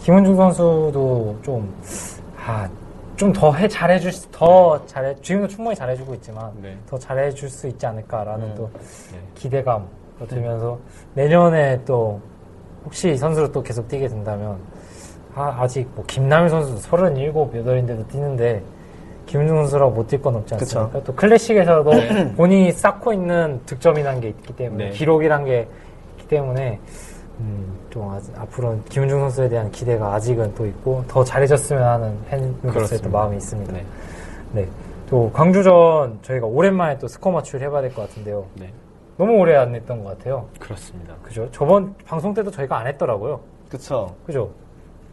김은중 0.00 0.36
선수도 0.36 1.36
좀 1.42 1.68
아, 2.46 2.66
좀 3.18 3.32
더 3.32 3.50
해 3.52 3.66
잘해줄 3.68 4.12
수- 4.12 4.30
더 4.30 4.80
잘해 4.86 5.14
지금도 5.20 5.48
충분히 5.48 5.74
잘해주고 5.76 6.14
있지만 6.14 6.52
네. 6.62 6.76
더 6.88 6.96
잘해줄 6.98 7.48
수 7.50 7.66
있지 7.66 7.84
않을까라는 7.84 8.44
음. 8.46 8.54
또 8.56 8.70
네. 9.12 9.18
기대감 9.34 9.86
들면서 10.28 10.78
내년에 11.14 11.80
또 11.84 12.20
혹시 12.84 13.16
선수로 13.16 13.50
또 13.52 13.62
계속 13.62 13.86
뛰게 13.88 14.06
된다면 14.08 14.56
아, 15.34 15.66
직뭐 15.66 16.04
김남일 16.06 16.48
선수도 16.48 16.78
37, 16.78 17.32
8인데도 17.32 18.08
뛰는데 18.08 18.62
김은중 19.26 19.56
선수라고 19.56 20.02
못뛸 20.04 20.22
건 20.22 20.36
없지 20.36 20.54
않습니까? 20.54 21.02
또 21.04 21.14
클래식에서도 21.14 21.90
본인이 22.36 22.72
쌓고 22.72 23.12
있는 23.12 23.60
득점이라는 23.66 24.20
게 24.20 24.28
있기 24.30 24.54
때문에 24.56 24.84
네. 24.86 24.90
기록이란 24.90 25.44
게 25.44 25.68
있기 26.16 26.28
때문에 26.28 26.80
음, 27.40 27.78
좀 27.90 28.08
아직- 28.10 28.36
앞으로 28.38 28.78
김은중 28.88 29.20
선수에 29.20 29.48
대한 29.48 29.70
기대가 29.70 30.14
아직은 30.14 30.54
또 30.54 30.66
있고 30.66 31.04
더 31.08 31.22
잘해줬으면 31.22 31.82
하는 31.82 32.18
팬으로서의 32.28 33.00
또. 33.02 33.10
마음이 33.10 33.36
있습니다. 33.36 33.72
네. 33.72 33.84
네. 34.52 34.68
또 35.08 35.30
광주전 35.32 36.18
저희가 36.22 36.46
오랜만에 36.46 36.98
또 36.98 37.06
스코어 37.08 37.32
맞추기를 37.32 37.66
해봐야 37.66 37.82
될 37.82 37.92
것 37.94 38.02
같은데요. 38.08 38.44
네. 38.54 38.70
너무 39.16 39.32
오래 39.38 39.56
안 39.56 39.74
했던 39.74 40.02
것 40.04 40.16
같아요. 40.18 40.46
그렇습니다. 40.60 41.14
그죠? 41.22 41.48
저번 41.50 41.94
방송 42.06 42.34
때도 42.34 42.50
저희가 42.50 42.78
안 42.78 42.86
했더라고요. 42.86 43.40
그쵸. 43.70 44.14
그죠? 44.26 44.50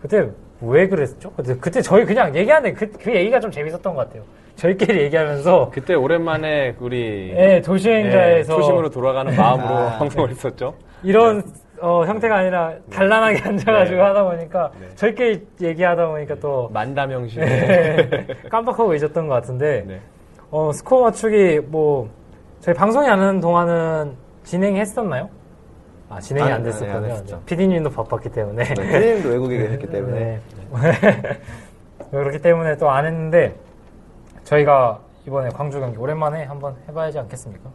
그때 0.01 0.29
왜 0.61 0.87
그랬죠? 0.87 1.31
그때, 1.35 1.55
그때 1.57 1.81
저희 1.81 2.05
그냥 2.05 2.35
얘기하는데 2.35 2.73
그, 2.73 2.91
그 2.97 3.13
얘기가 3.15 3.39
좀 3.39 3.51
재밌었던 3.51 3.93
것 3.95 4.07
같아요. 4.07 4.23
저희끼리 4.55 5.01
얘기하면서 5.03 5.69
그때 5.73 5.93
오랜만에 5.95 6.75
우리 6.79 7.33
예, 7.35 7.61
도시여행자에서 7.61 8.53
네, 8.53 8.59
초심으로 8.61 8.89
돌아가는 8.89 9.35
마음으로 9.35 9.67
아, 9.67 9.97
방송을 9.97 10.29
했었죠. 10.29 10.73
이런 11.03 11.43
어, 11.81 12.05
형태가 12.05 12.35
아니라 12.37 12.73
단란하게 12.91 13.41
앉아가지고 13.49 13.97
네. 13.97 14.01
하다 14.01 14.23
보니까 14.23 14.71
네. 14.79 14.87
저희끼리 14.95 15.45
얘기하다 15.61 16.07
보니까 16.07 16.35
또 16.35 16.69
만담형식. 16.73 17.39
네. 17.39 18.27
깜빡하고 18.49 18.93
있었던 18.95 19.27
것 19.27 19.33
같은데 19.35 19.83
네. 19.87 20.01
어, 20.51 20.71
스코어 20.71 21.01
맞추기 21.03 21.59
뭐 21.67 22.09
저희 22.61 22.73
방송이 22.75 23.07
안 23.07 23.19
하는 23.19 23.39
동안은 23.39 24.15
진행했었나요? 24.43 25.29
아 26.09 26.19
진행이 26.19 26.47
안 26.49 26.53
안 26.57 26.63
됐었군요. 26.63 27.05
했었죠. 27.07 27.41
PD님도 27.45 27.89
바빴기 27.89 28.29
때문에 28.29 28.63
네. 28.63 28.75
선생님도 28.75 29.29
외국에 29.29 29.57
계셨기 29.57 29.87
때문에. 29.87 30.19
네. 30.19 30.39
그렇기 32.11 32.39
때문에 32.39 32.77
또 32.77 32.89
안 32.89 33.05
했는데 33.05 33.55
저희가 34.43 34.99
이번에 35.27 35.49
광주 35.49 35.79
경기 35.79 35.97
오랜만에 35.97 36.43
한번 36.43 36.75
해봐야지 36.87 37.17
않겠습니까? 37.19 37.69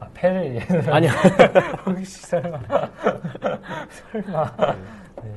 아 0.00 0.08
패를 0.14 0.60
아니요. 0.90 1.10
혹시 1.86 2.26
설마 2.26 2.60
설마 4.12 4.56
네. 5.22 5.32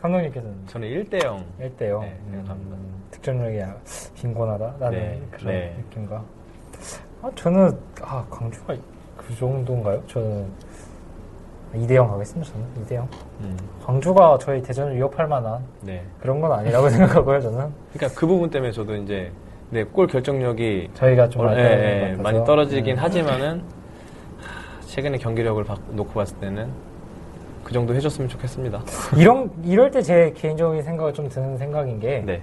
감독님께서는 0.00 0.66
저는 0.66 0.88
1대0. 0.88 1.42
1대요. 1.60 2.00
네, 2.00 2.18
생각합니다. 2.30 2.76
득점력이 3.10 3.58
빈곤하다라는 4.14 4.90
네, 4.90 5.22
그런 5.30 5.54
네. 5.54 5.76
느낌과 5.78 6.24
아, 7.22 7.30
저는 7.34 7.78
아 8.02 8.26
광주가 8.28 8.74
그 9.16 9.34
정도인가요? 9.36 10.02
저는 10.08 10.50
2대0 11.74 12.10
가겠습니다. 12.10 12.52
저는 12.52 12.66
2대0. 12.84 13.06
음, 13.40 13.56
광주가 13.82 14.36
저희 14.38 14.60
대전을 14.60 14.96
위협할 14.96 15.26
만한 15.26 15.64
네. 15.80 16.04
그런 16.20 16.40
건 16.40 16.52
아니라고 16.52 16.88
생각하고요. 16.90 17.40
저는 17.40 17.72
그러니까 17.92 18.20
그 18.20 18.26
부분 18.26 18.50
때문에 18.50 18.72
저도 18.72 18.96
이제 18.96 19.32
네, 19.70 19.84
골 19.84 20.06
결정력이 20.06 20.90
저희가 20.92 21.30
좀 21.30 21.42
어, 21.42 21.44
많이 21.46 21.60
예, 21.60 22.10
예. 22.10 22.16
많이 22.16 22.44
떨어지긴 22.44 22.96
네. 22.96 23.00
하지만은 23.00 23.60
하, 23.60 23.81
최근에 24.92 25.16
경기력을 25.16 25.64
바- 25.64 25.78
놓고 25.92 26.12
봤을 26.12 26.36
때는 26.36 26.68
그 27.64 27.72
정도 27.72 27.94
해줬으면 27.94 28.28
좋겠습니다. 28.28 28.82
이런 29.16 29.50
이럴 29.64 29.90
때 29.90 30.02
제 30.02 30.34
개인적인 30.36 30.82
생각을 30.82 31.14
좀 31.14 31.30
드는 31.30 31.56
생각인 31.56 31.98
게 31.98 32.22
네. 32.26 32.42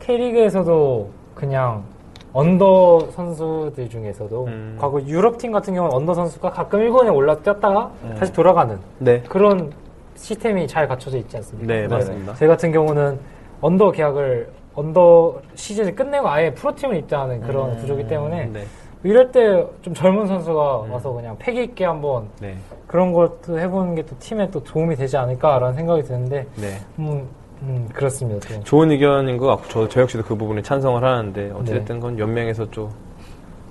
K리그에서도 0.00 1.08
그냥 1.36 1.84
under 2.32 3.12
선수들 3.12 3.88
중에서도 3.88 4.46
음. 4.46 4.76
과거 4.80 5.00
유럽 5.02 5.38
팀 5.38 5.52
같은 5.52 5.74
경우는 5.74 5.94
under 5.96 6.14
선수가 6.14 6.50
가끔 6.50 6.80
일군에 6.80 7.08
올라 7.08 7.36
뛰었다가 7.36 7.92
다시 8.18 8.32
돌아가는 8.32 8.76
네. 8.98 9.22
그런 9.28 9.70
시스템이 10.16 10.66
잘 10.66 10.88
갖춰져 10.88 11.18
있지 11.18 11.36
않습니까? 11.36 11.72
네, 11.72 11.86
맞습니다. 11.86 12.34
제 12.34 12.48
같은 12.48 12.72
경우는 12.72 13.16
under 13.60 13.92
계약을 13.92 14.48
under 14.74 15.40
시즌을 15.54 15.94
끝내고 15.94 16.28
아예 16.28 16.52
프로팀을 16.52 16.96
입단하는 16.96 17.40
그런 17.42 17.76
구조기 17.78 18.08
때문에 18.08 18.46
네. 18.46 18.64
이럴 19.06 19.30
때 19.30 19.64
좀 19.82 19.94
젊은 19.94 20.26
선수가 20.26 20.60
와서 20.90 21.12
그냥 21.12 21.36
패기 21.38 21.62
있게 21.64 21.84
한번 21.84 22.28
네. 22.40 22.56
그런 22.86 23.12
것도 23.12 23.58
해보는 23.58 23.94
게 23.94 24.02
또 24.02 24.16
팀에 24.18 24.50
또 24.50 24.62
도움이 24.62 24.96
되지 24.96 25.16
않을까라는 25.16 25.74
생각이 25.74 26.02
드는데 26.02 26.46
네. 26.56 26.78
음, 26.98 27.26
음, 27.62 27.88
그렇습니다. 27.92 28.48
또. 28.48 28.64
좋은 28.64 28.90
의견인 28.90 29.36
것 29.36 29.46
같고 29.46 29.64
저, 29.68 29.88
저 29.88 30.00
역시도 30.02 30.22
그 30.24 30.34
부분에 30.36 30.60
찬성을 30.62 31.02
하는데 31.02 31.50
어쨌든 31.52 32.00
그건 32.00 32.18
연맹에서 32.18 32.70
좀 32.70 32.90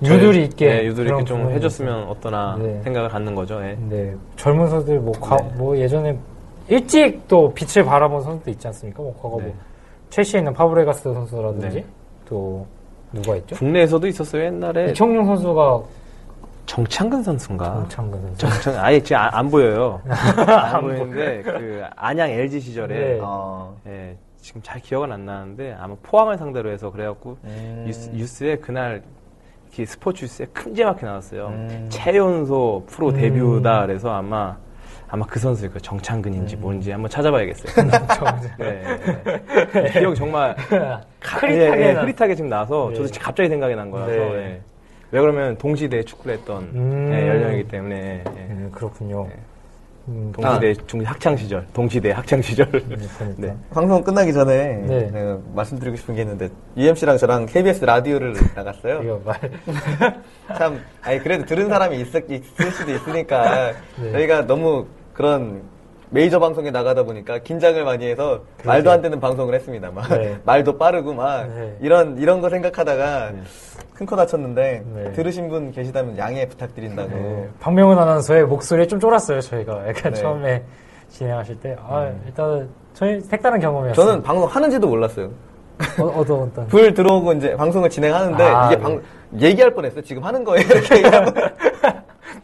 유들이 0.02 0.44
있게 0.44 0.66
네, 0.68 0.82
그런 0.84 1.06
있게 1.20 1.24
좀 1.24 1.50
해줬으면 1.50 2.08
어떠나 2.08 2.56
네. 2.60 2.80
생각을 2.82 3.08
갖는 3.08 3.34
거죠. 3.34 3.62
예. 3.64 3.76
네, 3.88 4.14
젊은 4.36 4.68
선수들 4.68 5.00
뭐, 5.00 5.12
과- 5.12 5.36
네. 5.36 5.50
뭐 5.56 5.76
예전에 5.76 6.18
일찍 6.68 7.26
또 7.28 7.52
빛을 7.54 7.84
바라본 7.86 8.22
선수도 8.22 8.50
있지 8.50 8.66
않습니까? 8.66 9.02
뭐 9.02 9.14
과거 9.14 9.38
네. 9.38 9.44
뭐 9.46 9.54
첼시에 10.10 10.40
있는 10.40 10.52
파브레가스 10.52 11.12
선수라든지 11.14 11.76
네. 11.78 11.84
또 12.28 12.66
누가 13.22 13.36
있죠? 13.36 13.56
국내에서도 13.56 14.06
있었어요 14.06 14.44
옛날에. 14.44 14.90
이청용 14.90 15.24
선수가 15.26 15.82
정창근 16.66 17.22
선수인가? 17.22 17.74
정창근 17.88 18.20
선수. 18.22 18.38
정창 18.38 18.84
아예 18.84 19.00
지금 19.00 19.16
안, 19.22 19.30
안 19.32 19.50
보여요. 19.50 20.00
안 20.08 20.80
보이는데 20.82 21.42
그 21.42 21.82
안양 21.94 22.30
LG 22.30 22.60
시절에 22.60 22.94
네. 22.94 23.18
어, 23.22 23.76
예, 23.86 24.16
지금 24.40 24.60
잘 24.62 24.80
기억은 24.80 25.12
안 25.12 25.24
나는데 25.24 25.76
아마 25.78 25.94
포항을 26.02 26.36
상대로 26.38 26.70
해서 26.70 26.90
그래갖고 26.90 27.38
음. 27.44 27.84
뉴스, 27.86 28.10
뉴스에 28.10 28.56
그날 28.56 29.02
스포츠 29.84 30.24
뉴스에 30.24 30.46
큼지막하게 30.54 31.06
나왔어요. 31.06 31.46
음. 31.48 31.86
최연소 31.90 32.82
프로 32.86 33.08
음. 33.08 33.14
데뷔다 33.14 33.82
그래서 33.86 34.10
아마 34.10 34.56
아마 35.16 35.24
그 35.26 35.38
선수일 35.40 35.70
거예요. 35.70 35.80
정창근인지 35.80 36.56
뭔지 36.56 36.90
한번 36.92 37.10
찾아봐야겠어요. 37.10 37.88
네, 38.58 38.82
네, 39.24 39.82
네. 39.82 39.90
기억이 39.98 40.14
정말 40.14 40.54
흐릿하게 41.22 41.54
예, 41.82 41.88
예, 41.88 41.92
나- 41.94 42.02
흐릿하게 42.02 42.34
지금 42.34 42.50
나서 42.50 42.88
네. 42.90 42.96
저도 42.96 43.08
갑자기 43.18 43.48
생각이 43.48 43.74
난 43.74 43.90
거라서 43.90 44.10
네. 44.12 44.34
예. 44.34 44.60
왜 45.12 45.20
그러면 45.20 45.56
동시대에 45.56 46.02
축구를 46.02 46.36
했던 46.36 46.64
음. 46.74 47.10
예, 47.14 47.28
연령이기 47.28 47.68
때문에 47.68 48.24
예. 48.26 48.30
네, 48.30 48.68
그렇군요. 48.72 49.26
음, 50.08 50.30
동시대 50.32 50.74
중 50.86 51.00
학창 51.02 51.36
시절, 51.36 51.66
동시대 51.72 52.12
학창 52.12 52.40
시절. 52.40 52.70
네, 52.70 52.80
그러니까. 53.18 53.24
네. 53.38 53.56
방송 53.70 54.04
끝나기 54.04 54.32
전에 54.32 54.74
네. 54.86 55.10
내가 55.10 55.38
말씀드리고 55.54 55.96
싶은 55.96 56.14
게 56.14 56.20
있는데 56.22 56.48
UMC랑 56.76 57.16
저랑 57.16 57.46
KBS 57.46 57.84
라디오를 57.86 58.34
나갔어요. 58.54 59.00
이거 59.02 59.20
말. 59.24 59.36
참, 60.58 60.78
아니 61.02 61.18
그래도 61.18 61.44
들은 61.46 61.68
사람이 61.68 62.00
있을, 62.02 62.24
있을 62.30 62.70
수도 62.70 62.92
있으니까 62.92 63.72
네. 64.00 64.12
저희가 64.12 64.46
너무 64.46 64.86
그런 65.16 65.62
메이저 66.10 66.38
방송에 66.38 66.70
나가다 66.70 67.02
보니까 67.02 67.38
긴장을 67.38 67.82
많이 67.84 68.06
해서 68.06 68.42
말도 68.64 68.90
안 68.90 69.02
되는 69.02 69.18
방송을 69.18 69.54
했습니다. 69.54 69.90
막 69.90 70.08
네. 70.08 70.38
말도 70.44 70.78
빠르고 70.78 71.14
막 71.14 71.46
네. 71.48 71.76
이런 71.80 72.18
이런 72.18 72.40
거 72.40 72.48
생각하다가 72.48 73.32
큰코 73.94 74.14
다쳤는데 74.14 74.84
네. 74.94 75.12
들으신 75.12 75.48
분 75.48 75.72
계시다면 75.72 76.16
양해 76.18 76.46
부탁드린다고. 76.46 77.08
네, 77.08 77.48
박명훈 77.60 77.98
아나운서의 77.98 78.44
목소리에 78.44 78.86
좀 78.86 79.00
쫄았어요, 79.00 79.40
저희가. 79.40 79.88
약간 79.88 80.12
네. 80.12 80.20
처음에 80.20 80.62
진행하실 81.08 81.60
때. 81.60 81.76
아, 81.80 82.12
일단은 82.26 82.68
저희 82.92 83.20
색다른 83.20 83.58
경험이었어요. 83.58 84.06
저는 84.06 84.22
방송 84.22 84.46
하는지도 84.48 84.86
몰랐어요. 84.86 85.30
어, 85.98 86.04
어떤, 86.04 86.42
어떤. 86.42 86.66
불 86.68 86.92
들어오고 86.92 87.32
이제 87.34 87.56
방송을 87.56 87.90
진행하는데 87.90 88.44
아, 88.44 88.66
이게 88.66 88.76
네. 88.76 88.82
방 88.82 89.02
얘기할 89.40 89.72
뻔했어요. 89.74 90.02
지금 90.02 90.22
하는 90.22 90.44
거예요. 90.44 90.66
이렇게. 90.68 91.02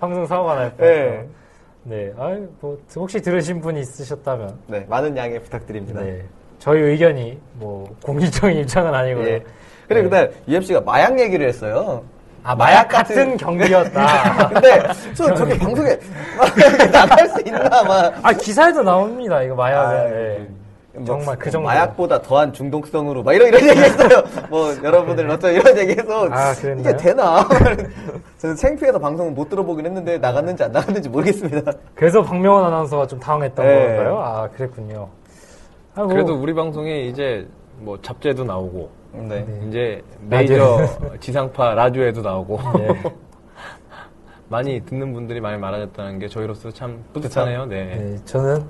방송 0.01 0.27
사고가 0.27 0.55
날 0.55 0.71
뻔. 0.75 0.87
네. 0.87 1.29
네. 1.85 2.13
아유, 2.19 2.49
뭐, 2.61 2.79
혹시 2.95 3.21
들으신 3.21 3.61
분이 3.61 3.81
있으셨다면. 3.81 4.59
네, 4.69 4.87
많은 4.89 5.17
양해 5.17 5.39
부탁드립니다. 5.41 6.01
네. 6.01 6.23
저희 6.59 6.81
의견이 6.81 7.39
뭐, 7.55 7.95
공식적인 8.05 8.59
입장은 8.59 8.95
아니고요. 8.95 9.27
예. 9.27 9.43
그래 9.89 10.03
네. 10.03 10.09
그날 10.09 10.33
UFC가 10.47 10.81
마약 10.81 11.19
얘기를 11.19 11.47
했어요. 11.49 12.05
아, 12.45 12.55
마약 12.55 12.89
같은 12.89 13.37
경기였다. 13.37 14.49
근데 14.51 14.83
저 15.15 15.33
저게 15.35 15.59
방송에 15.59 15.97
나갈 16.91 17.29
수 17.29 17.41
있나 17.45 17.83
막. 17.83 18.15
아, 18.23 18.33
기사에도 18.33 18.83
나옵니다, 18.83 19.43
이거 19.43 19.55
마약은. 19.55 19.97
아, 19.97 20.05
네. 20.05 20.49
뭐, 20.95 21.05
정말 21.07 21.39
그뭐 21.39 21.51
정도. 21.51 21.67
마약보다 21.67 22.21
더한 22.23 22.53
중독성으로 22.53 23.23
막 23.23 23.33
이런 23.33 23.49
이런 23.49 23.69
얘기했어요. 23.71 24.23
뭐 24.51 24.75
여러분들 24.83 25.29
어쩌 25.31 25.51
이런 25.51 25.77
얘기해서 25.79 26.29
아? 26.31 26.53
이게 26.53 26.97
되나? 26.97 27.49
저는 28.39 28.57
창피해서 28.57 28.99
방송을 28.99 29.33
못 29.33 29.49
들어보긴 29.49 29.87
했는데 29.87 30.19
나갔는지 30.19 30.65
안 30.65 30.73
나갔는지 30.73 31.09
모르겠습니다. 31.09 31.73
그래서 31.95 32.23
박명훈 32.23 32.65
아나운서가 32.65 33.07
좀 33.07 33.19
당황했던 33.19 33.65
네. 33.65 33.87
건가요? 33.87 34.19
아, 34.19 34.49
그랬군요. 34.49 35.09
아, 35.95 36.01
뭐, 36.01 36.09
그래도 36.09 36.35
우리 36.35 36.53
방송에 36.53 37.03
이제 37.03 37.47
뭐 37.79 37.99
잡지에도 38.03 38.45
나오고 38.45 38.91
네. 39.13 39.47
이제 39.69 40.03
메이저 40.29 40.79
지상파 41.21 41.75
라디오에도 41.75 42.21
나오고 42.21 42.59
네. 42.79 43.03
많이 44.49 44.81
듣는 44.85 45.15
분들이 45.15 45.41
많이 45.41 45.57
많아졌다는 45.59 46.19
게 46.19 46.29
저희로서 46.29 46.71
참 46.71 47.03
뿌듯하네요. 47.15 47.65
네. 47.67 47.97
네, 47.97 48.17
저는 48.27 48.63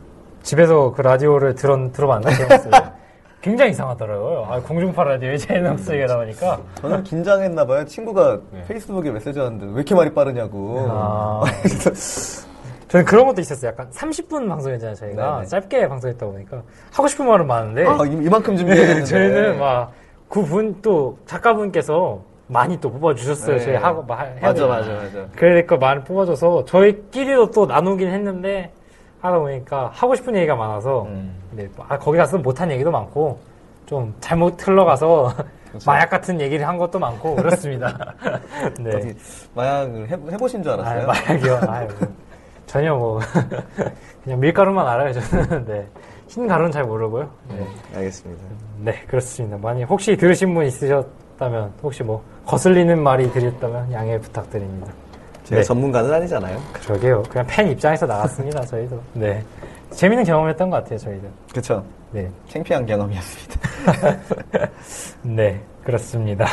집에서 0.42 0.92
그 0.92 1.00
라디오를 1.02 1.54
들어, 1.54 1.90
들어봤나? 1.92 2.30
들어봤어요. 2.30 2.72
굉장히 3.40 3.72
이상하더라고요. 3.72 4.46
아, 4.48 4.60
공중파 4.60 5.02
라디오에 5.02 5.36
제 5.36 5.58
목소리가 5.58 6.06
나오니까. 6.14 6.60
저는 6.76 7.02
긴장했나 7.02 7.66
봐요. 7.66 7.84
친구가 7.84 8.38
네. 8.52 8.64
페이스북에 8.68 9.10
메시지 9.10 9.38
왔는데 9.38 9.66
왜 9.66 9.72
이렇게 9.72 9.94
말이 9.96 10.14
빠르냐고. 10.14 10.86
아. 10.88 11.42
저는 12.88 13.04
그런 13.06 13.26
것도 13.26 13.40
있었어요. 13.40 13.70
약간 13.70 13.88
30분 13.90 14.48
방송했잖아요, 14.48 14.94
저희가. 14.94 15.34
네네. 15.36 15.46
짧게 15.46 15.88
방송했다 15.88 16.26
보니까. 16.26 16.62
하고 16.92 17.08
싶은 17.08 17.26
말은 17.26 17.46
많은데. 17.46 17.86
아, 17.86 17.98
이- 18.06 18.24
이만큼 18.26 18.56
준비했는데. 18.56 19.04
저희는 19.04 19.58
막, 19.58 19.90
그분 20.28 20.76
또, 20.82 21.16
작가분께서 21.26 22.20
많이 22.48 22.78
또 22.80 22.92
뽑아주셨어요. 22.92 23.56
네. 23.56 23.64
저희 23.64 23.74
하고, 23.76 24.02
막, 24.02 24.18
맞아. 24.40 24.66
맞아, 24.66 24.92
맞아. 24.92 25.26
그러니까 25.34 25.76
많이 25.78 26.04
뽑아줘서, 26.04 26.64
저희끼리도 26.66 27.50
또 27.50 27.66
나누긴 27.66 28.08
했는데, 28.10 28.70
하다 29.22 29.38
보니까 29.38 29.90
하고 29.94 30.14
싶은 30.16 30.34
얘기가 30.34 30.56
많아서, 30.56 31.04
음. 31.04 31.32
네, 31.52 31.68
아, 31.88 31.96
거기 31.96 32.18
가서 32.18 32.36
못한 32.38 32.70
얘기도 32.72 32.90
많고, 32.90 33.38
좀 33.86 34.12
잘못 34.20 34.66
흘러가서, 34.66 35.32
마약 35.86 36.10
같은 36.10 36.40
얘기를 36.40 36.66
한 36.66 36.76
것도 36.76 36.98
많고, 36.98 37.36
그렇습니다. 37.36 38.14
네. 38.80 39.14
마약을 39.54 40.10
해, 40.10 40.16
해보신 40.32 40.62
줄 40.62 40.72
아, 40.72 40.74
알았어요. 40.74 41.06
마약이요. 41.06 41.60
아유, 41.68 41.88
전혀 42.66 42.94
뭐, 42.96 43.20
그냥 44.24 44.40
밀가루만 44.40 44.86
알아요, 44.86 45.12
저는. 45.12 45.64
네. 45.70 45.86
흰 46.26 46.48
가루는 46.48 46.72
잘 46.72 46.82
모르고요. 46.84 47.30
네. 47.50 47.66
알겠습니다. 47.94 48.42
네, 48.78 49.04
그렇습니다. 49.06 49.56
많이 49.58 49.84
혹시 49.84 50.16
들으신 50.16 50.52
분 50.52 50.66
있으셨다면, 50.66 51.74
혹시 51.80 52.02
뭐, 52.02 52.24
거슬리는 52.44 53.00
말이 53.00 53.30
드렸다면 53.30 53.92
양해 53.92 54.18
부탁드립니다. 54.18 54.92
제가 55.52 55.60
네. 55.60 55.62
전문가는 55.66 56.10
아니잖아요. 56.10 56.58
그러게요. 56.72 57.22
그냥 57.28 57.46
팬 57.46 57.70
입장에서 57.70 58.06
나갔습니다, 58.06 58.62
저희도. 58.64 58.98
네. 59.12 59.42
재밌는 59.90 60.24
경험이었던 60.24 60.70
것 60.70 60.76
같아요, 60.82 60.98
저희도. 60.98 61.28
그쵸. 61.52 61.84
네. 62.10 62.26
창피한 62.48 62.86
경험이었습니다. 62.86 63.60
네, 65.22 65.60
그렇습니다. 65.84 66.46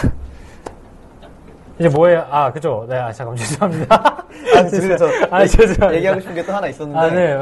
이제 1.80 1.88
뭐예요? 1.88 2.26
아, 2.30 2.52
그죠? 2.52 2.86
네, 2.90 2.98
아, 2.98 3.10
잠깐만, 3.14 3.38
죄송합니다. 3.38 4.26
아니, 4.58 4.70
근데 4.70 4.98
저 4.98 5.06
아, 5.32 5.46
죄송합니다. 5.46 5.96
얘기하고 5.96 6.20
싶은 6.20 6.36
게 6.36 6.44
또 6.46 6.52
하나 6.54 6.68
있었는데. 6.68 7.00
아, 7.00 7.10
네. 7.10 7.38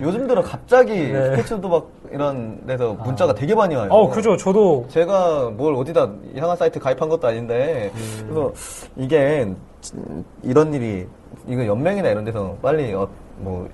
요즘 0.00 0.28
들어 0.28 0.40
갑자기 0.42 0.92
네. 1.12 1.30
스케치 1.36 1.60
도박 1.60 1.88
이런 2.12 2.64
데서 2.68 2.92
문자가 2.92 3.34
되게 3.34 3.52
많이 3.52 3.74
와요. 3.74 3.88
어, 3.90 4.08
그죠. 4.08 4.36
저도 4.36 4.86
제가 4.88 5.50
뭘 5.56 5.74
어디다 5.74 6.08
이상한 6.34 6.56
사이트 6.56 6.78
가입한 6.78 7.08
것도 7.08 7.26
아닌데 7.26 7.90
그래서 8.22 8.52
이게 8.96 9.40
진- 9.44 9.56
이런 10.42 10.72
일이 10.74 11.06
이거 11.46 11.64
연맹이나 11.66 12.08
이런 12.08 12.24
데서 12.24 12.56
빨리 12.62 12.92
어, 12.94 13.08
뭐 13.38 13.68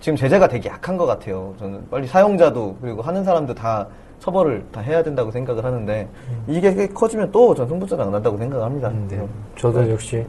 지금 0.00 0.16
제재가 0.16 0.48
되게 0.48 0.68
약한 0.68 0.96
것 0.96 1.06
같아요. 1.06 1.54
저는 1.58 1.86
빨리 1.90 2.06
사용자도 2.06 2.76
그리고 2.80 3.02
하는 3.02 3.24
사람도 3.24 3.54
다 3.54 3.86
처벌을 4.20 4.64
다 4.72 4.80
해야 4.80 5.02
된다고 5.02 5.30
생각을 5.30 5.64
하는데 5.64 6.08
이게 6.46 6.86
커지면 6.88 7.32
또 7.32 7.54
전 7.54 7.68
승부처가 7.68 8.04
난다고 8.06 8.36
생각합니다. 8.38 8.88
음, 8.88 9.06
네. 9.10 9.16
그래서 9.16 9.28
저도 9.56 9.90
역시 9.90 10.24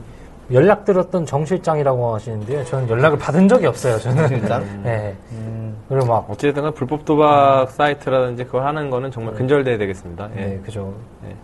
연락 0.51 0.83
들었던 0.83 1.25
정 1.25 1.45
실장이라고 1.45 2.13
하시는데요. 2.15 2.65
저는 2.65 2.89
연락을 2.89 3.17
받은 3.17 3.47
적이 3.47 3.67
없어요. 3.67 3.97
저는. 3.99 4.27
실장? 4.27 4.63
네. 4.83 5.15
음, 5.31 5.75
그리고 5.87 6.05
막 6.07 6.29
어찌됐든 6.29 6.63
간 6.63 6.73
불법 6.73 7.05
도박 7.05 7.69
사이트라든지 7.71 8.45
그걸 8.45 8.65
하는 8.65 8.89
거는 8.89 9.11
정말 9.11 9.33
근절돼야 9.35 9.77
되겠습니다. 9.77 10.29
예. 10.35 10.39
네, 10.41 10.59
그죠. 10.65 10.93
네. 11.23 11.35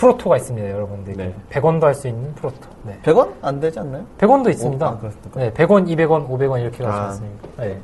프로토가 0.00 0.36
있습니다, 0.36 0.70
여러분들. 0.70 1.16
네. 1.16 1.34
100원도 1.50 1.82
할 1.82 1.94
수 1.94 2.06
있는 2.06 2.32
프로토. 2.34 2.56
네. 2.82 2.98
100원 3.02 3.32
안 3.42 3.58
되지 3.58 3.80
않나요? 3.80 4.04
100원도 4.18 4.50
있습니다. 4.50 4.86
오, 4.86 4.90
아? 4.90 5.00
네, 5.34 5.52
100원, 5.52 5.86
200원, 5.88 6.28
500원 6.28 6.60
이렇게 6.60 6.84
가지 6.84 6.98
아. 6.98 7.04
않습니까? 7.06 7.48
네. 7.56 7.78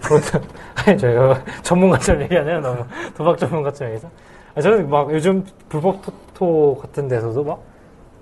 프로토. 0.00 0.38
아니, 0.86 0.96
저희가 0.98 1.42
전문가처럼 1.62 2.22
얘기하네요. 2.22 2.60
너무 2.60 2.84
도박 3.16 3.36
전문가처럼 3.38 3.92
얘기해서. 3.94 4.08
아, 4.54 4.60
저는 4.60 4.88
막 4.88 5.12
요즘 5.12 5.44
불법 5.68 6.00
토토 6.02 6.78
같은 6.80 7.08
데서도 7.08 7.42
막 7.44 7.60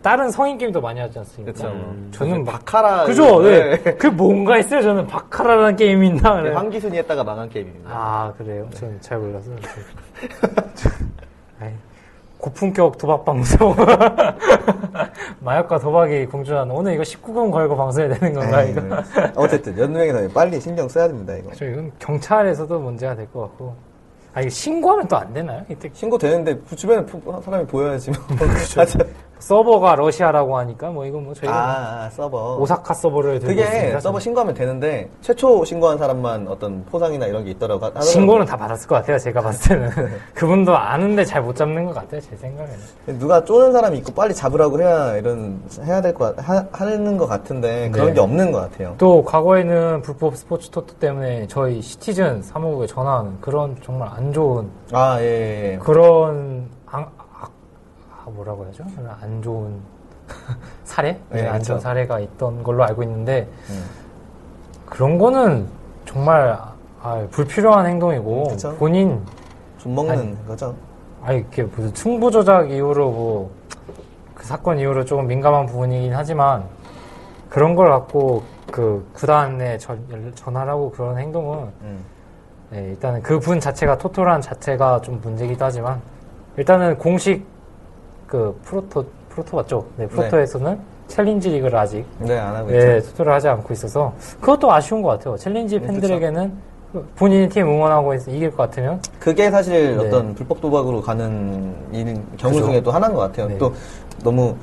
다른 0.03 0.30
성인 0.30 0.59
게임도 0.59 0.80
많이 0.80 1.01
하지 1.01 1.18
않습니까? 1.18 1.53
그쵸. 1.53 1.68
음, 1.68 2.09
저는 2.12 2.45
막 2.45 2.53
바카라 2.64 3.05
그죠? 3.05 3.42
네. 3.42 3.78
그 3.99 4.07
뭔가 4.09 4.59
있어요. 4.59 4.82
저는 4.82 5.07
바카라라는 5.07 5.76
게임이 5.76 6.09
있나? 6.09 6.40
그래요. 6.42 6.57
황기순이 6.57 6.97
했다가 6.99 7.24
망한 7.24 7.49
게임입니다. 7.51 7.90
아, 7.90 8.32
그래요? 8.36 8.68
저는 8.74 9.01
잘 9.01 9.18
몰라서. 9.18 9.51
아이, 11.61 11.70
고품격 12.49 12.99
도박 12.99 13.24
방송. 13.24 13.74
마약과 15.40 15.78
도박이 15.78 16.26
공존한 16.26 16.70
오늘 16.70 16.92
이거 16.92 17.03
19금 17.03 17.51
걸고 17.51 17.74
방송해야 17.74 18.18
되는 18.18 18.34
건가, 18.34 18.62
에이, 18.62 18.72
이거? 18.72 18.80
네. 18.82 19.32
어쨌든 19.34 19.78
연맹에서 19.78 20.28
빨리 20.34 20.61
신경 20.61 20.86
써야 20.86 21.09
됩니다 21.09 21.34
이거. 21.36 21.51
저 21.55 21.64
이건 21.64 21.90
경찰에서도 21.99 22.78
문제가 22.78 23.14
될 23.16 23.26
것 23.32 23.40
같고. 23.40 23.74
아, 24.34 24.40
이거 24.42 24.51
신고하면 24.51 25.09
또 25.09 25.16
안 25.16 25.32
되나요? 25.32 25.62
이때 25.70 25.88
신고 25.95 26.18
되는데 26.18 26.55
그 26.68 26.76
주변에 26.76 27.03
부- 27.07 27.40
사람이 27.42 27.66
보여야지. 27.66 28.11
뭐. 28.11 28.20
그렇죠. 28.36 28.99
서버가 29.49 29.95
러시아라고 29.97 30.57
하니까 30.57 30.88
뭐 30.88 31.05
이건 31.05 31.24
뭐 31.24 31.34
저희가 31.34 31.55
아, 31.55 32.05
아, 32.07 32.11
서버. 32.11 32.57
오사카 32.57 32.95
서버를 32.95 33.40
들고 33.40 33.55
그게 33.55 33.62
있습니다. 33.62 34.01
서버 34.01 34.18
신고하면 34.18 34.55
되는데 34.55 35.11
최초 35.20 35.62
신고한 35.66 35.99
사람만 35.99 36.49
어떤 36.49 36.82
포상이나 36.86 37.26
이런 37.26 37.45
게 37.45 37.51
있더라고 37.51 37.84
하더라고요. 37.84 38.11
신고는 38.11 38.47
다 38.47 38.57
받았을 38.57 38.88
것 38.88 38.95
같아요. 38.95 39.18
제가 39.18 39.42
봤을 39.42 39.76
때는 39.76 39.90
그분도 40.34 40.74
아는데 40.74 41.24
잘 41.26 41.45
못 41.45 41.55
잡는 41.57 41.84
것 41.84 41.92
같아요. 41.95 42.22
제 42.22 42.34
생각에는. 42.36 43.18
누가 43.18 43.45
쪼는 43.45 43.72
사람이 43.72 43.99
있고 43.99 44.14
빨리 44.14 44.32
잡으라고 44.32 44.80
해야 44.80 45.14
이런 45.16 45.61
해야 45.82 46.01
될 46.01 46.14
것 46.14 46.34
하는 46.72 47.18
것 47.18 47.26
같은데 47.26 47.90
그런 47.90 48.07
네. 48.09 48.14
게 48.14 48.20
없는 48.20 48.51
것 48.51 48.61
같아요. 48.61 48.95
또 48.97 49.22
과거에는 49.24 50.01
불법 50.01 50.36
스포츠 50.38 50.70
토토 50.70 50.95
때문에 50.95 51.49
저희 51.49 51.82
시티즌 51.82 52.40
사무국에 52.40 52.86
전화하는 52.86 53.38
그런 53.42 53.76
정말 53.84 54.09
안 54.16 54.32
좋은 54.32 54.70
아 54.92 55.18
예. 55.20 55.74
예. 55.74 55.78
그런 55.82 56.66
아, 56.86 57.07
아, 58.25 58.27
아, 58.27 58.31
뭐라고 58.31 58.64
해야죠? 58.64 58.85
안 59.20 59.43
좋은 59.43 59.79
사례? 60.85 61.12
네, 61.31 61.43
네, 61.43 61.49
안 61.49 61.62
좋은 61.62 61.77
그쵸. 61.79 61.83
사례가 61.89 62.20
있던 62.20 62.62
걸로 62.62 62.85
알고 62.85 63.03
있는데 63.03 63.49
음. 63.70 63.85
그런 64.87 65.18
거는 65.18 65.66
정말 66.07 66.59
아, 67.03 67.27
불필요한 67.31 67.87
행동이고 67.87 68.45
그쵸. 68.45 68.75
본인 68.77 69.20
좀 69.79 69.95
먹는 69.95 70.18
아니. 70.18 70.47
거죠. 70.47 70.75
아니 71.22 71.39
이게 71.41 71.62
무슨 71.64 71.93
충부 71.95 72.31
조작 72.31 72.70
이후로 72.70 73.11
뭐 73.11 73.51
그 74.35 74.45
사건 74.49 74.79
이후로 74.79 75.05
조금 75.07 75.27
민감한 75.27 75.64
부분이긴 75.64 76.12
하지만 76.12 76.64
그런 77.49 77.75
걸 77.75 77.89
갖고 77.89 78.43
그 78.70 79.09
구단에 79.14 79.79
전, 79.79 80.33
전화하고 80.35 80.91
그런 80.91 81.16
행동은 81.18 81.70
음. 81.83 82.05
네, 82.70 82.91
일단은 82.91 83.22
그 83.22 83.39
분 83.39 83.59
자체가 83.61 83.97
토토란 83.97 84.41
자체가 84.43 85.01
좀 85.01 85.20
문제기도 85.22 85.64
하지만 85.64 86.03
일단은 86.59 86.99
공식 86.99 87.47
그 88.27 88.59
프로토 88.64 89.05
프로토 89.29 89.57
맞죠? 89.57 89.85
네, 89.97 90.07
프로토에서는 90.07 90.79
챌린지 91.09 91.51
리그를 91.51 91.77
아직 91.79 92.05
네, 92.18 92.39
안 92.39 92.55
하고 92.57 92.72
예, 92.72 92.99
있죠. 92.99 93.11
투표를 93.11 93.33
하지 93.33 93.49
않고 93.49 93.72
있어서 93.75 94.12
그것도 94.41 94.72
아쉬운 94.72 95.03
것 95.03 95.11
같아요. 95.11 95.37
챌린지 95.37 95.79
네, 95.81 95.87
팬들에게는 95.87 96.53
그 96.93 97.07
본인이 97.16 97.49
팀 97.49 97.66
응원하고 97.68 98.14
있- 98.14 98.29
이길 98.29 98.51
것 98.51 98.57
같으면 98.59 99.01
그게 99.18 99.51
사실 99.51 99.97
네. 99.97 100.07
어떤 100.07 100.35
불법 100.35 100.61
도박으로 100.61 101.03
가는 101.03 101.75
일, 101.93 102.14
경우 102.37 102.55
그죠. 102.55 102.66
중에 102.66 102.81
또 102.81 102.91
하나인 102.93 103.12
것 103.14 103.20
같아요. 103.20 103.49
네. 103.49 103.59
또 103.59 103.75
너무 104.22 104.55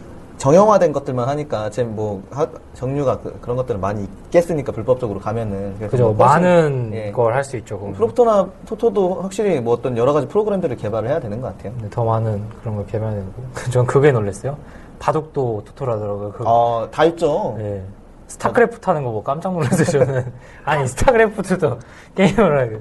정형화된 0.41 0.91
것들만 0.91 1.29
하니까 1.29 1.69
지금 1.69 1.95
뭐 1.95 2.23
하- 2.31 2.47
종류가 2.73 3.19
그, 3.19 3.39
런 3.45 3.55
것들은 3.57 3.79
많이 3.79 4.05
있겠으니까 4.25 4.71
불법적으로 4.71 5.19
가면은 5.19 5.77
그죠 5.77 6.05
뭐 6.05 6.25
많은 6.25 6.89
예. 6.95 7.11
걸할 7.11 7.43
수 7.43 7.57
있죠. 7.57 7.75
그거는. 7.75 7.93
프로토나 7.93 8.49
토토도 8.65 9.21
확실히 9.21 9.59
뭐 9.61 9.75
어떤 9.75 9.95
여러 9.97 10.13
가지 10.13 10.27
프로그램들을 10.27 10.77
개발을 10.77 11.09
해야 11.09 11.19
되는 11.19 11.41
것 11.41 11.55
같아요. 11.55 11.73
네, 11.79 11.87
더 11.91 12.03
많은 12.03 12.41
그런 12.59 12.75
걸 12.75 12.87
개발되고 12.87 13.25
전 13.71 13.85
그게 13.85 14.11
놀랐어요. 14.11 14.57
바둑도 14.97 15.61
토토라더라고요. 15.67 16.31
그, 16.31 16.43
어, 16.47 16.87
다 16.89 17.05
있죠. 17.05 17.55
예. 17.59 17.83
스타크래프트 18.25 18.81
하는 18.89 19.03
거 19.03 19.11
보고 19.11 19.23
깜짝 19.23 19.53
놀랐어요, 19.53 19.83
저는. 19.83 20.33
아니, 20.65 20.87
스타크래프트도 20.87 21.77
게임을 22.15 22.59
하고. 22.59 22.79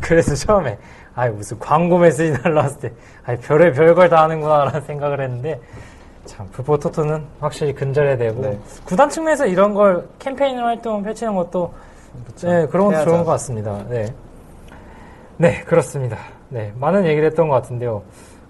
그래서 0.00 0.34
처음에, 0.34 0.76
아니, 1.14 1.32
무슨 1.32 1.60
광고 1.60 1.98
메시지 1.98 2.32
날라왔을 2.42 2.80
때, 2.80 2.92
아니, 3.24 3.38
별의 3.38 3.72
별걸 3.72 4.08
다 4.08 4.22
하는구나라는 4.24 4.80
생각을 4.80 5.20
했는데, 5.20 5.60
참, 6.28 6.46
불법 6.52 6.78
토토는 6.78 7.24
확실히 7.40 7.72
근절해야 7.72 8.18
되고, 8.18 8.42
네. 8.42 8.58
구단 8.84 9.08
측면에서 9.08 9.46
이런 9.46 9.72
걸 9.72 10.06
캠페인 10.18 10.58
활동 10.58 11.02
펼치는 11.02 11.34
것도, 11.34 11.72
네, 12.42 12.66
그런 12.66 12.86
건 12.86 12.94
해야죠. 12.94 13.10
좋은 13.10 13.24
것 13.24 13.30
같습니다. 13.32 13.82
네. 13.88 14.06
네, 15.38 15.62
그렇습니다. 15.64 16.18
네, 16.50 16.72
많은 16.78 17.06
얘기를 17.06 17.26
했던 17.28 17.48
것 17.48 17.54
같은데요. 17.54 18.02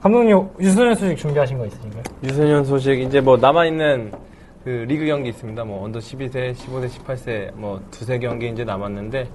감독님, 0.02 0.48
유소년 0.58 0.94
소식 0.94 1.16
준비하신 1.16 1.58
거 1.58 1.66
있으신가요? 1.66 2.02
유소년 2.24 2.64
소식 2.64 3.00
이제 3.00 3.20
뭐 3.20 3.36
남아 3.36 3.66
있는 3.66 4.12
그 4.64 4.84
리그 4.88 5.06
경기 5.06 5.28
있습니다. 5.30 5.64
뭐 5.64 5.84
언더 5.84 6.00
12세, 6.00 6.54
15세, 6.54 6.88
18세 6.88 7.54
뭐 7.54 7.80
두세 7.90 8.18
경기 8.18 8.48
이제 8.48 8.64
남았는데 8.64 9.28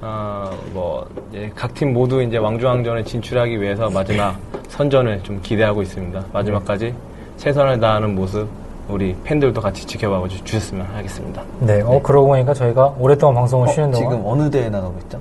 어뭐각 0.00 1.74
팀 1.74 1.92
모두 1.92 2.22
이제 2.22 2.38
왕중왕전에 2.38 3.04
진출하기 3.04 3.60
위해서 3.60 3.90
마지막 3.90 4.36
선전을 4.68 5.22
좀 5.22 5.40
기대하고 5.42 5.82
있습니다. 5.82 6.24
마지막까지 6.32 6.94
최선을 7.40 7.80
다하는 7.80 8.14
모습 8.14 8.46
우리 8.86 9.16
팬들도 9.24 9.62
같이 9.62 9.86
지켜봐 9.86 10.28
주- 10.28 10.44
주셨으면 10.44 10.84
하겠습니다. 10.94 11.42
네, 11.60 11.80
어, 11.80 11.98
그러고 12.02 12.26
보니까 12.28 12.52
저희가 12.52 12.94
오랫동안 12.98 13.34
방송을 13.36 13.66
어, 13.66 13.72
쉬는 13.72 13.90
동안. 13.92 14.10
지금 14.10 14.22
어느 14.26 14.50
대회 14.50 14.68
나가고 14.68 14.94
있죠? 15.04 15.18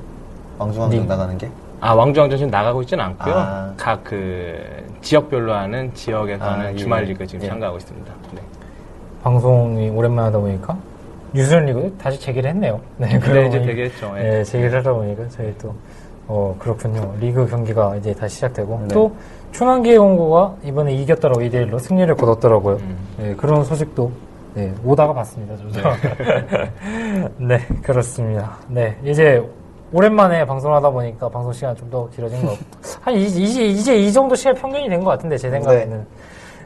왕중왕전 0.58 1.00
네. 1.02 1.06
나가는 1.08 1.38
게? 1.38 1.50
아 1.80 1.94
왕중왕전 1.94 2.38
지금 2.38 2.52
나가고 2.52 2.82
있지는 2.82 3.06
않고요. 3.06 3.34
아. 3.38 3.74
각그 3.78 4.86
지역별로 5.02 5.54
하는 5.54 5.94
지역에서 5.94 6.44
아, 6.44 6.54
하는 6.56 6.74
예. 6.74 6.76
주말 6.76 7.06
리그 7.06 7.26
지금 7.26 7.46
예. 7.46 7.48
참가하고 7.48 7.78
있습니다. 7.78 8.12
네. 8.34 8.42
방송이 9.24 9.88
오랜만에 9.90 10.26
하다 10.26 10.40
보니까 10.40 10.78
유소년 11.36 11.68
리그 11.68 11.96
다시 12.02 12.20
재개를 12.20 12.50
했네요. 12.50 12.82
네, 12.98 13.08
네, 13.08 13.20
그러고 13.20 13.48
이제 13.48 13.60
보니- 13.62 13.66
되겠죠. 13.68 14.14
예. 14.18 14.24
네, 14.24 14.44
재개를 14.44 14.80
하다 14.80 14.92
보니까 14.92 15.24
저희 15.30 15.56
또, 15.58 15.74
어, 16.32 16.56
그렇군요. 16.60 17.12
리그 17.20 17.48
경기가 17.48 17.96
이제 17.96 18.14
다시 18.14 18.36
시작되고, 18.36 18.80
네. 18.84 18.88
또, 18.94 19.12
충안기의 19.52 19.98
공고가 19.98 20.54
이번에 20.64 20.94
이겼더라고 20.94 21.42
2대1로 21.42 21.80
승리를 21.80 22.14
거뒀더라고요. 22.16 22.76
음. 22.76 22.98
네, 23.18 23.34
그런 23.36 23.64
소식도, 23.66 24.12
네, 24.54 24.72
오다가 24.86 25.12
봤습니다, 25.14 25.58
저도. 25.58 25.90
네, 27.38 27.58
그렇습니다. 27.82 28.58
네, 28.68 28.96
이제, 29.04 29.44
오랜만에 29.92 30.46
방송을 30.46 30.78
하다 30.78 30.92
보니까 30.92 31.28
방송 31.30 31.52
시간 31.52 31.76
좀 31.76 31.90
더 31.90 32.08
길어진 32.10 32.42
것 32.46 32.50
같고, 32.52 32.66
한, 33.02 33.16
이- 33.16 33.26
이제, 33.26 33.66
이제 33.66 33.96
이 33.98 34.14
정도 34.14 34.36
시간 34.36 34.54
평균이 34.54 34.88
된 34.88 35.04
것 35.04 35.10
같은데, 35.10 35.36
제 35.36 35.50
생각에는. 35.50 36.06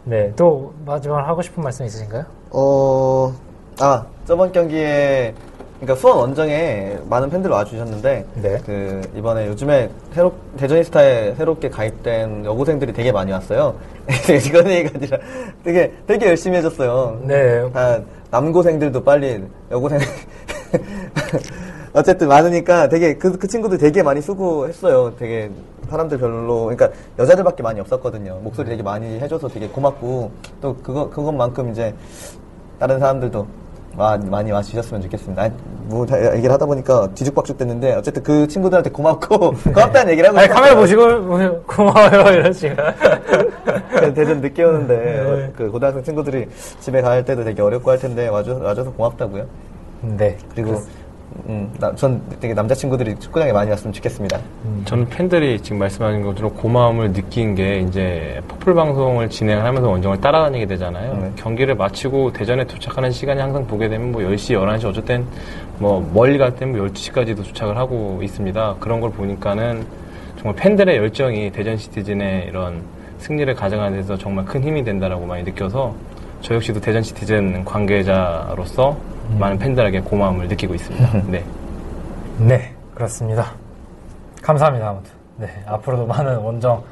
네, 0.04 0.34
또, 0.36 0.74
마지막으로 0.86 1.26
하고 1.26 1.42
싶은 1.42 1.64
말씀 1.64 1.86
있으신가요? 1.86 2.26
어, 2.52 3.32
아, 3.80 4.04
저번 4.26 4.52
경기에, 4.52 5.34
그러니까 5.84 5.96
수원 5.96 6.18
원정에 6.20 6.98
많은 7.10 7.30
팬들 7.30 7.52
와주셨는데, 7.52 8.26
네. 8.42 8.58
그, 8.66 9.02
이번에 9.18 9.48
요즘에 9.48 9.90
새로, 10.14 10.34
대전이스타에 10.58 11.36
새롭게 11.36 11.70
가입된 11.70 12.46
여고생들이 12.46 12.94
되게 12.94 13.12
많이 13.12 13.34
왔어요. 13.34 13.76
이건 14.48 14.70
얘기가 14.70 14.92
아니라 14.96 15.18
되게, 15.62 15.94
되게 16.08 16.28
열심히 16.28 16.58
해줬어요. 16.58 17.20
네. 17.24 17.70
다 17.74 18.00
남고생들도 18.32 19.04
빨리 19.04 19.44
여고생, 19.72 20.00
어쨌든 21.92 22.30
많으니까 22.30 22.88
되게 22.88 23.16
그, 23.16 23.38
그 23.38 23.46
친구들 23.46 23.78
되게 23.78 24.02
많이 24.02 24.22
수고했어요. 24.22 25.14
되게 25.18 25.52
사람들 25.90 26.18
별로, 26.18 26.64
그러니까 26.64 26.90
여자들밖에 27.20 27.62
많이 27.62 27.82
없었거든요. 27.82 28.40
목소리 28.42 28.70
되게 28.70 28.82
많이 28.82 29.20
해줘서 29.20 29.50
되게 29.50 29.68
고맙고 29.68 30.32
또 30.62 30.76
그거 30.78 31.10
그것만큼 31.10 31.72
이제 31.72 31.94
다른 32.80 33.00
사람들도 33.00 33.46
와, 33.96 34.18
많이 34.18 34.52
와주셨으면 34.52 35.02
좋겠습니다. 35.04 35.44
아니, 35.44 35.54
뭐다 35.86 36.36
얘기를 36.36 36.52
하다 36.52 36.66
보니까 36.66 37.10
뒤죽박죽 37.14 37.58
됐는데 37.58 37.94
어쨌든 37.94 38.24
그 38.24 38.48
친구들한테 38.48 38.90
고맙고 38.90 39.54
고맙다는 39.74 40.12
얘기를 40.14 40.30
하고 40.30 40.40
아니. 40.40 40.48
카메라 40.48 40.76
보시고, 40.76 41.64
고마워요, 41.68 42.34
이런 42.34 42.54
식으로. 42.54 42.84
그 44.00 44.14
대전 44.14 44.42
늦게 44.42 44.64
오는데 44.64 44.96
네. 44.98 45.20
어, 45.20 45.52
그 45.56 45.70
고등학생 45.70 46.04
친구들이 46.04 46.48
집에 46.80 47.02
갈 47.02 47.24
때도 47.24 47.44
되게 47.44 47.62
어렵고 47.62 47.92
할 47.92 48.00
텐데 48.00 48.28
와줘, 48.30 48.56
와줘서 48.56 48.92
고맙다고요. 48.94 49.46
네. 50.02 50.38
그리고 50.56 50.82
음, 51.48 51.72
나, 51.80 51.94
전 51.96 52.22
되게 52.40 52.54
남자친구들이 52.54 53.20
축구장에 53.20 53.52
많이 53.52 53.70
왔으면 53.70 53.94
좋겠습니다. 53.94 54.40
저는 54.86 55.10
팬들이 55.10 55.60
지금 55.60 55.80
말씀하신 55.80 56.24
것처럼 56.24 56.54
고마움을 56.54 57.14
느낀 57.14 57.56
게 57.56 57.80
이제 57.80 58.42
퍼플 58.48 58.74
방송을 58.74 59.30
진행을 59.30 59.64
하면서 59.64 59.90
원정을 59.90 60.22
따라다니게 60.22 60.66
되잖아요. 60.66 61.14
네. 61.16 61.32
경기를 61.36 61.76
마치고 61.76 62.34
대전에 62.34 62.66
도착하는 62.66 63.12
시간이 63.12 63.42
항상 63.42 63.66
보게 63.68 63.90
되면 63.90 64.12
뭐 64.12 64.22
10시, 64.22 64.58
11시 64.58 64.86
어쨌든 64.86 65.26
뭐 65.80 66.08
멀리 66.14 66.38
갈 66.38 66.56
때는 66.56 66.78
뭐 66.78 66.88
12시까지도 66.88 67.38
도착을 67.38 67.78
하고 67.78 68.20
있습니다. 68.24 68.76
그런 68.80 69.02
걸 69.02 69.12
보니까는 69.12 69.86
정말 70.38 70.56
팬들의 70.56 70.98
열정이 70.98 71.52
대전 71.52 71.78
시티즌의 71.78 72.48
이런 72.48 72.82
승리를 73.20 73.54
가져가는 73.56 73.98
데서 73.98 74.18
정말 74.18 74.46
큰 74.46 74.64
힘이 74.64 74.84
된다라고 74.84 75.26
많이 75.26 75.44
느껴서 75.44 75.96
저 76.42 76.56
역시도 76.56 76.82
대전 76.82 77.02
시티즌 77.02 77.64
관계자로서 77.64 78.98
많은 79.40 79.58
팬들에게 79.58 80.02
고마움을 80.02 80.48
느끼고 80.48 80.76
있습니다. 80.76 81.12
네. 81.30 81.44
네, 82.40 82.74
그렇습니다. 82.96 83.52
감사합니다, 84.42 84.90
아무튼. 84.90 85.12
네, 85.38 85.48
앞으로도 85.66 86.06
많은 86.06 86.38
원정, 86.38 86.84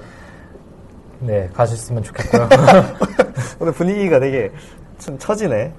네, 1.19 1.47
가셨으면 1.53 2.01
좋겠고요. 2.03 2.47
오늘 3.59 3.73
분위기가 3.73 4.19
되게 4.19 4.49
좀 4.99 5.17
처지네. 5.17 5.71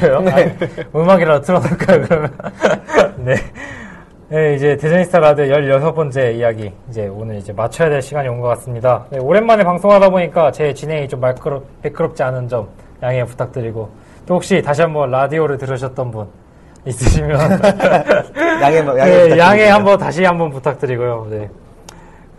저요? 0.00 0.20
네. 0.20 0.56
음악이라도 0.94 1.40
틀어놓을까요, 1.42 2.02
그러면? 2.02 2.32
네. 3.18 3.34
네, 4.28 4.54
이제 4.56 4.76
대전스타 4.76 5.20
라디오 5.20 5.42
16번째 5.48 6.34
이야기. 6.34 6.72
이제 6.90 7.06
오늘 7.06 7.36
이제 7.36 7.52
마쳐야 7.52 7.88
될 7.88 8.02
시간이 8.02 8.28
온 8.28 8.40
것 8.40 8.48
같습니다. 8.48 9.04
네, 9.10 9.18
오랜만에 9.18 9.62
방송하다 9.64 10.08
보니까 10.10 10.50
제 10.50 10.74
진행이 10.74 11.08
좀 11.08 11.20
말끄럽, 11.20 11.64
매끄럽지 11.82 12.22
않은 12.22 12.48
점 12.48 12.68
양해 13.02 13.24
부탁드리고. 13.24 13.88
또 14.26 14.34
혹시 14.34 14.60
다시 14.60 14.82
한번 14.82 15.10
라디오를 15.10 15.56
들으셨던 15.56 16.10
분 16.10 16.26
있으시면. 16.84 17.38
양해, 18.62 18.78
양해, 18.78 19.28
네. 19.28 19.38
양해 19.38 19.68
한번 19.68 19.98
다시 19.98 20.24
한번 20.24 20.50
부탁드리고요. 20.50 21.26
네. 21.30 21.50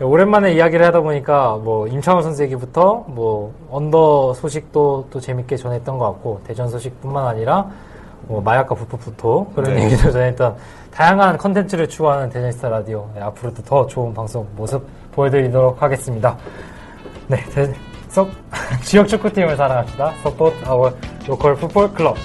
오랜만에 0.00 0.52
이야기를 0.52 0.86
하다 0.86 1.00
보니까 1.00 1.56
뭐 1.56 1.88
임창우 1.88 2.22
선수 2.22 2.42
얘기부터 2.44 3.04
뭐 3.08 3.52
under 3.70 4.34
소식도 4.34 5.08
또 5.10 5.20
재밌게 5.20 5.56
전했던 5.56 5.98
것 5.98 6.04
같고 6.12 6.40
대전 6.46 6.68
소식뿐만 6.68 7.26
아니라 7.26 7.68
뭐 8.22 8.40
마약과 8.40 8.74
부프부터 8.74 9.46
그런 9.54 9.74
네. 9.74 9.84
얘기도 9.84 10.10
전했던 10.12 10.56
다양한 10.92 11.36
컨텐츠를 11.38 11.88
추구하는 11.88 12.28
대전스타 12.30 12.68
라디오 12.68 13.08
네, 13.14 13.20
앞으로도 13.22 13.62
더 13.62 13.86
좋은 13.86 14.14
방송 14.14 14.46
모습 14.56 14.86
보여드리도록 15.12 15.82
하겠습니다. 15.82 16.36
네, 17.26 17.42
대, 17.54 17.72
석, 18.08 18.30
지역 18.84 19.08
축구팀을 19.08 19.56
사랑합시다. 19.56 20.12
Support 20.22 20.64
our 20.64 20.92
local 21.26 21.54
football 21.56 21.92
club 21.92 22.16